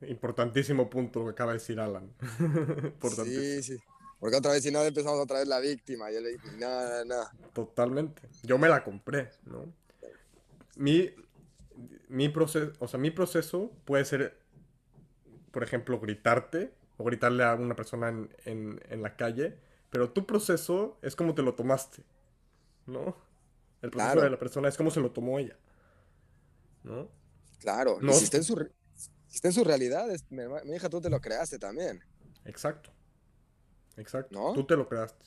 Importantísimo 0.01 0.89
punto 0.89 1.19
lo 1.19 1.25
que 1.25 1.31
acaba 1.31 1.51
de 1.53 1.59
decir 1.59 1.79
Alan. 1.79 2.13
Sí, 3.25 3.63
sí. 3.63 3.77
Porque 4.19 4.37
otra 4.37 4.51
vez, 4.51 4.63
si 4.63 4.71
no, 4.71 4.81
empezamos 4.83 5.19
otra 5.19 5.39
vez 5.39 5.47
la 5.47 5.59
víctima. 5.59 6.11
Yo 6.11 6.19
le 6.21 6.29
dije, 6.31 6.47
no, 6.57 7.03
no, 7.03 7.05
no. 7.05 7.49
Totalmente. 7.53 8.21
Yo 8.43 8.57
me 8.57 8.67
la 8.67 8.83
compré, 8.83 9.29
¿no? 9.45 9.71
Mi, 10.75 11.11
mi 12.07 12.29
proceso, 12.29 12.71
o 12.79 12.87
sea, 12.87 12.99
mi 12.99 13.11
proceso 13.11 13.71
puede 13.85 14.05
ser, 14.05 14.39
por 15.51 15.63
ejemplo, 15.63 15.99
gritarte 15.99 16.73
o 16.97 17.03
gritarle 17.03 17.43
a 17.43 17.53
una 17.55 17.75
persona 17.75 18.09
en, 18.09 18.33
en- 18.45 18.81
en 18.89 19.01
la 19.03 19.15
calle, 19.15 19.57
pero 19.91 20.11
tu 20.11 20.25
proceso 20.25 20.97
es 21.03 21.15
como 21.15 21.35
te 21.35 21.43
lo 21.43 21.53
tomaste, 21.53 22.03
¿no? 22.87 23.15
El 23.81 23.91
proceso 23.91 24.13
Claro. 24.13 24.21
de 24.23 24.29
la 24.31 24.39
persona 24.39 24.67
es 24.69 24.77
como 24.77 24.89
se 24.91 24.99
lo 24.99 25.11
tomó 25.11 25.37
ella, 25.39 25.55
¿no? 26.83 27.09
Claro. 27.59 27.97
No. 28.01 28.11
Y 28.11 28.15
si 28.15 28.23
está 28.25 28.37
en 28.37 28.43
su, 28.43 28.55
si 28.95 29.35
está 29.35 29.49
en 29.49 29.53
su 29.53 29.63
realidad, 29.63 30.09
es- 30.09 30.25
mi, 30.31 30.43
hija, 30.75 30.89
tú 30.89 30.99
te 31.01 31.09
lo 31.09 31.21
creaste 31.21 31.59
también. 31.59 32.03
Exacto. 32.45 32.91
Exacto. 33.97 34.39
¿No? 34.39 34.53
Tú 34.53 34.65
te 34.65 34.75
lo 34.75 34.87
creaste. 34.87 35.25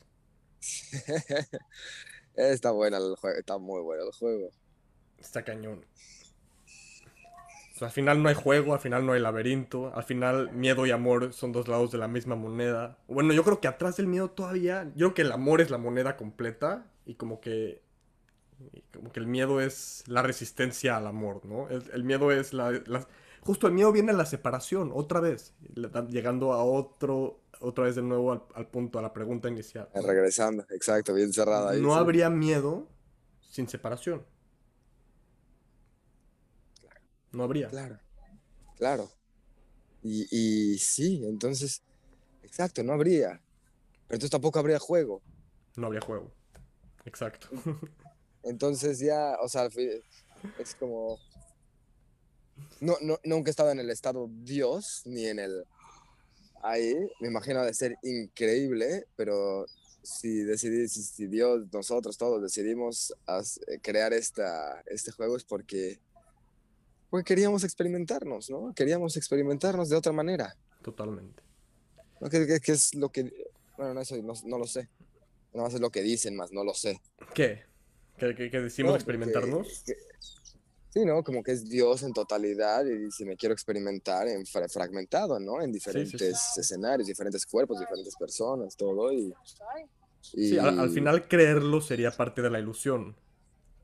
está 2.34 2.70
bueno 2.70 2.96
el 2.96 3.16
juego, 3.16 3.38
está 3.38 3.58
muy 3.58 3.80
bueno 3.82 4.04
el 4.04 4.12
juego. 4.12 4.50
Está 5.18 5.44
cañón. 5.44 5.84
O 7.74 7.78
sea, 7.80 7.88
al 7.88 7.92
final 7.92 8.22
no 8.22 8.28
hay 8.28 8.34
juego, 8.34 8.74
al 8.74 8.80
final 8.80 9.06
no 9.06 9.12
hay 9.12 9.20
laberinto, 9.20 9.94
al 9.94 10.04
final 10.04 10.52
miedo 10.52 10.84
y 10.86 10.90
amor 10.90 11.32
son 11.32 11.50
dos 11.52 11.66
lados 11.66 11.90
de 11.90 11.98
la 11.98 12.08
misma 12.08 12.36
moneda. 12.36 12.98
Bueno, 13.08 13.32
yo 13.32 13.42
creo 13.42 13.60
que 13.60 13.68
atrás 13.68 13.96
del 13.96 14.06
miedo 14.06 14.30
todavía, 14.30 14.84
yo 14.94 15.08
creo 15.08 15.14
que 15.14 15.22
el 15.22 15.32
amor 15.32 15.60
es 15.62 15.70
la 15.70 15.78
moneda 15.78 16.16
completa 16.16 16.86
y 17.10 17.14
como 17.16 17.40
que 17.40 17.82
y 18.72 18.82
como 18.92 19.12
que 19.12 19.20
el 19.20 19.26
miedo 19.26 19.60
es 19.60 20.04
la 20.08 20.22
resistencia 20.22 20.96
al 20.96 21.06
amor, 21.06 21.44
¿no? 21.46 21.68
El, 21.70 21.84
el 21.92 22.04
miedo 22.04 22.32
es 22.32 22.52
la, 22.52 22.72
la- 22.86 23.08
justo 23.42 23.66
el 23.66 23.72
miedo 23.74 23.92
viene 23.92 24.12
a 24.12 24.14
la 24.14 24.26
separación, 24.26 24.92
otra 24.94 25.20
vez, 25.20 25.54
llegando 26.10 26.52
a 26.52 26.64
otro, 26.64 27.40
otra 27.60 27.84
vez 27.84 27.96
de 27.96 28.02
nuevo 28.02 28.32
al, 28.32 28.42
al 28.54 28.68
punto, 28.68 28.98
a 28.98 29.02
la 29.02 29.12
pregunta 29.12 29.48
inicial. 29.48 29.88
Eh, 29.94 30.02
Regresando, 30.02 30.64
exacto, 30.70 31.14
bien 31.14 31.32
cerrada 31.32 31.70
ahí. 31.70 31.80
No 31.82 31.90
sí. 31.90 32.00
habría 32.00 32.28
miedo 32.30 32.86
sin 33.40 33.68
separación. 33.68 34.24
No 37.32 37.42
habría. 37.44 37.70
Claro, 37.70 37.98
claro. 38.76 39.10
Y, 40.02 40.26
y 40.74 40.78
sí, 40.78 41.22
entonces, 41.26 41.82
exacto, 42.42 42.82
no 42.84 42.94
habría. 42.94 43.28
Pero 44.06 44.16
entonces 44.16 44.30
tampoco 44.30 44.58
habría 44.60 44.78
juego. 44.78 45.22
No 45.76 45.86
habría 45.88 46.00
juego. 46.00 46.32
Exacto. 47.04 47.48
Entonces 48.42 48.98
ya, 48.98 49.36
o 49.42 49.48
sea, 49.48 49.68
es 50.58 50.74
como... 50.76 51.18
No, 52.80 52.96
no, 53.00 53.18
nunca 53.24 53.50
he 53.50 53.52
estado 53.52 53.70
en 53.70 53.80
el 53.80 53.90
estado 53.90 54.28
Dios, 54.30 55.02
ni 55.04 55.26
en 55.26 55.38
el... 55.38 55.64
Ahí, 56.62 56.94
me 57.20 57.28
imagino 57.28 57.62
de 57.64 57.72
ser 57.72 57.96
increíble, 58.02 59.06
pero 59.16 59.64
si 60.02 60.40
decidí, 60.42 60.88
si, 60.88 61.02
si 61.02 61.26
Dios, 61.26 61.66
nosotros 61.72 62.18
todos 62.18 62.42
decidimos 62.42 63.14
eh, 63.66 63.78
crear 63.82 64.12
esta, 64.12 64.80
este 64.86 65.10
juego 65.10 65.36
es 65.36 65.44
porque, 65.44 66.00
porque 67.08 67.24
queríamos 67.24 67.64
experimentarnos, 67.64 68.50
¿no? 68.50 68.74
Queríamos 68.74 69.16
experimentarnos 69.16 69.88
de 69.88 69.96
otra 69.96 70.12
manera. 70.12 70.54
Totalmente. 70.82 71.42
¿no? 72.20 72.28
¿Qué, 72.28 72.46
qué- 72.46 72.60
qué 72.60 72.72
es 72.72 72.94
lo 72.94 73.10
que... 73.10 73.32
Bueno, 73.78 73.94
no, 73.94 74.00
eso 74.02 74.16
no, 74.22 74.34
no 74.44 74.58
lo 74.58 74.66
sé. 74.66 74.88
Nada 75.52 75.66
más 75.66 75.74
es 75.74 75.80
lo 75.80 75.90
que 75.90 76.02
dicen, 76.02 76.36
más 76.36 76.52
no 76.52 76.64
lo 76.64 76.74
sé. 76.74 77.00
¿Qué? 77.34 77.64
¿Que, 78.18 78.34
que- 78.34 78.50
que 78.50 78.60
decimos 78.60 78.90
No, 78.92 78.96
experimentarnos? 78.96 79.82
que- 79.86 79.96
sí, 80.90 81.04
¿no? 81.04 81.22
Como 81.24 81.42
que 81.42 81.52
es 81.52 81.68
Dios 81.68 82.02
en 82.02 82.12
totalidad 82.12 82.84
y 82.84 83.10
si 83.10 83.24
me 83.24 83.36
quiero 83.36 83.52
experimentar 83.52 84.28
en 84.28 84.44
fra- 84.46 84.68
fragmentado, 84.68 85.38
¿no? 85.40 85.60
En 85.60 85.68
sí, 85.68 85.72
diferentes 85.72 86.56
escenarios, 86.56 87.06
diferentes 87.08 87.46
cuerpos, 87.46 87.80
diferentes 87.80 88.14
personas, 88.16 88.76
todo 88.76 89.12
y... 89.12 89.32
Sí, 90.22 90.58
al, 90.58 90.78
al 90.78 90.90
y- 90.90 90.94
final 90.94 91.28
creerlo 91.28 91.80
sería 91.80 92.10
parte 92.10 92.42
de 92.42 92.50
la 92.50 92.58
ilusión. 92.58 93.16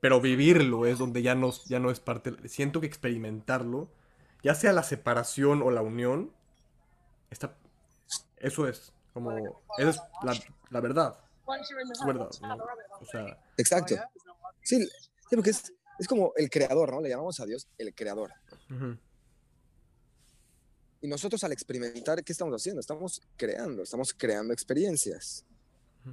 Pero 0.00 0.20
vivirlo 0.20 0.84
es 0.86 0.98
donde 0.98 1.22
ya 1.22 1.34
no, 1.34 1.52
ya 1.66 1.80
no 1.80 1.90
es 1.90 1.98
parte. 2.00 2.32
Siento 2.48 2.80
que 2.82 2.86
experimentarlo, 2.86 3.88
ya 4.42 4.54
sea 4.54 4.72
la 4.74 4.82
separación 4.82 5.62
o 5.62 5.70
la 5.70 5.80
unión, 5.80 6.30
está, 7.30 7.56
eso 8.36 8.68
es. 8.68 8.92
Como. 9.14 9.32
Esa 9.78 9.88
es 9.90 9.96
la, 10.22 10.34
la 10.68 10.80
verdad. 10.82 11.16
Es 11.92 12.04
verdad. 12.06 12.30
¿no? 12.40 12.64
O 13.00 13.04
sea, 13.06 13.38
Exacto. 13.56 13.94
Sí, 14.62 14.84
sí, 14.84 15.36
porque 15.36 15.50
es, 15.50 15.72
es 15.98 16.08
como 16.08 16.32
el 16.36 16.50
creador, 16.50 16.92
¿no? 16.92 17.00
Le 17.00 17.08
llamamos 17.08 17.38
a 17.40 17.46
Dios 17.46 17.68
el 17.78 17.94
creador. 17.94 18.32
Y 21.00 21.08
nosotros 21.08 21.44
al 21.44 21.52
experimentar, 21.52 22.22
¿qué 22.24 22.32
estamos 22.32 22.54
haciendo? 22.60 22.80
Estamos 22.80 23.20
creando, 23.36 23.82
estamos 23.82 24.12
creando 24.14 24.52
experiencias. 24.52 25.44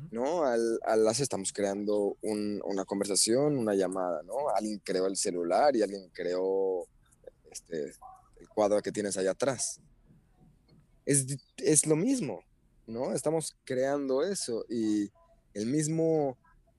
¿no? 0.09 0.43
Al, 0.43 0.79
al 0.87 1.07
hacer 1.07 1.21
estamos 1.21 1.53
creando 1.53 2.17
un- 2.23 2.59
una 2.65 2.83
conversación, 2.83 3.55
una 3.57 3.75
llamada, 3.75 4.23
¿no? 4.23 4.49
Alguien 4.49 4.79
creó 4.83 5.05
el 5.05 5.15
celular 5.15 5.75
y 5.75 5.83
alguien 5.83 6.09
creó 6.09 6.87
este, 7.51 7.93
el 8.39 8.49
cuadro 8.49 8.81
que 8.81 8.91
tienes 8.91 9.17
allá 9.17 9.31
atrás. 9.31 9.79
Es, 11.05 11.27
es 11.57 11.85
lo 11.85 11.95
mismo, 11.95 12.43
¿no? 12.87 13.13
Estamos 13.13 13.55
creando 13.65 14.23
eso 14.23 14.65
y 14.67 15.11
el 15.53 15.65
mismo, 15.67 16.37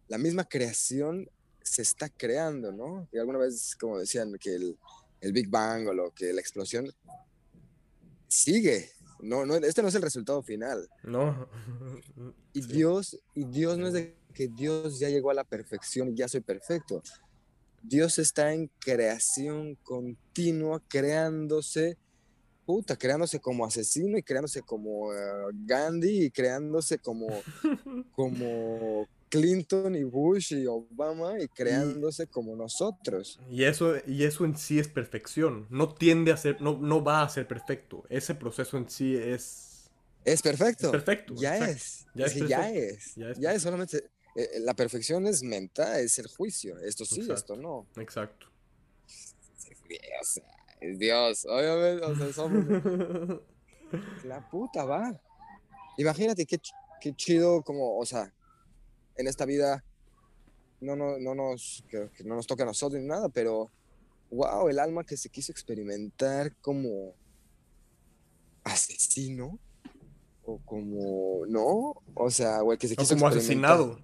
la 0.08 0.18
misma 0.18 0.44
creación 0.44 1.28
se 1.62 1.82
está 1.82 2.08
creando, 2.08 2.72
¿no? 2.72 3.08
Y 3.12 3.18
alguna 3.18 3.38
vez, 3.38 3.74
como 3.76 3.98
decían, 3.98 4.36
que 4.38 4.54
el, 4.54 4.78
el 5.20 5.32
Big 5.32 5.48
Bang 5.48 5.88
o 5.88 5.94
lo 5.94 6.10
que 6.12 6.32
la 6.32 6.40
explosión 6.40 6.92
sigue. 8.28 8.90
No, 9.20 9.46
no, 9.46 9.54
este 9.56 9.80
no 9.80 9.88
es 9.88 9.94
el 9.94 10.02
resultado 10.02 10.42
final. 10.42 10.88
no. 11.02 11.48
Y 12.52 12.62
Sí. 12.62 12.68
Dios, 12.68 13.20
y 13.34 13.44
Dios 13.46 13.78
no 13.78 13.88
es 13.88 13.94
de 13.94 14.16
que 14.32 14.48
Dios 14.48 15.00
ya 15.00 15.08
llegó 15.08 15.30
a 15.30 15.34
la 15.34 15.44
perfección 15.44 16.10
y 16.10 16.14
ya 16.16 16.28
soy 16.28 16.40
perfecto. 16.40 17.02
Dios 17.82 18.18
está 18.18 18.52
en 18.52 18.70
creación 18.78 19.74
continua, 19.82 20.80
creándose, 20.88 21.98
puta, 22.64 22.96
creándose 22.96 23.40
como 23.40 23.64
asesino 23.66 24.18
y 24.18 24.22
creándose 24.22 24.62
como 24.62 25.12
eh, 25.14 25.16
Gandhi 25.52 26.24
y 26.26 26.30
creándose 26.30 26.98
como, 26.98 27.26
como 28.12 29.08
Clinton 29.28 29.94
y 29.96 30.04
Bush 30.04 30.52
y 30.54 30.66
Obama 30.66 31.40
y 31.40 31.48
creándose 31.48 32.26
como 32.28 32.56
nosotros. 32.56 33.38
Y 33.50 33.64
eso, 33.64 33.94
y 34.06 34.24
eso 34.24 34.44
en 34.44 34.56
sí 34.56 34.78
es 34.78 34.88
perfección. 34.88 35.66
No 35.70 35.94
tiende 35.94 36.32
a 36.32 36.36
ser, 36.36 36.60
no, 36.60 36.78
no 36.78 37.02
va 37.04 37.22
a 37.22 37.28
ser 37.28 37.46
perfecto. 37.48 38.04
Ese 38.08 38.34
proceso 38.34 38.76
en 38.78 38.88
sí 38.88 39.16
es, 39.16 39.90
Es 40.24 40.40
perfecto. 40.42 40.86
es 40.86 40.90
perfecto. 40.92 41.34
Ya 41.36 41.56
exacto. 41.58 41.72
es. 41.72 42.06
Ya 42.14 42.26
es 42.26 42.36
es 42.36 42.48
ya 42.48 42.70
es. 42.70 43.14
Ya 43.16 43.22
Ya 43.22 43.28
es 43.28 43.36
es, 43.36 43.38
perfecto. 43.38 43.60
solamente. 43.60 43.96
eh, 44.36 44.50
eh, 44.54 44.60
la 44.60 44.74
perfección 44.74 45.26
es 45.26 45.42
mental, 45.42 46.00
es 46.00 46.18
el 46.18 46.28
juicio. 46.28 46.78
Esto 46.80 47.04
sí, 47.04 47.20
Exacto. 47.20 47.54
esto 47.54 47.56
no. 47.56 47.88
Exacto. 48.00 48.46
O 50.20 50.24
sea, 50.24 50.44
es 50.80 50.98
Dios. 50.98 51.46
Obviamente, 51.46 52.04
o 52.04 52.16
sea, 52.16 52.32
somos. 52.32 52.64
La 54.24 54.48
puta 54.48 54.84
va. 54.84 55.20
Imagínate 55.96 56.46
qué, 56.46 56.58
qué 57.00 57.14
chido, 57.14 57.62
como, 57.62 57.98
o 57.98 58.04
sea, 58.04 58.32
en 59.16 59.28
esta 59.28 59.44
vida 59.44 59.84
no, 60.80 60.96
no, 60.96 61.18
no, 61.18 61.34
nos, 61.34 61.84
que, 61.88 62.10
que 62.16 62.24
no 62.24 62.34
nos 62.34 62.46
toca 62.46 62.64
a 62.64 62.66
nosotros 62.66 63.00
ni 63.00 63.06
nada, 63.06 63.28
pero 63.28 63.70
wow, 64.30 64.68
el 64.68 64.78
alma 64.78 65.04
que 65.04 65.16
se 65.16 65.28
quiso 65.28 65.52
experimentar 65.52 66.54
como 66.56 67.14
asesino 68.64 69.58
o 70.46 70.58
como, 70.64 71.46
¿no? 71.46 71.94
O 72.14 72.30
sea, 72.30 72.62
o 72.62 72.72
el 72.72 72.78
que 72.78 72.88
se 72.88 72.94
O 72.94 72.96
quiso 72.98 73.14
como 73.14 73.28
experimentar- 73.28 73.80
asesinado. 73.80 73.98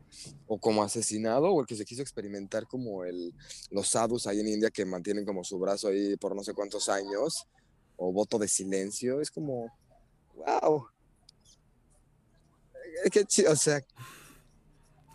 o 0.47 0.59
como 0.59 0.83
asesinado, 0.83 1.47
o 1.53 1.61
el 1.61 1.67
que 1.67 1.77
se 1.77 1.85
quiso 1.85 2.03
experimentar 2.03 2.67
como 2.67 3.05
el, 3.05 3.35
los 3.71 3.89
sadhus 3.89 4.27
ahí 4.27 4.41
en 4.41 4.49
India 4.49 4.71
que 4.71 4.85
mantienen 4.87 5.25
como 5.25 5.45
su 5.45 5.59
brazo 5.59 5.89
ahí 5.89 6.17
por 6.17 6.35
no 6.35 6.43
sé 6.43 6.55
cuántos 6.55 6.89
años, 6.89 7.47
o 7.97 8.13
voto 8.13 8.39
de 8.39 8.49
silencio, 8.49 9.21
es 9.21 9.31
como, 9.31 9.71
wow. 10.35 10.87
Qué 13.13 13.25
chi- 13.25 13.47
o 13.47 13.57
sea, 13.57 13.81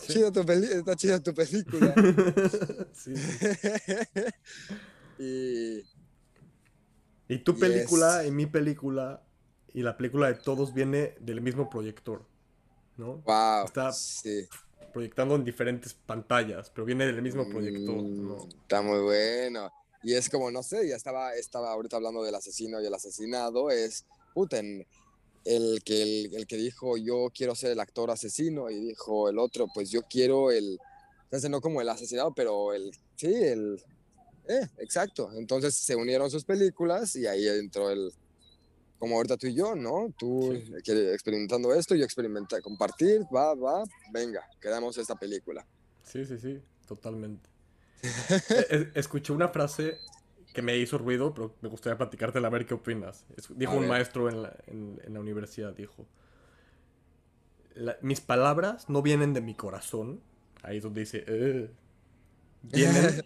chido 0.07 0.31
tu 0.31 0.39
está 0.41 0.95
chida 0.95 1.19
tu 1.21 1.33
película. 1.33 1.93
Sí. 2.93 3.13
y 5.19 5.81
Y 7.27 7.39
tu 7.43 7.57
película 7.57 8.25
y 8.25 8.31
mi 8.31 8.45
película 8.45 9.21
y 9.75 9.83
la 9.83 9.97
película 9.97 10.27
de 10.27 10.35
todos 10.35 10.73
viene 10.73 11.15
del 11.19 11.41
mismo 11.41 11.69
proyector, 11.69 12.25
¿no? 12.97 13.17
wow, 13.25 13.65
Está- 13.65 13.91
sí. 13.91 14.47
Proyectando 14.93 15.35
en 15.35 15.43
diferentes 15.43 15.93
pantallas, 15.93 16.69
pero 16.73 16.85
viene 16.85 17.05
del 17.05 17.21
mismo 17.21 17.49
proyector, 17.49 17.95
Mm, 18.01 18.27
¿no? 18.27 18.37
Está 18.61 18.81
muy 18.81 18.99
bueno. 19.01 19.69
Y 20.01 20.13
es 20.13 20.29
como, 20.29 20.49
no 20.49 20.63
sé, 20.63 20.87
ya 20.87 20.95
estaba, 20.95 21.33
estaba 21.35 21.73
ahorita 21.73 21.97
hablando 21.97 22.23
del 22.23 22.33
asesino 22.35 22.81
y 22.81 22.85
el 22.85 22.93
asesinado, 22.93 23.69
es, 23.69 24.05
puta, 24.33 24.59
en- 24.59 24.87
el 25.43 25.83
que, 25.83 26.01
el, 26.01 26.35
el 26.35 26.47
que 26.47 26.55
dijo 26.57 26.95
yo 26.97 27.29
quiero 27.35 27.53
ser 27.53 27.71
el 27.71 27.79
actor 27.81 28.09
asesino 28.09 28.69
y 28.71 28.79
dijo 28.79 29.29
el 29.29 29.37
otro, 29.37 29.67
pues 29.73 29.91
yo 29.91 30.01
quiero 30.09 30.49
el, 30.51 30.79
entonces 31.25 31.49
no 31.51 31.59
como 31.61 31.81
el 31.81 31.89
asesinado, 31.89 32.33
pero 32.33 32.73
el, 32.73 32.91
sí, 33.15 33.33
el, 33.33 33.83
eh, 34.47 34.67
exacto. 34.77 35.29
Entonces 35.33 35.75
se 35.75 35.95
unieron 35.97 36.31
sus 36.31 36.45
películas 36.45 37.15
y 37.17 37.27
ahí 37.27 37.47
entró 37.47 37.89
el, 37.91 38.11
como 39.05 39.17
ahorita 39.17 39.37
tú 39.37 39.45
y 39.45 39.53
yo, 39.53 39.75
¿no? 39.75 40.11
Tú 40.17 40.51
Sí. 40.65 40.73
que- 40.83 41.13
experimentando 41.13 41.71
esto, 41.75 41.93
yo 41.93 42.03
experimentar, 42.03 42.59
compartir, 42.63 43.21
va, 43.33 43.53
va, 43.53 43.83
venga, 44.11 44.41
quedamos 44.59 44.97
esta 44.97 45.13
película. 45.13 45.63
Sí, 46.01 46.25
sí, 46.25 46.39
sí, 46.39 46.59
totalmente. 46.87 47.47
E- 48.49 48.65
e- 48.75 48.91
escuché 48.95 49.31
una 49.31 49.49
frase 49.49 49.99
que 50.55 50.63
me 50.63 50.75
hizo 50.75 50.97
ruido, 50.97 51.35
pero 51.35 51.53
me 51.61 51.69
gustaría 51.69 51.99
platicártela 51.99 52.47
a 52.47 52.49
ver 52.49 52.65
qué 52.65 52.73
opinas. 52.73 53.25
Es- 53.37 53.55
dijo 53.55 53.73
A 53.73 53.75
un 53.75 53.81
ver. 53.81 53.89
maestro 53.89 54.27
en 54.27 54.41
la, 54.41 54.55
en- 54.65 54.99
en 55.05 55.13
la 55.13 55.19
universidad, 55.19 55.71
dijo, 55.75 56.07
"La- 57.75 57.97
mis 58.01 58.21
palabras 58.21 58.89
no 58.89 59.03
vienen 59.03 59.33
de 59.33 59.41
mi 59.41 59.53
corazón, 59.53 60.19
ahí 60.63 60.77
es 60.77 60.83
donde 60.83 61.01
dice, 61.01 61.23
"Eh", 61.27 61.69
vienen, 62.63 62.71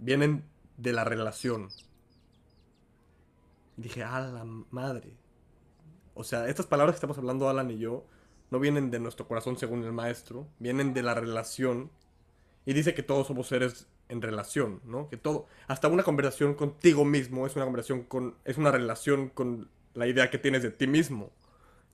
vienen 0.00 0.42
de 0.76 0.92
la 0.92 1.04
relación. 1.04 1.68
Dije, 3.76 4.02
a 4.02 4.20
la 4.20 4.44
madre. 4.44 5.16
O 6.14 6.24
sea, 6.24 6.48
estas 6.48 6.66
palabras 6.66 6.94
que 6.94 6.98
estamos 6.98 7.18
hablando 7.18 7.48
Alan 7.48 7.70
y 7.70 7.78
yo 7.78 8.06
no 8.50 8.60
vienen 8.60 8.90
de 8.90 9.00
nuestro 9.00 9.26
corazón 9.26 9.58
según 9.58 9.82
el 9.84 9.92
maestro, 9.92 10.46
vienen 10.58 10.94
de 10.94 11.02
la 11.02 11.14
relación. 11.14 11.90
Y 12.66 12.72
dice 12.72 12.94
que 12.94 13.02
todos 13.02 13.26
somos 13.26 13.48
seres 13.48 13.88
en 14.08 14.22
relación, 14.22 14.80
¿no? 14.84 15.08
Que 15.08 15.16
todo, 15.16 15.46
hasta 15.66 15.88
una 15.88 16.02
conversación 16.02 16.54
contigo 16.54 17.04
mismo 17.04 17.46
es 17.46 17.56
una 17.56 17.64
conversación 17.64 18.04
con, 18.04 18.36
es 18.44 18.58
una 18.58 18.70
relación 18.70 19.28
con 19.28 19.68
la 19.94 20.06
idea 20.06 20.30
que 20.30 20.38
tienes 20.38 20.62
de 20.62 20.70
ti 20.70 20.86
mismo. 20.86 21.32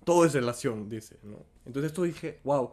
Todo 0.04 0.24
es 0.24 0.34
relación, 0.34 0.88
dice, 0.88 1.18
¿no? 1.22 1.44
Entonces 1.66 1.90
esto 1.90 2.02
dije, 2.02 2.40
wow. 2.44 2.72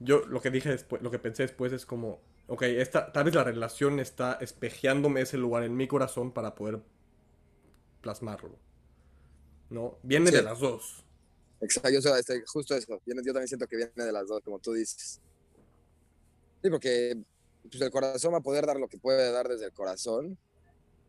Yo 0.00 0.24
lo 0.26 0.40
que 0.40 0.50
dije 0.50 0.70
después, 0.70 1.02
lo 1.02 1.10
que 1.10 1.18
pensé 1.18 1.42
después 1.42 1.72
es 1.72 1.84
como, 1.84 2.20
ok, 2.46 2.62
esta, 2.62 3.12
tal 3.12 3.24
vez 3.24 3.34
la 3.34 3.44
relación 3.44 3.98
está 4.00 4.34
espejeándome 4.40 5.22
ese 5.22 5.38
lugar 5.38 5.64
en 5.64 5.76
mi 5.76 5.88
corazón 5.88 6.32
para 6.32 6.54
poder 6.54 6.80
plasmarlo. 8.08 8.58
¿No? 9.70 9.98
Viene 10.02 10.30
de 10.30 10.38
Sí. 10.38 10.44
las 10.44 10.58
dos. 10.60 11.04
Exacto, 11.60 11.90
yo 11.90 12.16
este, 12.16 12.42
justo 12.46 12.74
eso. 12.74 13.00
Yo, 13.04 13.14
yo 13.16 13.32
también 13.32 13.48
siento 13.48 13.66
que 13.66 13.76
viene 13.76 13.92
de 13.96 14.12
las 14.12 14.26
dos, 14.26 14.40
como 14.42 14.58
tú 14.60 14.72
dices. 14.72 15.20
Sí, 16.62 16.70
porque 16.70 17.22
pues, 17.70 17.82
el 17.82 17.90
corazón 17.90 18.32
va 18.32 18.38
a 18.38 18.42
poder 18.42 18.64
dar 18.64 18.78
lo 18.78 18.88
que 18.88 18.98
puede 18.98 19.30
dar 19.30 19.46
desde 19.48 19.66
el 19.66 19.72
corazón 19.72 20.38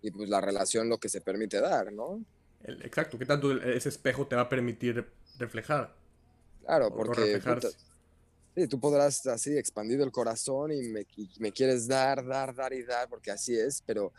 y 0.02 0.12
pues 0.12 0.30
la 0.30 0.42
relación 0.42 0.90
lo 0.90 0.98
que 0.98 1.08
se 1.10 1.22
permite 1.22 1.62
dar, 1.62 1.94
¿no? 1.94 2.24
El- 2.64 2.82
exacto, 2.86 3.18
¿qué 3.18 3.26
tanto 3.26 3.52
ese 3.62 3.90
espejo 3.90 4.28
te 4.28 4.36
va 4.36 4.44
a 4.44 4.50
permitir 4.50 5.10
reflejar? 5.38 5.96
Claro, 6.66 6.94
porque 6.94 7.40
puta, 7.44 7.70
sí, 8.56 8.68
tú 8.68 8.80
podrás 8.80 9.26
así 9.28 9.58
expandido 9.58 10.04
el 10.04 10.12
corazón 10.12 10.72
y 10.74 10.90
me, 10.90 11.06
y 11.16 11.30
me 11.40 11.52
quieres 11.54 11.88
dar, 11.88 12.26
dar, 12.26 12.54
dar 12.54 12.74
y 12.74 12.84
dar, 12.84 13.08
porque 13.08 13.32
así 13.32 13.58
es, 13.58 13.82
pero 13.86 14.12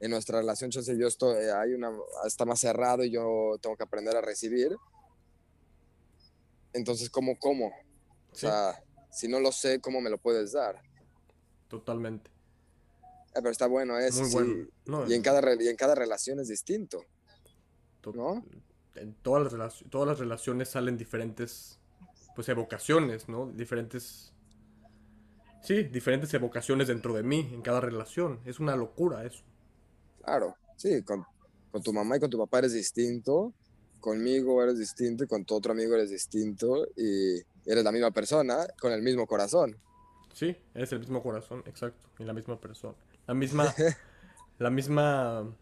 en 0.00 0.10
nuestra 0.10 0.38
relación, 0.40 0.70
sé, 0.72 0.98
yo 0.98 1.06
estoy, 1.06 1.36
hay 1.46 1.72
una, 1.72 1.90
está 2.26 2.44
más 2.44 2.60
cerrado 2.60 3.04
y 3.04 3.10
yo 3.10 3.56
tengo 3.60 3.76
que 3.76 3.84
aprender 3.84 4.16
a 4.16 4.20
recibir. 4.20 4.76
Entonces, 6.72 7.08
¿cómo, 7.10 7.38
cómo? 7.38 7.66
O 7.68 8.34
Sí, 8.34 8.40
sea, 8.46 8.82
si 9.10 9.28
no 9.28 9.38
lo 9.40 9.52
sé, 9.52 9.80
¿cómo 9.80 10.00
me 10.00 10.10
lo 10.10 10.18
puedes 10.18 10.52
dar? 10.52 10.80
totalmente. 11.68 12.30
Ah, 13.36 13.40
pero 13.40 13.50
está 13.50 13.66
bueno 13.66 13.98
eso, 13.98 14.20
Muy 14.20 14.28
sí. 14.28 14.34
bueno. 14.34 14.66
No, 14.86 15.08
Y 15.08 15.14
en, 15.14 15.22
cada, 15.22 15.40
y 15.60 15.68
en 15.68 15.76
cada 15.76 15.94
relación 15.94 16.38
es 16.40 16.48
distinto. 16.48 17.04
to- 18.00 18.12
¿no? 18.12 18.44
En 18.96 19.14
todas 19.14 19.52
las, 19.52 19.84
todas 19.90 20.06
las 20.06 20.18
relaciones 20.20 20.68
salen 20.68 20.96
diferentes, 20.96 21.80
pues, 22.34 22.48
evocaciones, 22.48 23.28
¿no? 23.28 23.46
Diferentes... 23.50 24.32
Sí, 25.62 25.82
diferentes 25.84 26.32
evocaciones 26.34 26.88
dentro 26.88 27.14
de 27.14 27.22
mí, 27.22 27.50
en 27.52 27.62
cada 27.62 27.80
relación. 27.80 28.40
Es 28.44 28.60
una 28.60 28.76
locura 28.76 29.24
eso. 29.24 29.42
Claro, 30.24 30.56
sí, 30.76 31.02
con, 31.02 31.22
con 31.70 31.82
tu 31.82 31.92
mamá 31.92 32.16
y 32.16 32.20
con 32.20 32.30
tu 32.30 32.38
papá 32.38 32.58
eres 32.60 32.72
distinto, 32.72 33.54
conmigo 34.00 34.62
eres 34.62 34.78
distinto 34.78 35.24
y 35.24 35.26
con 35.26 35.44
tu 35.44 35.54
otro 35.54 35.72
amigo 35.72 35.94
eres 35.94 36.10
distinto 36.10 36.86
y 36.96 37.36
eres 37.66 37.84
la 37.84 37.92
misma 37.92 38.10
persona 38.10 38.66
con 38.80 38.92
el 38.92 39.02
mismo 39.02 39.26
corazón. 39.26 39.76
Sí, 40.32 40.56
es 40.74 40.92
el 40.92 41.00
mismo 41.00 41.22
corazón, 41.22 41.62
exacto, 41.66 42.08
y 42.18 42.24
la 42.24 42.32
misma 42.32 42.60
persona. 42.60 42.96
La 43.26 43.34
misma, 43.34 43.74
la 44.58 44.70
misma, 44.70 45.56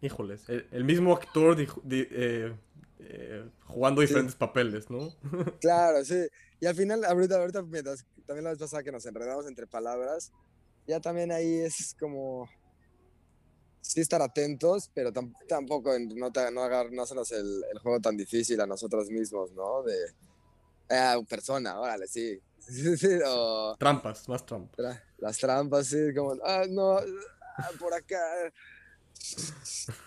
híjoles, 0.00 0.48
el, 0.48 0.66
el 0.72 0.84
mismo 0.84 1.14
actor 1.14 1.56
di- 1.56 1.66
di- 1.84 2.08
eh, 2.10 2.54
eh, 2.98 3.50
jugando 3.66 4.00
Sí. 4.00 4.08
diferentes 4.08 4.34
papeles, 4.36 4.90
¿no? 4.90 5.14
Claro, 5.60 6.04
sí. 6.04 6.26
Y 6.60 6.66
al 6.66 6.74
final, 6.74 7.04
ahorita, 7.04 7.36
ahorita, 7.36 7.62
mientras, 7.62 8.04
también 8.26 8.44
la 8.44 8.50
vez 8.50 8.58
pasada 8.58 8.82
que 8.82 8.90
nos 8.92 9.06
enredamos 9.06 9.46
entre 9.46 9.66
palabras, 9.68 10.30
ya 10.88 11.00
también 11.00 11.30
ahí 11.30 11.60
es 11.60 11.94
como, 11.98 12.48
sí 13.82 14.00
estar 14.00 14.22
atentos, 14.22 14.88
pero 14.94 15.12
tam- 15.12 15.34
tampoco 15.48 15.92
en- 15.94 16.08
no, 16.16 16.30
no, 16.52 16.90
no 16.90 17.02
hacernos 17.02 17.30
el, 17.32 17.62
el 17.70 17.78
juego 17.80 18.00
tan 18.00 18.16
difícil 18.16 18.58
a 18.60 18.66
nosotros 18.66 19.10
mismos, 19.10 19.52
¿no? 19.52 19.82
De, 19.82 19.96
ah, 20.90 21.18
persona, 21.28 21.78
órale, 21.78 22.06
sí. 22.08 22.40
O 23.26 23.76
Trampas, 23.78 24.28
más 24.28 24.46
trampas. 24.46 24.78
tra- 24.78 25.02
las 25.18 25.36
trampas, 25.38 25.86
sí, 25.88 26.14
como, 26.16 26.34
ah, 26.44 26.64
no, 26.70 26.92
ah, 26.98 27.70
por 27.78 27.92
acá. 27.92 28.18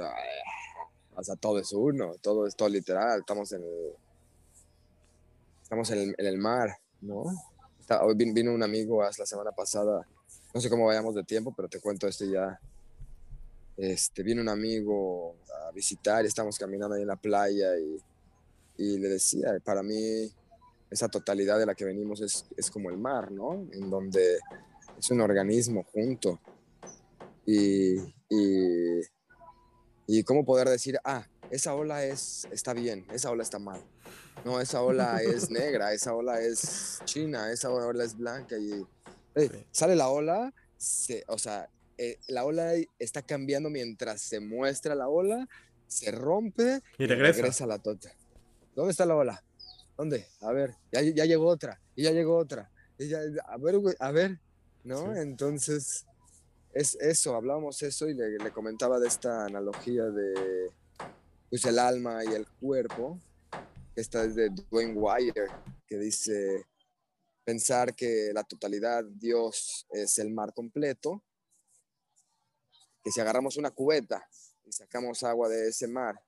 Ah, 0.00 0.14
o 1.16 1.22
sea, 1.22 1.36
todo 1.36 1.58
es 1.60 1.72
uno, 1.72 2.14
todo 2.20 2.46
es 2.46 2.56
todo 2.56 2.68
literal, 2.68 3.20
estamos 3.20 3.52
en 3.52 3.62
el, 3.62 3.92
estamos 5.62 5.90
en 5.90 5.98
el, 5.98 6.14
en 6.18 6.26
el 6.26 6.38
mar, 6.38 6.70
¿no? 7.00 7.24
Está- 7.78 8.04
hoy 8.04 8.14
vin- 8.14 8.34
vino 8.34 8.52
un 8.52 8.62
amigo 8.62 9.02
la 9.02 9.12
semana 9.26 9.52
pasada, 9.52 10.06
no 10.52 10.60
sé 10.60 10.68
cómo 10.70 10.86
vayamos 10.86 11.14
de 11.14 11.22
tiempo, 11.24 11.52
pero 11.56 11.68
te 11.68 11.80
cuento 11.80 12.06
esto 12.08 12.24
ya. 12.24 12.58
Este, 13.76 14.22
vino 14.22 14.40
un 14.40 14.48
amigo 14.48 15.36
a 15.66 15.72
visitar 15.72 16.24
y 16.24 16.28
estamos 16.28 16.58
caminando 16.58 16.94
ahí 16.94 17.02
en 17.02 17.08
la 17.08 17.16
playa 17.16 17.76
y, 17.76 17.98
y 18.76 18.98
le 18.98 19.08
decía, 19.08 19.58
para 19.64 19.82
mí 19.82 20.32
esa 20.90 21.08
totalidad 21.08 21.58
de 21.58 21.66
la 21.66 21.74
que 21.74 21.84
venimos 21.84 22.20
es, 22.20 22.46
es 22.56 22.70
como 22.70 22.88
el 22.90 22.96
mar, 22.96 23.32
¿no? 23.32 23.66
En 23.72 23.90
donde 23.90 24.38
es 24.98 25.10
un 25.10 25.20
organismo 25.20 25.84
junto. 25.92 26.40
Y, 27.46 27.96
y, 28.30 29.00
y 30.06 30.22
cómo 30.22 30.44
poder 30.44 30.68
decir, 30.68 30.98
ah, 31.04 31.26
esa 31.50 31.74
ola 31.74 32.04
es, 32.04 32.46
está 32.52 32.72
bien, 32.74 33.06
esa 33.12 33.30
ola 33.30 33.42
está 33.42 33.58
mal. 33.58 33.82
No, 34.44 34.60
esa 34.60 34.82
ola 34.82 35.20
es 35.22 35.50
negra, 35.50 35.92
esa 35.92 36.14
ola 36.14 36.40
es 36.40 37.00
china, 37.04 37.50
esa 37.50 37.70
ola 37.70 38.04
es 38.04 38.16
blanca. 38.16 38.56
Y 38.56 38.86
sale 39.72 39.96
la 39.96 40.08
ola, 40.08 40.54
se, 40.76 41.24
o 41.26 41.38
sea, 41.38 41.68
eh, 41.98 42.18
la 42.28 42.44
ola 42.44 42.72
está 42.98 43.22
cambiando 43.22 43.70
mientras 43.70 44.20
se 44.22 44.40
muestra 44.40 44.94
la 44.94 45.08
ola, 45.08 45.48
se 45.86 46.10
rompe 46.10 46.80
Y 46.98 47.06
regresa. 47.06 47.36
regresa 47.38 47.66
la 47.66 47.78
tota. 47.78 48.10
¿Dónde 48.74 48.90
está 48.90 49.06
la 49.06 49.16
ola? 49.16 49.44
¿Dónde? 49.96 50.26
A 50.40 50.52
ver, 50.52 50.74
ya, 50.92 51.00
ya 51.02 51.24
llegó 51.24 51.46
otra, 51.46 51.80
y 51.94 52.02
ya 52.02 52.10
llegó 52.10 52.36
otra. 52.36 52.70
Y 52.98 53.08
ya, 53.08 53.20
a 53.46 53.56
ver, 53.58 53.76
a 54.00 54.10
ver, 54.10 54.40
¿no? 54.82 55.14
Sí. 55.14 55.20
Entonces, 55.20 56.04
es 56.72 56.96
eso, 56.96 57.36
hablábamos 57.36 57.80
eso 57.82 58.08
y 58.08 58.14
le, 58.14 58.30
le 58.38 58.50
comentaba 58.50 58.98
de 58.98 59.06
esta 59.06 59.44
analogía 59.44 60.04
de 60.06 60.70
pues, 61.48 61.64
el 61.64 61.78
alma 61.78 62.24
y 62.24 62.34
el 62.34 62.46
cuerpo. 62.60 63.20
Esta 63.94 64.24
es 64.24 64.34
de 64.34 64.50
Dwayne 64.50 64.94
Wire, 64.94 65.46
que 65.86 65.96
dice, 65.96 66.66
pensar 67.44 67.94
que 67.94 68.32
la 68.34 68.42
totalidad, 68.42 69.04
Dios, 69.04 69.86
es 69.90 70.18
el 70.18 70.30
mar 70.30 70.52
completo, 70.52 71.22
que 73.04 73.12
si 73.12 73.20
agarramos 73.20 73.58
una 73.58 73.70
cubeta 73.70 74.26
y 74.64 74.72
sacamos 74.72 75.22
agua 75.22 75.50
de 75.50 75.68
ese 75.68 75.86
mar, 75.86 76.18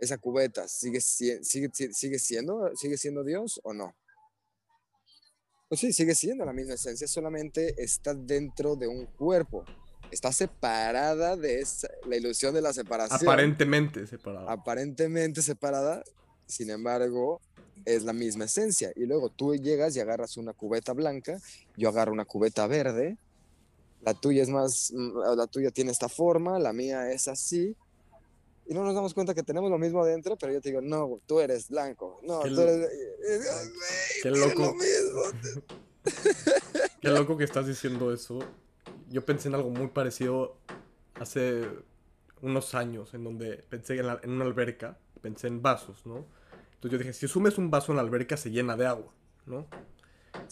esa 0.00 0.18
cubeta 0.18 0.66
sigue, 0.66 1.00
sigue, 1.00 1.40
sigue, 1.44 2.18
siendo, 2.18 2.74
sigue 2.74 2.96
siendo 2.96 3.22
Dios 3.22 3.60
o 3.62 3.72
no? 3.72 3.94
Pues 5.68 5.80
sí, 5.80 5.92
sigue 5.92 6.16
siendo 6.16 6.44
la 6.44 6.52
misma 6.52 6.74
esencia, 6.74 7.06
solamente 7.06 7.80
está 7.80 8.14
dentro 8.14 8.74
de 8.74 8.88
un 8.88 9.06
cuerpo. 9.06 9.64
Está 10.10 10.32
separada 10.32 11.36
de 11.36 11.60
esa, 11.60 11.88
la 12.08 12.16
ilusión 12.16 12.52
de 12.52 12.62
la 12.62 12.72
separación. 12.72 13.20
Aparentemente 13.22 14.04
separado. 14.08 14.50
aparentemente 14.50 15.40
separada, 15.40 16.02
sin 16.46 16.70
embargo, 16.70 17.40
es 17.84 18.02
la 18.02 18.12
misma 18.12 18.46
esencia. 18.46 18.92
Y 18.96 19.06
luego 19.06 19.30
tú 19.30 19.54
llegas 19.54 19.94
y 19.94 20.00
agarras 20.00 20.36
una 20.36 20.52
cubeta 20.52 20.92
blanca, 20.92 21.38
yo 21.76 21.88
agarro 21.90 22.12
una 22.12 22.24
cubeta 22.24 22.66
verde, 22.66 23.16
la 24.00 24.14
tuya 24.14 24.42
es 24.42 24.48
más, 24.48 24.92
mm, 24.94 25.36
la 25.36 25.46
tuya 25.46 25.70
tiene 25.70 25.90
esta 25.92 26.08
forma, 26.08 26.58
la 26.58 26.72
mía 26.72 27.10
es 27.12 27.28
así. 27.28 27.76
Y 28.66 28.74
no 28.74 28.84
nos 28.84 28.94
damos 28.94 29.14
cuenta 29.14 29.34
que 29.34 29.42
tenemos 29.42 29.68
lo 29.70 29.78
mismo 29.78 30.02
adentro, 30.02 30.36
pero 30.36 30.52
yo 30.52 30.60
te 30.60 30.68
digo, 30.68 30.80
no, 30.80 31.20
tú 31.26 31.40
eres 31.40 31.68
blanco. 31.68 32.20
No, 32.22 32.40
Qué 32.42 32.50
tú 32.50 32.60
eres... 32.60 32.88
Qué 34.22 34.30
loco. 34.30 34.74
Qué 37.00 37.08
loco 37.08 37.36
que 37.36 37.44
estás 37.44 37.66
diciendo 37.66 38.12
eso. 38.12 38.38
Yo 39.08 39.24
pensé 39.24 39.48
en 39.48 39.54
algo 39.54 39.70
muy 39.70 39.88
parecido 39.88 40.56
hace 41.14 41.66
unos 42.42 42.74
años, 42.74 43.12
en 43.14 43.24
donde 43.24 43.56
pensé 43.68 43.98
en, 43.98 44.06
la- 44.06 44.20
en 44.22 44.30
una 44.30 44.44
alberca, 44.44 44.98
pensé 45.20 45.48
en 45.48 45.62
vasos, 45.62 46.06
¿no? 46.06 46.26
Entonces 46.74 46.92
yo 46.92 46.98
dije, 46.98 47.12
si 47.12 47.28
sumes 47.28 47.58
un 47.58 47.70
vaso 47.70 47.92
en 47.92 47.96
la 47.96 48.02
alberca 48.02 48.36
se 48.36 48.50
llena 48.50 48.76
de 48.76 48.86
agua, 48.86 49.12
¿no? 49.46 49.66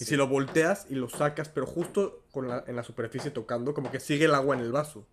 Y 0.00 0.04
si 0.04 0.16
lo 0.16 0.28
volteas 0.28 0.86
y 0.88 0.94
lo 0.94 1.08
sacas, 1.08 1.48
pero 1.48 1.66
justo 1.66 2.24
con 2.32 2.48
la- 2.48 2.64
en 2.66 2.76
la 2.76 2.82
superficie 2.84 3.30
tocando, 3.30 3.74
como 3.74 3.90
que 3.90 4.00
sigue 4.00 4.24
el 4.26 4.34
agua 4.34 4.54
en 4.56 4.62
el 4.62 4.72
vaso. 4.72 5.06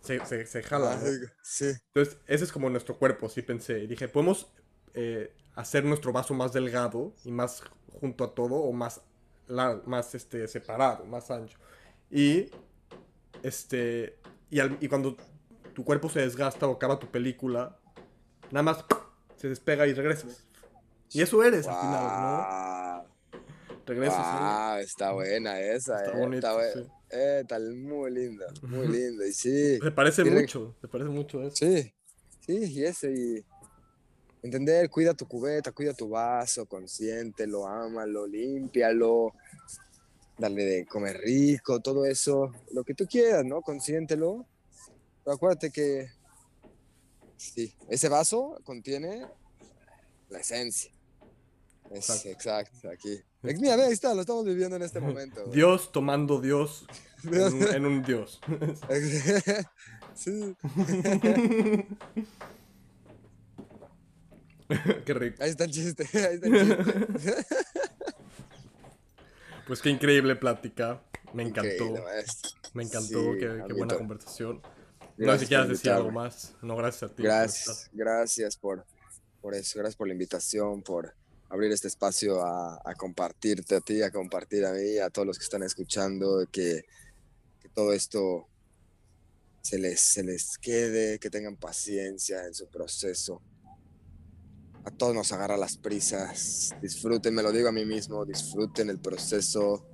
Se, 0.00 0.24
se, 0.26 0.46
se 0.46 0.62
jala, 0.62 0.96
¿no? 0.96 1.06
Sí. 1.42 1.72
Entonces, 1.94 2.18
ese 2.26 2.44
es 2.44 2.52
como 2.52 2.70
nuestro 2.70 2.96
cuerpo, 2.96 3.28
sí 3.28 3.42
pensé. 3.42 3.80
Y 3.80 3.86
dije, 3.86 4.08
podemos 4.08 4.48
eh, 4.94 5.32
hacer 5.54 5.84
nuestro 5.84 6.12
vaso 6.12 6.34
más 6.34 6.52
delgado 6.52 7.12
y 7.24 7.30
más 7.32 7.62
junto 8.00 8.24
a 8.24 8.34
todo 8.34 8.54
o 8.56 8.72
más, 8.72 9.00
más 9.86 10.14
este, 10.14 10.46
separado, 10.48 11.04
más 11.06 11.30
ancho. 11.30 11.58
Y, 12.10 12.50
este, 13.42 14.18
y, 14.50 14.60
al- 14.60 14.78
y 14.80 14.88
cuando 14.88 15.16
tu 15.74 15.84
cuerpo 15.84 16.08
se 16.08 16.20
desgasta 16.20 16.66
o 16.66 16.72
acaba 16.74 16.98
tu 16.98 17.08
película, 17.08 17.78
nada 18.50 18.62
más 18.62 18.84
se 19.36 19.48
despega 19.48 19.86
y 19.86 19.94
regresas. 19.94 20.44
Y 21.10 21.20
eso 21.22 21.42
eres 21.42 21.66
al 21.66 21.80
final. 21.80 22.02
¿no? 22.04 22.75
Regresas. 23.86 24.18
Guau, 24.18 24.78
está 24.78 25.12
buena 25.12 25.60
esa, 25.60 25.96
Está 26.04 26.12
eh, 26.12 26.16
bonito, 26.16 26.46
bue- 26.48 26.72
sí. 26.72 26.90
eh, 27.10 27.38
está 27.42 27.58
muy 27.60 28.10
linda, 28.10 28.46
muy 28.62 28.88
linda. 28.88 29.26
Y 29.26 29.32
sí, 29.32 29.78
Se 29.78 29.90
parece 29.92 30.24
mucho, 30.24 30.76
se 30.80 30.88
parece 30.88 31.10
mucho 31.10 31.38
a 31.40 31.46
eso. 31.46 31.56
sí, 31.56 31.94
sí, 32.40 32.72
y 32.72 32.84
ese, 32.84 33.12
y 33.12 33.46
entender, 34.42 34.90
cuida 34.90 35.14
tu 35.14 35.26
cubeta, 35.26 35.70
cuida 35.72 35.94
tu 35.94 36.08
vaso, 36.08 36.66
consiéntelo, 36.66 37.66
ámalo, 37.66 38.26
límpialo, 38.26 39.32
dale 40.36 40.64
de 40.64 40.86
comer 40.86 41.18
rico, 41.18 41.80
todo 41.80 42.04
eso, 42.04 42.50
lo 42.72 42.82
que 42.84 42.94
tú 42.94 43.06
quieras, 43.06 43.44
¿no? 43.44 43.62
Consiéntelo. 43.62 44.46
Pero 45.24 45.34
acuérdate 45.36 45.70
que, 45.70 46.06
sí, 47.36 47.72
ese 47.88 48.08
vaso 48.08 48.58
contiene 48.64 49.26
la 50.28 50.40
esencia. 50.40 50.90
Es, 51.90 52.10
Exacto. 52.10 52.28
exacto, 52.28 52.90
aquí. 52.90 53.20
Mira, 53.60 53.76
ve, 53.76 53.84
ahí 53.84 53.92
está, 53.92 54.14
lo 54.14 54.20
estamos 54.20 54.44
viviendo 54.44 54.76
en 54.76 54.82
este 54.82 55.00
momento. 55.00 55.42
güey. 55.44 55.54
Dios 55.54 55.92
tomando 55.92 56.40
Dios 56.40 56.86
en 57.24 57.42
un, 57.42 57.62
en 57.62 57.86
un 57.86 58.02
Dios. 58.02 58.40
sí, 60.14 60.56
Qué 65.04 65.14
rico. 65.14 65.42
ahí 65.42 65.50
está 65.50 65.64
el 65.64 65.70
chiste, 65.70 66.08
ahí 66.12 66.34
está 66.34 66.46
el 66.48 66.54
chiste. 66.54 67.46
Pues 69.66 69.80
qué 69.80 69.90
increíble 69.90 70.36
plática. 70.36 71.02
Me 71.32 71.42
encantó. 71.42 71.94
Me 72.72 72.84
encantó. 72.84 73.32
Sí, 73.32 73.38
qué, 73.40 73.72
buena 73.76 73.96
conversación. 73.96 74.62
no 75.16 75.32
sé 75.32 75.38
si 75.40 75.46
quieras 75.46 75.66
por 75.66 75.74
decir 75.74 75.90
algo 75.90 76.10
más. 76.10 76.54
No, 76.62 76.76
gracias 76.76 77.10
a 77.10 77.14
ti. 77.14 77.22
Gracias, 77.22 77.90
gracias 77.92 78.56
por, 78.56 78.84
por 79.40 79.54
eso, 79.54 79.78
gracias 79.78 79.96
por 79.96 80.06
la 80.06 80.14
invitación, 80.14 80.82
por 80.82 81.14
abrir 81.48 81.72
este 81.72 81.88
espacio 81.88 82.42
a, 82.44 82.94
compartirte 82.96 83.76
a 83.76 83.80
ti, 83.80 84.02
a 84.02 84.10
compartir 84.10 84.64
a 84.64 84.72
mí, 84.72 84.98
a 84.98 85.10
todos 85.10 85.26
los 85.26 85.38
que 85.38 85.44
están 85.44 85.62
escuchando, 85.62 86.46
que, 86.50 86.84
todo 87.74 87.92
esto 87.92 88.48
se 89.60 89.78
les, 89.78 90.00
se 90.00 90.24
les 90.24 90.56
quede, 90.56 91.18
que 91.18 91.28
tengan 91.28 91.56
paciencia 91.56 92.46
en 92.46 92.54
su 92.54 92.68
proceso. 92.68 93.42
A 94.84 94.90
todos 94.90 95.14
nos 95.14 95.30
agarra 95.32 95.58
las 95.58 95.76
prisas, 95.76 96.74
disfruten, 96.80 97.34
me 97.34 97.42
lo 97.42 97.52
digo 97.52 97.68
a 97.68 97.72
mí 97.72 97.84
mismo, 97.84 98.24
disfruten 98.24 98.88
el 98.88 98.98
proceso 98.98 99.86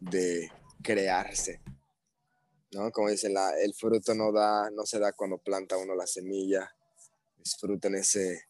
de 0.00 0.50
crearse. 0.82 1.60
¿no? 2.72 2.90
Como 2.90 3.10
dicen, 3.10 3.34
la, 3.34 3.50
el 3.60 3.74
fruto 3.74 4.14
no 4.14 4.32
da, 4.32 4.70
no 4.70 4.86
se 4.86 4.98
da 4.98 5.12
cuando 5.12 5.38
planta 5.38 5.76
uno 5.76 5.94
la 5.94 6.06
semilla. 6.06 6.70
Disfruten 7.36 7.96
ese, 7.96 8.46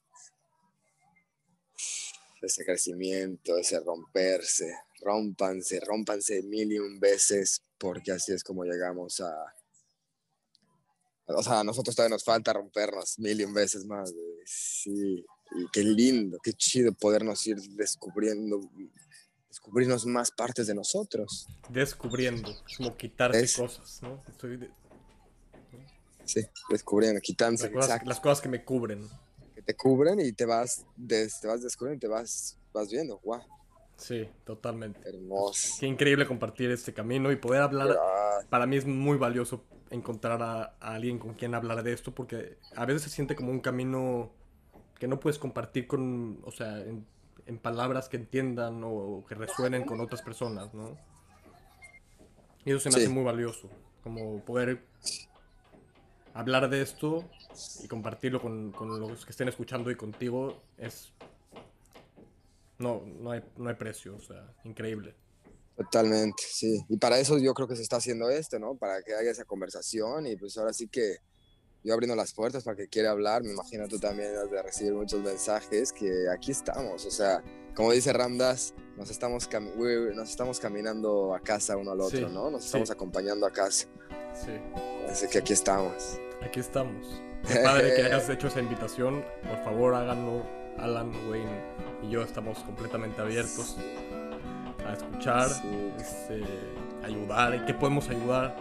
ese 2.47 2.65
crecimiento, 2.65 3.57
ese 3.59 3.79
romperse, 3.81 4.73
rompanse, 5.03 5.81
rompanse 5.81 6.43
mil 6.43 6.73
y 6.73 6.79
un 6.79 6.99
veces, 6.99 7.63
porque 7.79 8.13
así 8.13 8.33
es 8.33 8.43
como 8.43 8.65
llegamos 8.65 9.21
a. 9.21 9.33
O 11.29 11.43
sea, 11.43 11.61
a 11.61 11.65
nosotros 11.65 11.95
todavía 11.97 12.15
nos 12.15 12.25
falta 12.25 12.53
rompernos 12.53 13.19
mil 13.19 13.41
y 13.41 13.45
un 13.45 13.53
veces 13.55 13.85
más. 13.85 14.13
Sí, 14.45 15.25
y 15.57 15.67
qué 15.73 15.83
lindo, 15.83 16.39
qué 16.43 16.53
chido 16.53 16.93
podernos 16.93 17.45
ir 17.49 17.57
descubriendo, 17.73 18.61
descubrirnos 19.49 20.07
más 20.07 20.31
partes 20.31 20.69
de 20.69 20.75
nosotros. 20.75 21.47
Descubriendo. 21.69 22.51
Es 22.69 22.77
como 22.77 22.97
quitarse 22.97 23.41
Es- 23.43 23.57
cosas, 23.57 24.01
¿no? 24.03 24.23
Estoy 24.29 24.57
de- 24.57 24.71
Sí, 26.25 26.41
descubriendo, 26.71 27.21
quitándose, 27.21 27.71
las, 27.71 27.87
cosas, 27.87 28.07
las 28.07 28.21
cosas 28.21 28.41
que 28.41 28.49
me 28.49 28.65
cubren. 28.65 29.09
Te 29.67 29.75
cubren 29.77 30.21
y 30.21 30.33
te 30.33 30.47
vas, 30.47 30.87
des- 30.97 31.41
te 31.41 31.49
vas 31.49 31.63
descubriendo 31.63 31.97
y 31.97 32.01
te 32.01 32.09
vas, 32.09 32.59
vas 32.73 32.91
viendo. 32.91 33.19
¡Guau! 33.23 33.43
Sí, 33.97 34.29
totalmente. 34.45 35.09
Hermoso. 35.09 35.81
Qué 35.81 35.87
increíble 35.87 36.27
compartir 36.27 36.71
este 36.71 36.93
camino 36.93 37.33
y 37.33 37.37
poder 37.37 37.63
hablar. 37.63 37.99
Para 38.51 38.67
mí 38.67 38.77
es 38.77 38.87
muy 38.87 39.17
valioso 39.17 39.65
encontrar 39.91 40.43
a, 40.43 40.63
a 40.81 40.95
alguien 40.95 41.19
con 41.19 41.35
quien 41.35 41.55
hablar 41.55 41.83
de 41.83 41.93
esto 41.93 42.13
porque 42.15 42.59
a 42.75 42.85
veces 42.87 43.03
se 43.03 43.11
siente 43.11 43.37
como 43.37 43.51
un 43.51 43.61
camino 43.61 44.31
que 44.99 45.09
no 45.09 45.21
puedes 45.21 45.39
compartir 45.39 45.87
con, 45.87 46.41
o 46.45 46.51
sea, 46.51 46.79
en, 46.81 47.05
en 47.47 47.59
palabras 47.59 48.09
que 48.09 48.17
entiendan 48.17 48.83
o 48.85 49.25
que 49.29 49.35
resuenen 49.35 49.85
con 49.85 50.01
otras 50.01 50.23
personas, 50.23 50.73
¿no? 50.75 50.97
Y 52.65 52.71
eso 52.71 52.81
se 52.81 52.91
me 52.91 52.95
Sí. 52.95 53.01
hace 53.03 53.09
muy 53.09 53.25
valioso, 53.25 53.69
como 54.03 54.41
poder 54.45 54.83
hablar 56.39 56.69
de 56.69 56.83
esto 56.83 57.25
y 57.83 57.89
compartirlo 57.89 58.41
con, 58.41 58.73
con 58.73 59.01
los 59.01 59.25
que 59.25 59.31
estén 59.31 59.49
escuchando 59.49 59.91
y 59.91 59.97
contigo 59.97 60.63
es... 60.79 61.13
No, 62.79 63.03
no 63.07 63.31
hay, 63.31 63.43
no 63.57 63.71
hay 63.71 63.75
precio, 63.77 64.17
o 64.17 64.21
sea, 64.21 64.55
increíble. 64.65 65.15
Totalmente, 65.77 66.43
sí. 66.47 66.85
Y 66.89 66.99
para 66.99 67.19
eso 67.19 67.39
yo 67.39 67.55
creo 67.55 67.67
que 67.67 67.77
se 67.77 67.83
está 67.83 67.97
haciendo 67.97 68.29
esto, 68.29 68.59
¿no? 68.59 68.75
Para 68.77 69.03
que 69.03 69.15
haya 69.15 69.31
esa 69.31 69.45
conversación 69.45 70.27
y 70.27 70.37
pues 70.37 70.57
ahora 70.59 70.73
sí 70.73 70.89
que 70.89 71.17
yo 71.85 71.95
abriendo 71.95 72.17
las 72.17 72.35
puertas 72.35 72.65
para 72.65 72.77
que 72.77 72.89
quiera 72.89 73.11
hablar, 73.13 73.43
me 73.45 73.53
imagino 73.53 73.87
tú 73.89 73.99
también 73.99 74.37
has 74.37 74.51
de 74.51 74.63
recibir 74.63 74.93
muchos 74.93 75.23
mensajes 75.23 75.93
que 75.93 76.29
aquí 76.31 76.51
estamos, 76.51 77.07
o 77.07 77.11
sea, 77.11 77.43
como 77.75 77.93
dice 77.93 78.13
Ramdas, 78.13 78.75
nos 78.97 79.09
estamos, 79.11 79.49
nos 80.15 80.29
estamos 80.31 80.59
caminando 80.59 81.35
a 81.35 81.41
casa 81.41 81.77
uno 81.77 81.93
al 81.93 82.01
otro, 82.01 82.29
Sí, 82.29 82.35
¿no? 82.35 82.51
Nos 82.51 82.63
sí. 82.63 82.67
estamos 82.67 82.91
acompañando 82.91 83.47
a 83.47 83.53
casa, 83.53 83.87
Sí. 84.35 84.51
así 85.09 85.29
que 85.29 85.39
aquí 85.39 85.53
estamos. 85.53 86.19
Aquí 86.47 86.61
estamos. 86.61 87.23
Qué 87.47 87.57
padre 87.57 87.95
que 87.95 88.03
hayas 88.03 88.29
hecho 88.31 88.49
esa 88.49 88.61
invitación. 88.61 89.25
Por 89.49 89.65
favor, 89.65 89.95
háganlo. 89.95 90.45
Alan, 90.79 91.11
Wayne 91.31 91.63
y 92.03 92.11
yo 92.11 92.21
estamos 92.23 92.59
completamente 92.59 93.19
abiertos 93.23 93.79
a 94.87 94.93
escuchar, 94.93 95.49
Sí. 95.49 95.91
este, 95.99 96.43
ayudar. 97.03 97.55
¿En 97.55 97.65
qué 97.65 97.73
podemos 97.73 98.11
ayudar? 98.11 98.55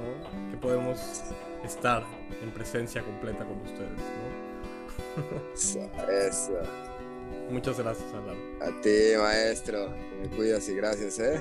¿no? 0.00 0.50
¿Qué 0.50 0.56
podemos 0.56 1.22
estar 1.64 2.02
en 2.42 2.50
presencia 2.50 3.02
completa 3.02 3.44
con 3.44 3.60
ustedes? 3.60 3.90
¿no? 5.16 5.54
Eso, 5.54 5.88
eso. 6.10 6.58
Muchas 7.48 7.78
gracias, 7.78 8.12
Alan. 8.12 8.36
A 8.60 8.80
ti, 8.80 9.16
maestro. 9.16 9.94
Me 10.20 10.28
cuidas 10.36 10.68
y 10.68 10.74
gracias, 10.74 11.20
¿eh? 11.20 11.40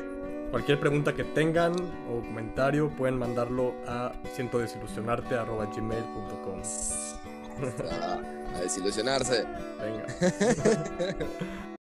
Cualquier 0.51 0.79
pregunta 0.79 1.13
que 1.13 1.23
tengan 1.23 1.73
o 2.09 2.21
comentario 2.25 2.89
pueden 2.89 3.19
mandarlo 3.19 3.75
a 3.87 4.11
cientodesilusionarte.gmail.com 4.33 6.61
A, 7.91 8.19
a 8.57 8.61
desilusionarse. 8.61 9.45
Venga. 9.79 10.05